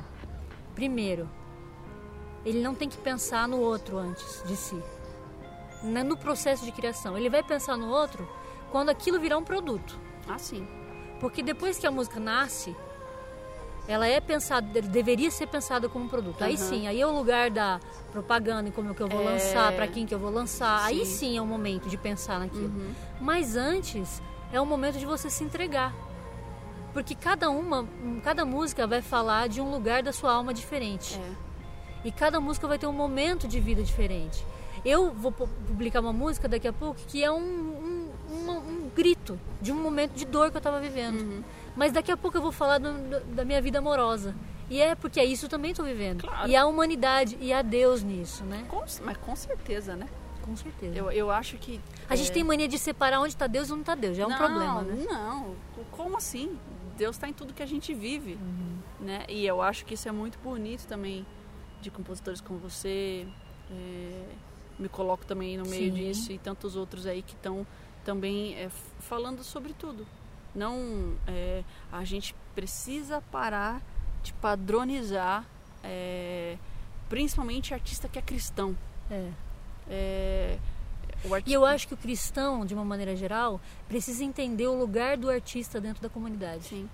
primeiro, 0.73 1.29
ele 2.45 2.61
não 2.61 2.73
tem 2.73 2.89
que 2.89 2.97
pensar 2.97 3.47
no 3.47 3.59
outro 3.59 3.97
antes 3.97 4.41
de 4.47 4.55
si. 4.55 4.81
No 5.83 6.15
processo 6.17 6.63
de 6.65 6.71
criação. 6.71 7.17
Ele 7.17 7.29
vai 7.29 7.43
pensar 7.43 7.75
no 7.77 7.89
outro 7.89 8.27
quando 8.71 8.89
aquilo 8.89 9.19
virar 9.19 9.37
um 9.37 9.43
produto. 9.43 9.99
Ah, 10.27 10.37
sim. 10.37 10.67
Porque 11.19 11.43
depois 11.43 11.77
que 11.77 11.85
a 11.85 11.91
música 11.91 12.19
nasce, 12.19 12.75
ela 13.87 14.07
é 14.07 14.19
pensada, 14.21 14.67
de- 14.81 14.87
deveria 14.87 15.29
ser 15.31 15.47
pensada 15.47 15.89
como 15.89 16.05
um 16.05 16.07
produto. 16.07 16.41
Aí 16.43 16.55
Aham. 16.55 16.63
sim, 16.69 16.87
aí 16.87 17.01
é 17.01 17.05
o 17.05 17.11
lugar 17.11 17.49
da 17.49 17.79
propaganda 18.11 18.69
e 18.69 18.71
como 18.71 18.93
que 18.93 19.01
eu 19.01 19.07
vou 19.07 19.21
É. 19.21 19.25
lançar, 19.25 19.73
pra 19.75 19.87
quem 19.87 20.05
que 20.05 20.13
eu 20.13 20.19
vou 20.19 20.29
lançar. 20.31 20.83
Aí 20.85 20.99
Sim. 21.05 21.05
sim 21.05 21.37
é 21.37 21.41
o 21.41 21.45
momento 21.45 21.89
de 21.89 21.97
pensar 21.97 22.39
naquilo. 22.39 22.65
Uhum. 22.67 22.93
Mas 23.19 23.55
antes 23.55 24.21
é 24.53 24.61
o 24.61 24.65
momento 24.65 24.97
de 24.99 25.05
você 25.05 25.29
se 25.29 25.43
entregar. 25.43 25.93
Porque 26.93 27.15
cada 27.15 27.49
uma, 27.49 27.87
cada 28.23 28.43
música 28.45 28.85
vai 28.85 29.01
falar 29.01 29.47
de 29.47 29.61
um 29.61 29.71
lugar 29.71 30.03
da 30.03 30.11
sua 30.11 30.33
alma 30.33 30.53
diferente. 30.53 31.17
É. 31.19 31.51
E 32.03 32.11
cada 32.11 32.39
música 32.39 32.67
vai 32.67 32.77
ter 32.79 32.87
um 32.87 32.93
momento 32.93 33.47
de 33.47 33.59
vida 33.59 33.81
diferente. 33.83 34.45
Eu 34.83 35.11
vou 35.13 35.31
pu- 35.31 35.47
publicar 35.67 35.99
uma 36.01 36.11
música 36.11 36.47
daqui 36.49 36.67
a 36.67 36.73
pouco 36.73 36.99
que 37.07 37.23
é 37.23 37.31
um, 37.31 37.37
um, 37.39 38.09
uma- 38.29 38.57
um 38.59 38.89
grito 38.95 39.39
de 39.61 39.71
um 39.71 39.75
momento 39.75 40.13
de 40.13 40.25
dor 40.25 40.49
que 40.49 40.57
eu 40.57 40.59
estava 40.59 40.79
vivendo. 40.79 41.19
Uhum. 41.21 41.43
Mas 41.75 41.91
daqui 41.91 42.11
a 42.11 42.17
pouco 42.17 42.37
eu 42.37 42.41
vou 42.41 42.51
falar 42.51 42.79
do- 42.79 42.91
do- 42.93 43.19
da 43.35 43.45
minha 43.45 43.61
vida 43.61 43.77
amorosa. 43.79 44.35
E 44.69 44.81
é 44.81 44.95
porque 44.95 45.19
é 45.19 45.25
isso 45.25 45.41
que 45.41 45.45
eu 45.45 45.49
também 45.49 45.71
estou 45.71 45.85
vivendo. 45.85 46.21
Claro. 46.23 46.49
E 46.49 46.55
há 46.55 46.65
humanidade 46.65 47.37
e 47.39 47.53
há 47.53 47.61
Deus 47.61 48.01
nisso, 48.01 48.43
né? 48.45 48.65
Com- 48.67 48.83
mas 49.03 49.17
com 49.17 49.35
certeza, 49.35 49.95
né? 49.95 50.07
Com 50.41 50.55
certeza. 50.55 50.95
Eu, 50.97 51.11
eu 51.11 51.29
acho 51.29 51.57
que. 51.57 51.79
A 52.09 52.15
gente 52.15 52.31
é, 52.31 52.33
tem 52.33 52.43
mania 52.43 52.67
de 52.67 52.79
separar 52.79 53.19
onde 53.19 53.33
está 53.33 53.45
Deus 53.47 53.69
e 53.69 53.73
onde 53.73 53.81
está 53.81 53.93
Deus. 53.93 54.17
Já 54.17 54.23
é 54.23 54.25
um 54.25 54.29
não, 54.29 54.37
problema, 54.37 54.81
né? 54.81 55.05
Não, 55.07 55.55
como 55.91 56.17
assim? 56.17 56.57
Deus 56.97 57.15
está 57.15 57.27
em 57.27 57.33
tudo 57.33 57.53
que 57.53 57.63
a 57.63 57.65
gente 57.65 57.93
vive, 57.93 58.33
Uhum. 58.35 58.77
né? 58.99 59.25
E 59.29 59.45
eu 59.45 59.61
acho 59.61 59.85
que 59.85 59.93
isso 59.95 60.07
é 60.07 60.11
muito 60.11 60.37
bonito 60.39 60.85
também 60.87 61.25
de 61.81 61.89
compositores 61.91 62.39
como 62.41 62.59
você. 62.59 63.27
é, 63.71 64.25
me 64.79 64.89
coloco 64.89 65.23
também 65.25 65.57
no 65.57 65.65
meio 65.65 65.91
Sim. 65.93 65.97
disso 65.97 66.31
e 66.31 66.37
tantos 66.39 66.75
outros 66.75 67.05
aí 67.05 67.21
que 67.21 67.33
estão 67.33 67.65
também 68.03 68.55
é, 68.55 68.67
falando 68.99 69.43
sobre 69.43 69.73
tudo. 69.73 70.07
Não, 70.55 71.13
é, 71.27 71.63
a 71.91 72.03
gente 72.03 72.35
precisa 72.55 73.21
parar 73.31 73.79
de 74.23 74.33
padronizar, 74.33 75.45
é, 75.83 76.57
principalmente 77.07 77.73
artista 77.73 78.09
que 78.09 78.17
é 78.19 78.21
cristão. 78.21 78.75
É. 79.87 80.57
É, 81.23 81.43
E 81.45 81.53
eu 81.53 81.65
acho 81.65 81.87
que 81.87 81.93
o 81.93 81.97
cristão, 81.97 82.65
de 82.65 82.73
uma 82.73 82.83
maneira 82.85 83.15
geral, 83.15 83.59
precisa 83.87 84.23
entender 84.23 84.67
o 84.67 84.73
lugar 84.77 85.17
do 85.17 85.29
artista 85.29 85.79
dentro 85.79 86.01
da 86.01 86.09
comunidade, 86.09 86.63
Sim, 86.65 86.89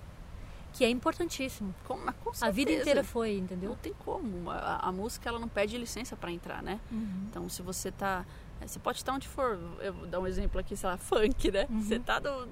que 0.72 0.84
é 0.84 0.90
importantíssimo. 0.90 1.74
com, 1.86 1.98
com 2.22 2.32
A 2.40 2.50
vida 2.50 2.70
inteira 2.72 3.02
foi, 3.02 3.38
entendeu? 3.38 3.70
Não 3.70 3.76
tem 3.76 3.92
como. 4.04 4.50
A, 4.50 4.88
a 4.88 4.92
música 4.92 5.28
ela 5.28 5.38
não 5.38 5.48
pede 5.48 5.76
licença 5.78 6.14
para 6.16 6.30
entrar, 6.30 6.62
né? 6.62 6.78
Uhum. 6.90 7.26
Então 7.30 7.48
se 7.48 7.62
você 7.62 7.90
tá. 7.90 8.24
Você 8.60 8.78
pode 8.78 8.98
estar 8.98 9.12
onde 9.12 9.28
for. 9.28 9.58
Eu 9.80 9.92
vou 9.92 10.06
dar 10.06 10.18
um 10.20 10.26
exemplo 10.26 10.60
aqui, 10.60 10.76
sei 10.76 10.88
lá, 10.88 10.96
funk, 10.98 11.50
né? 11.50 11.66
Uhum. 11.70 11.80
Você 11.80 11.98
tá 11.98 12.18
do. 12.18 12.48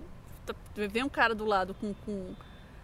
tá- 0.46 0.54
vem 0.90 1.02
um 1.02 1.08
cara 1.08 1.34
do 1.34 1.44
lado 1.44 1.74
com, 1.74 1.92
com, 2.04 2.34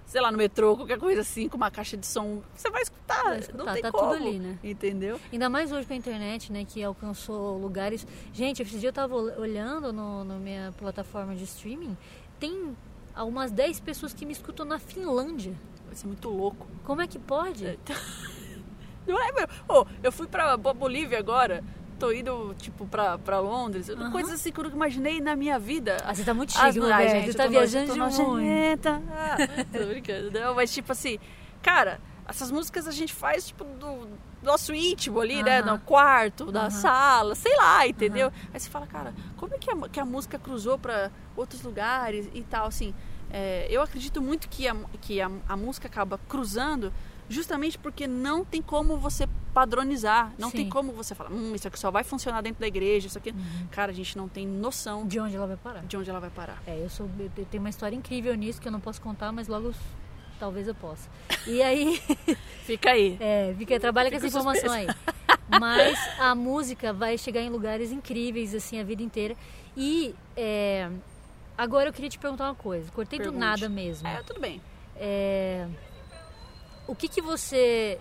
sei 0.07 0.21
lá, 0.21 0.31
no 0.31 0.37
metrô, 0.39 0.77
qualquer 0.77 0.99
coisa 0.99 1.21
assim, 1.23 1.49
com 1.49 1.57
uma 1.57 1.71
caixa 1.71 1.97
de 1.97 2.07
som, 2.07 2.43
você 2.55 2.71
vai 2.71 2.83
escutar, 2.83 3.23
Vai 3.25 3.39
escutar, 3.39 3.65
não 3.65 3.73
tem 3.73 3.83
tá 3.83 3.91
como. 3.93 4.13
tudo 4.13 4.15
ali, 4.27 4.39
né? 4.39 4.59
Entendeu? 4.63 5.19
Ainda 5.33 5.49
mais 5.49 5.73
hoje 5.73 5.87
com 5.87 5.93
a 5.93 5.97
internet, 5.97 6.53
né, 6.53 6.65
que 6.65 6.83
alcançou 6.83 7.59
lugares. 7.59 8.07
Gente, 8.33 8.63
esse 8.63 8.79
dia 8.79 8.91
eu 8.91 8.93
tava 8.93 9.15
ol- 9.15 9.39
olhando 9.41 9.93
no, 9.93 10.23
na 10.25 10.37
minha 10.37 10.73
plataforma 10.79 11.35
de 11.35 11.45
streaming, 11.45 11.97
tem 12.39 12.77
algumas 13.15 13.51
10 13.51 13.81
pessoas 13.81 14.13
que 14.13 14.25
me 14.27 14.33
escutam 14.33 14.65
na 14.67 14.79
Finlândia. 14.79 15.55
Vai 15.87 15.95
ser 15.97 16.07
muito 16.07 16.29
louco. 16.29 16.67
Como 16.85 17.01
é 17.03 17.07
que 17.07 17.19
pode? 17.19 17.79
Não 19.07 19.21
é, 19.21 19.33
meu? 19.33 19.47
Ô, 19.69 19.87
eu 20.03 20.13
fui 20.13 20.27
pra 20.27 20.57
Bo- 20.57 20.73
Bolívia 20.75 21.19
agora, 21.19 21.63
tô 22.03 22.11
indo, 22.11 22.53
tipo, 22.59 22.85
pra, 22.85 23.17
pra 23.17 23.39
Londres, 23.39 23.89
Aham. 23.89 24.11
coisas 24.11 24.33
assim 24.33 24.51
que 24.51 24.59
eu 24.59 24.65
nunca 24.65 24.75
imaginei 24.75 25.21
na 25.21 25.37
minha 25.37 25.57
vida. 25.57 25.99
Ah, 26.05 26.13
você 26.13 26.25
tá 26.25 26.35
muito 26.35 26.53
chique, 26.53 26.81
Roberto. 26.81 27.11
gente, 27.11 27.27
Você 27.27 27.35
tá 27.35 27.47
viajando 27.47 27.93
de 27.93 28.01
muito. 28.01 28.89
Ah, 29.09 29.37
tô 29.73 29.87
brincando, 29.87 30.31
não, 30.33 30.53
mas 30.57 30.73
tipo 30.75 30.91
assim, 30.91 31.19
cara, 31.63 32.01
essas 32.27 32.51
músicas 32.51 32.89
a 32.89 32.91
gente 32.91 33.15
faz, 33.15 33.47
tipo, 33.47 33.63
do 33.63 34.09
nosso 34.43 34.75
íntimo 34.75 35.21
ali, 35.21 35.45
né? 35.45 35.61
Aham. 35.61 35.73
No 35.75 35.79
quarto, 35.79 36.51
Aham. 36.51 36.71
sala, 36.71 37.35
sei 37.37 37.57
lá, 37.57 37.87
entendeu? 37.87 38.33
Aí 38.53 38.59
você 38.59 38.69
fala, 38.69 38.87
cara, 38.89 39.15
como 39.37 39.55
é 39.55 39.59
que 39.59 39.71
a, 39.71 39.89
que 39.89 40.01
a 40.01 40.05
música 40.05 40.41
cruzou 40.41 40.77
pra 40.77 41.09
outros 41.37 41.63
lugares 41.63 42.29
e 42.35 42.43
tal, 42.43 42.67
assim. 42.67 42.93
é, 43.31 43.69
eu 43.71 43.81
acredito 43.81 44.21
muito 44.21 44.49
que, 44.49 44.67
a, 44.67 44.75
que 45.01 45.21
a, 45.21 45.31
a 45.49 45.57
música 45.57 45.87
acaba 45.87 46.19
cruzando 46.29 46.93
justamente 47.29 47.79
porque 47.79 48.09
não 48.09 48.45
tem 48.45 48.61
como 48.61 48.99
você 48.99 49.29
padronizar, 49.53 50.33
não 50.39 50.51
tem 50.51 50.65
Sim. 50.65 50.71
como 50.71 50.93
você 50.93 51.15
falar, 51.15 51.31
hum, 51.31 51.55
isso 51.55 51.69
aqui 51.69 51.79
só 51.79 51.91
vai 51.91 52.03
funcionar 52.03 52.41
dentro 52.43 52.61
da 52.61 52.67
igreja, 52.67 53.07
isso 53.07 53.19
aqui. 53.19 53.31
Uhum. 53.31 53.67
Cara, 53.71 53.91
a 53.93 53.95
gente 53.95 54.17
não 54.17 54.29
tem 54.29 54.47
noção 54.47 55.07
De 55.07 55.21
onde 55.21 55.37
ela 55.37 55.47
vai 55.47 55.57
parar? 55.57 55.85
de 55.85 55.97
onde 55.97 56.09
ela 56.09 56.21
vai 56.21 56.31
parar. 56.31 56.63
É, 56.67 56.83
eu 56.83 56.89
sou. 56.89 57.09
Eu 57.19 57.45
tenho 57.47 57.63
uma 57.63 57.71
história 57.71 57.95
incrível 57.95 58.35
nisso 58.35 58.61
que 58.61 58.69
eu 58.69 58.73
não 58.73 58.81
posso 58.81 59.01
contar, 59.01 59.31
mas 59.33 59.49
logo 59.49 59.73
talvez 60.39 60.67
eu 60.67 60.75
possa. 60.75 61.09
E 61.47 61.63
aí, 61.63 62.01
Fica 62.65 62.91
aí. 62.91 63.17
é, 63.21 63.55
fica, 63.59 63.79
trabalha 63.79 64.11
com 64.11 64.17
essa 64.17 64.27
informação 64.27 64.73
aí. 64.73 64.87
Mas 65.61 65.99
a 66.19 66.35
música 66.35 66.93
vai 66.93 67.19
chegar 67.19 67.41
em 67.43 67.51
lugares 67.51 67.93
incríveis, 67.93 68.55
assim, 68.55 68.81
a 68.81 68.85
vida 68.85 69.03
inteira. 69.03 69.37
E 69.77 70.15
é, 70.37 70.89
agora 71.57 71.89
eu 71.89 71.93
queria 71.93 72.09
te 72.11 72.19
perguntar 72.19 72.45
uma 72.45 72.55
coisa. 72.55 72.91
Cortei 72.91 73.19
do 73.19 73.25
Pergunte. 73.25 73.41
nada 73.41 73.69
mesmo. 73.69 74.09
É, 74.09 74.23
tudo 74.23 74.41
bem. 74.41 74.61
É, 74.97 75.67
o 76.87 76.95
que, 76.95 77.09
que 77.09 77.21
você 77.21 77.99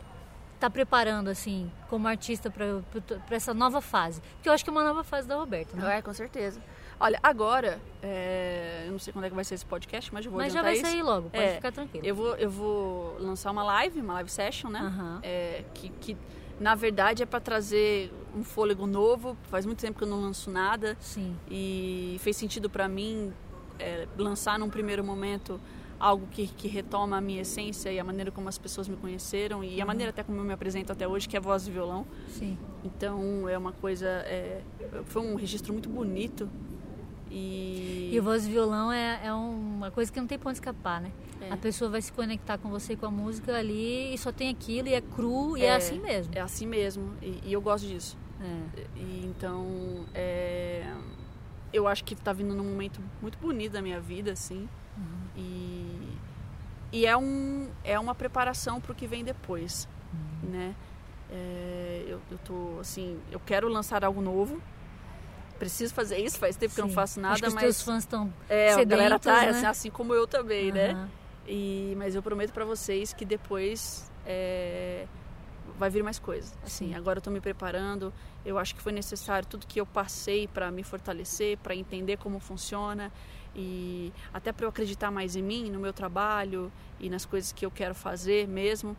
está 0.62 0.70
preparando, 0.70 1.28
assim, 1.28 1.72
como 1.89 2.07
artista 2.07 2.51
para 2.51 3.36
essa 3.36 3.51
nova 3.51 3.82
fase? 3.82 4.22
Porque 4.36 4.47
eu 4.47 4.53
acho 4.53 4.64
que 4.64 4.70
é 4.70 4.74
uma 4.74 4.84
nova 4.84 5.03
fase 5.03 5.28
da 5.28 5.36
Roberta, 5.36 5.76
né? 5.76 5.97
É, 5.97 6.01
com 6.03 6.14
certeza. 6.14 6.62
Olha, 6.99 7.20
agora, 7.24 7.82
é, 8.03 8.84
eu 8.86 8.91
não 8.91 8.99
sei 8.99 9.12
quando 9.12 9.26
é 9.26 9.30
que 9.30 9.36
vai 9.36 9.43
ser 9.43 9.55
esse 9.55 9.66
podcast, 9.66 10.14
mas 10.14 10.24
eu 10.24 10.32
vou 10.32 10.39
Mas 10.39 10.53
já 10.53 10.62
vai 10.62 10.74
isso. 10.74 10.84
sair 10.84 11.01
logo, 11.01 11.32
pode 11.32 11.43
É, 11.43 11.55
ficar 11.55 11.72
tranquilo. 11.72 12.05
Eu 12.05 12.14
vou, 12.14 12.36
eu 12.36 12.49
vou 12.49 13.18
lançar 13.20 13.49
uma 13.49 13.64
live, 13.64 13.99
uma 14.01 14.14
live 14.14 14.30
session, 14.30 14.70
né? 14.70 14.82
Aham. 14.82 15.20
É, 15.24 15.64
que, 15.74 15.89
que, 15.89 16.16
na 16.59 16.76
verdade, 16.76 17.24
é 17.24 17.26
para 17.26 17.39
trazer 17.39 18.14
um 18.36 18.43
fôlego 18.43 18.86
novo. 18.86 19.36
Faz 19.49 19.66
muito 19.66 19.80
tempo 19.80 19.97
que 19.97 20.03
eu 20.03 20.07
não 20.07 20.22
lanço 20.22 20.51
nada. 20.51 20.95
Sim. 20.99 21.36
E 21.49 22.18
fez 22.20 22.38
sentido 22.38 22.70
para 22.70 22.88
mim 22.88 23.34
é, 23.80 24.07
lançar 24.16 24.59
num 24.59 24.70
primeiro 24.70 25.03
momento 25.03 25.59
algo 26.02 26.26
que, 26.32 26.47
que 26.47 26.68
retoma 26.68 27.18
a 27.18 27.22
minha 27.22 27.41
essência 27.41 27.91
e 27.91 27.99
a 27.99 28.04
maneira 28.04 28.32
como 28.32 28.49
as 28.49 28.58
pessoas 28.58 28.88
me 28.88 28.97
conheceram 28.97 29.64
e 29.64 29.80
a 29.80 29.86
maneira 29.86 30.10
até 30.10 30.24
como 30.24 30.39
eu 30.39 30.43
me 30.43 30.52
apresento 30.54 30.91
até 30.91 31.08
hoje, 31.08 31.30
que 31.30 31.38
é 31.38 31.39
voz 31.39 31.68
e 31.68 31.72
violão. 31.72 32.06
Sim. 32.28 32.58
Então 32.84 33.47
é 33.47 33.58
uma 33.58 33.72
coisa, 33.72 34.08
é, 34.08 34.62
foi 35.06 35.22
um 35.22 35.36
registro 35.36 35.72
muito 35.72 35.88
bonito 35.89 36.49
e, 37.30 38.10
E 38.12 38.20
voz 38.20 38.45
e 38.45 38.49
violão 38.52 38.91
é, 38.91 39.22
é 39.24 39.34
uma 39.34 39.89
coisa 39.91 40.12
que 40.12 40.20
não 40.20 40.28
tem 40.28 40.38
onde 40.43 40.54
escapar, 40.58 40.99
né? 40.99 41.12
É. 41.39 41.52
A 41.54 41.58
pessoa 41.58 41.89
vai 41.89 42.02
se 42.02 42.12
conectar 42.12 42.58
com 42.58 42.70
você 42.70 42.95
com 42.95 43.06
a 43.06 43.12
música 43.12 43.56
ali 43.56 44.14
e 44.14 44.18
só 44.18 44.32
tem 44.32 44.49
aquilo 44.49 44.88
e 44.89 44.93
é 44.93 45.02
cru 45.02 45.58
e 45.58 45.62
é, 45.62 45.68
É. 45.68 45.76
assim 45.76 45.99
mesmo. 45.99 46.34
é 46.36 46.41
assim 46.41 46.66
mesmo 46.68 47.14
e, 47.22 47.39
e 47.45 47.54
eu 47.54 47.62
gosto 47.62 47.88
disso. 47.88 48.18
É. 48.41 48.82
E, 48.99 49.26
então 49.28 50.06
é, 50.14 50.84
eu 51.72 51.88
acho 51.88 52.04
que 52.04 52.14
está 52.16 52.34
vindo 52.34 52.54
num 52.54 52.66
momento 52.66 52.99
muito 53.22 53.38
bonito 53.38 53.72
da 53.74 53.82
minha 53.82 53.99
vida, 53.99 54.32
assim. 54.34 54.68
Uhum. 54.97 55.22
E, 55.38 55.80
e 56.92 57.06
é, 57.06 57.16
um, 57.16 57.70
é 57.84 58.00
uma 58.00 58.14
preparação 58.16 58.80
para 58.82 58.92
o 58.92 58.96
que 58.96 59.08
vem 59.08 59.24
depois, 59.24 59.88
Uhum. 60.14 60.50
né? 60.50 60.76
É, 61.30 62.04
eu, 62.08 62.22
eu 62.30 62.38
tô 62.39 62.78
assim, 62.80 63.18
eu 63.32 63.39
quero 63.39 63.70
lançar 63.70 64.04
algo 64.04 64.22
novo. 64.22 64.62
Preciso 65.58 65.94
fazer 65.94 66.18
isso, 66.18 66.38
faz 66.39 66.56
tempo 66.56 66.74
que 66.74 66.82
eu 66.82 66.84
não 66.84 66.89
Sim. 66.89 66.96
faço 66.96 67.20
nada, 67.20 67.34
Acho 67.36 67.44
que 67.44 67.48
os 67.50 67.54
mas 67.54 67.64
teus 67.64 67.82
fãs 67.84 68.00
estão 68.04 68.34
é, 68.50 68.74
a 68.74 68.84
galera 68.84 69.20
tá 69.20 69.36
sedentos, 69.36 69.56
assim, 69.56 69.62
né? 69.64 69.70
assim 69.70 69.89
como 69.92 70.14
eu 70.14 70.28
também, 70.28 70.72
né? 70.72 70.92
Aham. 70.92 71.10
E, 71.48 71.94
mas 71.98 72.16
eu 72.16 72.22
prometo 72.24 72.52
para 72.52 72.66
vocês 72.66 73.14
que 73.14 73.24
depois 73.26 74.12
é, 74.26 75.06
vai 75.78 75.89
vir 75.89 76.04
mais 76.04 76.20
coisas. 76.20 76.52
Assim, 76.64 76.89
Sim. 76.89 76.96
agora 76.96 77.20
eu 77.20 77.22
tô 77.22 77.30
me 77.32 77.39
preparando. 77.39 78.12
Eu 78.46 78.58
acho 78.58 78.74
que 78.76 78.82
foi 78.82 78.92
necessário 78.92 79.48
tudo 79.48 79.68
que 79.68 79.80
eu 79.80 79.86
passei 79.86 80.48
para 80.48 80.72
me 80.72 80.84
fortalecer, 80.84 81.58
para 81.60 81.76
entender 81.76 82.18
como 82.18 82.39
funciona 82.39 83.12
e 83.56 84.14
até 84.34 84.52
para 84.52 84.66
eu 84.66 84.70
acreditar 84.70 85.12
mais 85.12 85.36
em 85.36 85.41
mim, 85.41 85.70
no 85.70 85.80
meu 85.80 85.93
trabalho 85.93 86.72
e 86.99 87.10
nas 87.10 87.26
coisas 87.26 87.52
que 87.52 87.66
eu 87.66 87.72
quero 87.72 87.93
fazer 87.93 88.47
mesmo. 88.47 88.95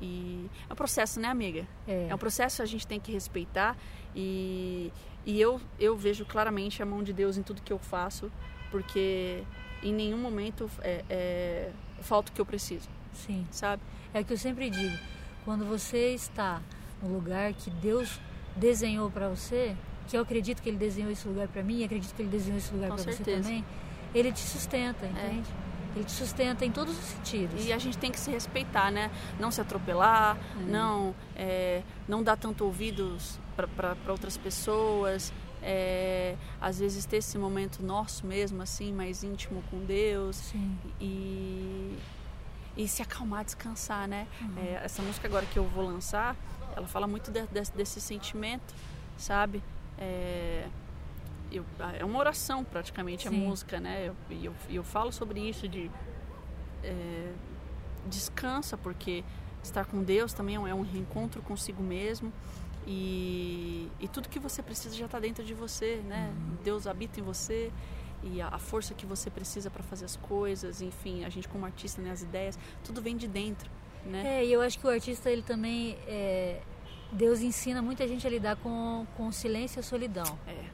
E 0.00 0.48
é 0.68 0.72
um 0.72 0.76
processo, 0.76 1.18
né, 1.18 1.28
amiga? 1.28 1.66
É. 1.88 2.08
É 2.10 2.14
um 2.14 2.18
processo 2.18 2.56
que 2.56 2.62
a 2.62 2.66
gente 2.66 2.86
tem 2.86 3.00
que 3.00 3.10
respeitar 3.12 3.76
e, 4.14 4.92
e 5.24 5.40
eu, 5.40 5.60
eu 5.78 5.96
vejo 5.96 6.24
claramente 6.24 6.82
a 6.82 6.86
mão 6.86 7.02
de 7.02 7.12
Deus 7.12 7.36
em 7.36 7.42
tudo 7.42 7.62
que 7.62 7.72
eu 7.72 7.78
faço, 7.78 8.30
porque 8.70 9.42
em 9.82 9.92
nenhum 9.92 10.18
momento 10.18 10.70
é, 10.82 11.04
é, 11.08 11.70
falta 12.00 12.30
o 12.30 12.34
que 12.34 12.40
eu 12.40 12.46
preciso, 12.46 12.88
Sim. 13.12 13.46
sabe? 13.50 13.82
É 14.12 14.20
o 14.20 14.24
que 14.24 14.32
eu 14.32 14.38
sempre 14.38 14.70
digo. 14.70 14.96
Quando 15.44 15.64
você 15.64 16.14
está 16.14 16.60
no 17.02 17.12
lugar 17.12 17.52
que 17.52 17.70
Deus 17.70 18.20
desenhou 18.56 19.10
para 19.10 19.28
você, 19.28 19.76
que 20.08 20.16
eu 20.16 20.22
acredito 20.22 20.62
que 20.62 20.68
Ele 20.68 20.78
desenhou 20.78 21.10
esse 21.10 21.26
lugar 21.28 21.48
para 21.48 21.62
mim, 21.62 21.80
e 21.80 21.84
acredito 21.84 22.14
que 22.14 22.22
Ele 22.22 22.30
desenhou 22.30 22.58
esse 22.58 22.72
lugar 22.72 22.88
para 22.92 23.02
você 23.02 23.22
também, 23.22 23.64
Ele 24.16 24.32
te 24.32 24.40
sustenta, 24.40 25.06
entende? 25.06 25.48
Ele 25.94 26.04
te 26.04 26.12
sustenta 26.12 26.64
em 26.64 26.70
todos 26.70 26.98
os 26.98 27.04
sentidos. 27.04 27.64
E 27.66 27.72
a 27.72 27.78
gente 27.78 27.96
tem 27.98 28.10
que 28.10 28.18
se 28.18 28.30
respeitar, 28.30 28.90
né? 28.90 29.10
Não 29.38 29.50
se 29.50 29.60
atropelar, 29.60 30.36
Hum. 30.56 30.66
não, 30.68 31.14
é, 31.34 31.82
não 32.08 32.22
dar 32.22 32.36
tanto 32.36 32.64
ouvidos 32.64 33.38
para 33.56 33.94
outras 34.12 34.36
pessoas. 34.36 35.32
é, 35.62 36.36
às 36.60 36.78
vezes 36.78 37.06
ter 37.06 37.16
esse 37.16 37.36
momento 37.38 37.82
nosso 37.82 38.24
mesmo, 38.26 38.62
assim, 38.62 38.92
mais 38.92 39.24
íntimo 39.24 39.64
com 39.70 39.78
Deus. 39.84 40.36
Sim. 40.36 40.78
e, 41.00 41.98
e 42.76 42.86
se 42.86 43.02
acalmar, 43.02 43.42
descansar, 43.44 44.06
né? 44.06 44.28
Uhum. 44.40 44.52
É, 44.58 44.82
essa 44.84 45.02
música 45.02 45.26
agora 45.26 45.44
que 45.46 45.58
eu 45.58 45.64
vou 45.64 45.84
lançar, 45.84 46.36
ela 46.76 46.86
fala 46.86 47.06
muito 47.08 47.32
de- 47.32 47.46
de- 47.48 47.70
desse 47.74 48.00
sentimento, 48.00 48.74
sabe? 49.16 49.62
É, 49.98 50.66
eu- 51.52 51.64
é 51.98 52.04
uma 52.04 52.18
oração 52.18 52.64
praticamente 52.64 53.26
a 53.28 53.30
Sim. 53.30 53.38
música, 53.38 53.78
né? 53.80 54.08
Eu- 54.08 54.16
E 54.30 54.44
eu, 54.46 54.54
e 54.68 54.76
eu, 54.76 54.84
falo 54.84 55.12
sobre 55.12 55.40
isso 55.40 55.68
de 55.68 55.90
é, 56.84 57.32
descansa, 58.06 58.76
porque 58.76 59.24
estar 59.62 59.84
com 59.86 60.02
Deus 60.02 60.32
também 60.32 60.54
é 60.56 60.60
um- 60.60 60.66
é 60.66 60.88
reencontro 60.88 61.42
consigo 61.42 61.82
mesmo. 61.82 62.32
E, 62.86 63.90
e 63.98 64.06
tudo 64.06 64.28
que 64.28 64.38
você 64.38 64.62
precisa 64.62 64.94
já 64.94 65.06
está 65.06 65.18
dentro 65.18 65.44
de 65.44 65.52
você, 65.54 65.96
né? 66.06 66.32
Deus 66.62 66.86
habita 66.86 67.18
em 67.18 67.22
você 67.22 67.72
e 68.22 68.40
a, 68.40 68.48
a 68.48 68.58
força 68.58 68.94
que 68.94 69.04
você 69.04 69.28
precisa 69.28 69.68
para 69.70 69.82
fazer 69.82 70.04
as 70.04 70.14
coisas, 70.16 70.80
enfim, 70.80 71.24
a 71.24 71.28
gente 71.28 71.48
como 71.48 71.64
artista, 71.66 72.00
né, 72.00 72.10
as 72.12 72.22
ideias, 72.22 72.56
tudo 72.84 73.02
vem 73.02 73.16
de 73.16 73.26
dentro, 73.26 73.68
né? 74.04 74.40
É, 74.40 74.44
e 74.44 74.52
eu 74.52 74.60
acho 74.62 74.78
que 74.78 74.86
o 74.86 74.90
artista, 74.90 75.28
ele 75.30 75.42
também. 75.42 75.98
é, 76.06 76.60
Deus 77.12 77.40
ensina 77.40 77.80
muita 77.82 78.06
gente 78.06 78.26
a 78.26 78.30
lidar 78.30 78.56
com, 78.56 79.06
com 79.16 79.30
silêncio 79.32 79.78
e 79.78 79.80
a 79.80 79.82
solidão. 79.82 80.38
É, 80.46 80.64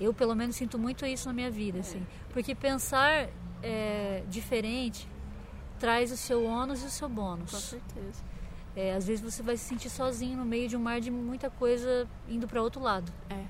Eu, 0.00 0.12
pelo 0.12 0.34
menos, 0.34 0.56
sinto 0.56 0.78
muito 0.78 1.04
isso 1.06 1.28
na 1.28 1.32
minha 1.34 1.50
vida, 1.50 1.78
assim. 1.80 2.04
Porque 2.32 2.54
pensar 2.54 3.28
é, 3.62 4.22
diferente 4.28 5.08
traz 5.78 6.10
o 6.12 6.16
seu 6.16 6.44
ônus 6.44 6.82
e 6.82 6.86
o 6.86 6.90
seu 6.90 7.08
com 7.08 7.14
bônus. 7.14 7.50
certeza. 7.50 8.22
É, 8.76 8.94
às 8.94 9.06
vezes 9.06 9.20
você 9.22 9.42
vai 9.42 9.56
se 9.56 9.64
sentir 9.64 9.88
sozinho 9.88 10.36
no 10.36 10.44
meio 10.44 10.68
de 10.68 10.76
um 10.76 10.80
mar 10.80 11.00
de 11.00 11.10
muita 11.10 11.48
coisa 11.48 12.08
indo 12.28 12.46
para 12.48 12.60
outro 12.60 12.80
lado, 12.82 13.12
É, 13.30 13.44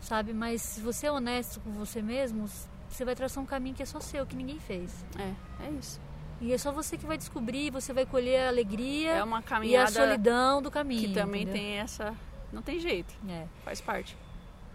sabe? 0.00 0.32
Mas 0.32 0.60
se 0.62 0.80
você 0.80 1.06
é 1.06 1.12
honesto 1.12 1.60
com 1.60 1.70
você 1.72 2.02
mesmo, 2.02 2.48
você 2.88 3.04
vai 3.04 3.14
traçar 3.14 3.42
um 3.42 3.46
caminho 3.46 3.76
que 3.76 3.82
é 3.82 3.86
só 3.86 4.00
seu, 4.00 4.26
que 4.26 4.34
ninguém 4.34 4.58
fez. 4.58 5.04
é, 5.18 5.32
é 5.66 5.70
isso. 5.70 6.00
E 6.40 6.52
é 6.52 6.58
só 6.58 6.70
você 6.72 6.98
que 6.98 7.06
vai 7.06 7.16
descobrir, 7.16 7.70
você 7.70 7.92
vai 7.92 8.04
colher 8.04 8.44
a 8.44 8.48
alegria 8.48 9.12
É 9.12 9.24
uma 9.24 9.38
e 9.38 9.40
a 9.40 9.42
caminhada 9.42 9.90
solidão 9.92 10.60
do 10.60 10.70
caminho. 10.70 11.08
que 11.08 11.14
também 11.14 11.42
entendeu? 11.42 11.62
tem 11.62 11.72
essa, 11.78 12.14
não 12.52 12.60
tem 12.60 12.78
jeito, 12.80 13.14
É. 13.28 13.46
faz 13.64 13.80
parte. 13.80 14.16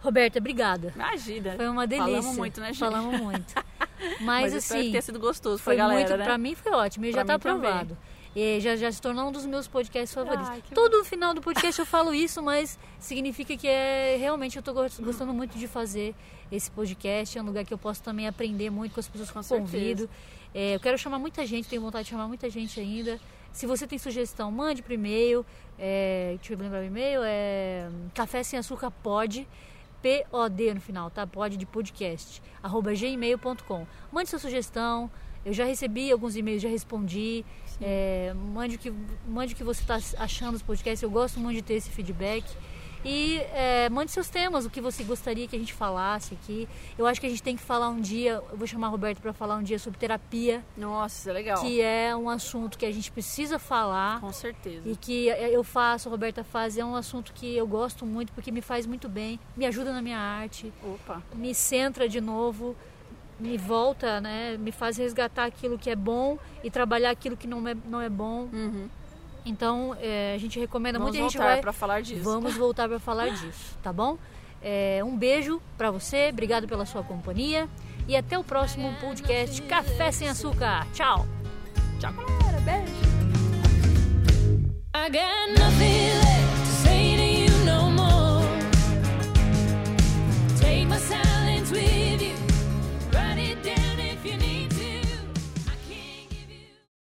Roberta, 0.01 0.39
obrigada. 0.39 0.91
Imagina. 0.95 1.53
Foi 1.55 1.67
uma 1.69 1.85
delícia. 1.87 2.07
Falamos 2.13 2.37
muito, 2.37 2.59
né, 2.59 2.67
gente? 2.67 2.79
Falamos 2.79 3.19
muito. 3.19 3.53
Mas, 4.21 4.51
Mas 4.51 4.55
assim, 4.55 4.89
tenha 4.89 5.01
sido 5.01 5.19
gostoso 5.19 5.61
foi 5.61 5.75
pra 5.75 5.83
galera, 5.83 5.99
muito, 6.07 6.17
né? 6.17 6.23
pra 6.25 6.37
mim 6.37 6.55
foi 6.55 6.71
ótimo, 6.71 7.05
e 7.05 7.11
Pra 7.11 7.21
já 7.21 7.25
tá 7.25 7.33
mim 7.33 7.39
também. 7.39 7.69
aprovado. 7.69 7.97
É, 8.35 8.59
já, 8.61 8.75
já 8.77 8.91
se 8.91 8.99
tornou 9.01 9.27
um 9.27 9.31
dos 9.31 9.45
meus 9.45 9.67
podcasts 9.67 10.13
favoritos. 10.13 10.47
Ai, 10.49 10.63
Todo 10.73 11.03
final 11.03 11.33
do 11.33 11.41
podcast 11.41 11.79
eu 11.79 11.85
falo 11.85 12.13
isso, 12.13 12.41
mas 12.41 12.79
significa 12.97 13.55
que 13.57 13.67
é 13.67 14.15
realmente 14.17 14.57
eu 14.57 14.63
gos- 14.73 14.99
gostando 14.99 15.33
muito 15.33 15.57
de 15.57 15.67
fazer 15.67 16.15
esse 16.51 16.71
podcast. 16.71 17.37
É 17.37 17.41
um 17.41 17.45
lugar 17.45 17.65
que 17.65 17.73
eu 17.73 17.77
posso 17.77 18.01
também 18.01 18.27
aprender 18.27 18.69
muito 18.69 18.93
com 18.93 18.99
as 19.01 19.07
pessoas 19.07 19.29
que 19.29 19.37
eu 19.37 19.43
Com 19.43 19.49
convido. 19.65 20.09
É, 20.55 20.75
eu 20.75 20.79
quero 20.79 20.97
chamar 20.97 21.19
muita 21.19 21.45
gente, 21.45 21.67
tenho 21.67 21.81
vontade 21.81 22.05
de 22.05 22.09
chamar 22.11 22.27
muita 22.27 22.49
gente 22.49 22.79
ainda. 22.79 23.19
Se 23.51 23.65
você 23.67 23.85
tem 23.85 23.99
sugestão, 23.99 24.49
mande 24.49 24.81
por 24.81 24.93
e-mail. 24.93 25.45
É, 25.77 26.35
deixa 26.39 26.53
eu 26.53 26.57
lembrar 26.57 26.79
o 26.79 26.85
e-mail. 26.85 27.21
É 27.25 27.87
café 28.15 28.41
sem 28.43 28.57
açúcar 28.57 28.89
pode. 28.89 29.45
P-O-D 30.01 30.73
no 30.73 30.81
final, 30.81 31.09
tá? 31.09 31.25
Pode 31.27 31.57
de 31.57 31.65
podcast. 31.65 32.41
Arroba 32.61 32.93
gmail.com. 32.93 33.87
Mande 34.11 34.29
sua 34.29 34.39
sugestão. 34.39 35.09
Eu 35.43 35.53
já 35.53 35.65
recebi 35.65 36.11
alguns 36.11 36.35
e-mails, 36.35 36.61
já 36.61 36.69
respondi. 36.69 37.43
É, 37.81 38.33
mande, 38.53 38.75
o 38.75 38.79
que, 38.79 38.93
mande 39.27 39.53
o 39.53 39.57
que 39.57 39.63
você 39.63 39.81
está 39.81 39.97
achando 40.23 40.53
dos 40.53 40.61
podcasts. 40.61 41.01
Eu 41.01 41.09
gosto 41.09 41.39
muito 41.39 41.57
de 41.57 41.61
ter 41.63 41.75
esse 41.75 41.89
feedback. 41.89 42.45
E 43.03 43.37
é, 43.53 43.89
mande 43.89 44.11
seus 44.11 44.29
temas, 44.29 44.65
o 44.65 44.69
que 44.69 44.79
você 44.79 45.03
gostaria 45.03 45.47
que 45.47 45.55
a 45.55 45.59
gente 45.59 45.73
falasse 45.73 46.33
aqui. 46.33 46.67
Eu 46.97 47.07
acho 47.07 47.19
que 47.19 47.25
a 47.27 47.29
gente 47.29 47.41
tem 47.41 47.55
que 47.55 47.63
falar 47.63 47.89
um 47.89 47.99
dia, 47.99 48.43
eu 48.51 48.57
vou 48.57 48.67
chamar 48.67 48.89
o 48.89 48.91
Roberto 48.91 49.19
para 49.21 49.33
falar 49.33 49.55
um 49.55 49.63
dia 49.63 49.79
sobre 49.79 49.99
terapia, 49.99 50.63
Nossa, 50.77 51.19
isso 51.19 51.29
é 51.29 51.33
legal. 51.33 51.61
que 51.61 51.81
é 51.81 52.15
um 52.15 52.29
assunto 52.29 52.77
que 52.77 52.85
a 52.85 52.91
gente 52.91 53.11
precisa 53.11 53.57
falar. 53.57 54.19
Com 54.21 54.31
certeza. 54.31 54.87
E 54.87 54.95
que 54.95 55.27
eu 55.27 55.63
faço, 55.63 56.09
a 56.09 56.11
Roberta 56.11 56.43
faz, 56.43 56.77
é 56.77 56.85
um 56.85 56.95
assunto 56.95 57.33
que 57.33 57.55
eu 57.55 57.65
gosto 57.67 58.05
muito 58.05 58.31
porque 58.33 58.51
me 58.51 58.61
faz 58.61 58.85
muito 58.85 59.09
bem, 59.09 59.39
me 59.57 59.65
ajuda 59.65 59.91
na 59.91 60.01
minha 60.01 60.19
arte, 60.19 60.71
Opa. 60.83 61.21
me 61.33 61.55
centra 61.55 62.07
de 62.07 62.21
novo, 62.21 62.75
me 63.39 63.57
volta, 63.57 64.21
né? 64.21 64.55
Me 64.57 64.71
faz 64.71 64.97
resgatar 64.97 65.45
aquilo 65.45 65.77
que 65.77 65.89
é 65.89 65.95
bom 65.95 66.37
e 66.63 66.69
trabalhar 66.69 67.09
aquilo 67.09 67.35
que 67.35 67.47
não 67.47 67.67
é, 67.67 67.75
não 67.85 67.99
é 67.99 68.09
bom. 68.09 68.47
Uhum. 68.53 68.87
Então 69.45 69.95
é, 69.99 70.33
a 70.35 70.37
gente 70.37 70.59
recomenda 70.59 70.99
Vamos 70.99 71.15
muito. 71.15 71.23
gente 71.23 71.37
voltar 71.37 71.53
vai... 71.53 71.61
para 71.61 71.73
falar 71.73 72.01
disso. 72.01 72.23
Vamos 72.23 72.55
voltar 72.55 72.87
para 72.87 72.99
falar 72.99 73.29
disso, 73.35 73.77
tá 73.81 73.91
bom? 73.91 74.17
É, 74.61 75.01
um 75.03 75.17
beijo 75.17 75.59
para 75.77 75.89
você, 75.89 76.29
obrigado 76.31 76.67
pela 76.67 76.85
sua 76.85 77.03
companhia 77.03 77.67
e 78.07 78.15
até 78.15 78.37
o 78.37 78.43
próximo 78.43 78.93
podcast 79.01 79.61
Café 79.63 80.11
sem 80.11 80.29
Açúcar. 80.29 80.85
Tchau. 80.93 81.25
Tchau, 81.99 82.13
galera. 82.13 82.61
Beijo. 82.61 83.11
I 84.93 85.09
got 85.09 85.57
nothing 85.57 86.09
left 86.19 86.65
to 86.65 86.71
say 86.83 87.15
to 87.15 87.23
you 87.23 87.65
no 87.65 87.89
more. 87.89 88.45
Take 90.59 90.85
my. 90.85 91.30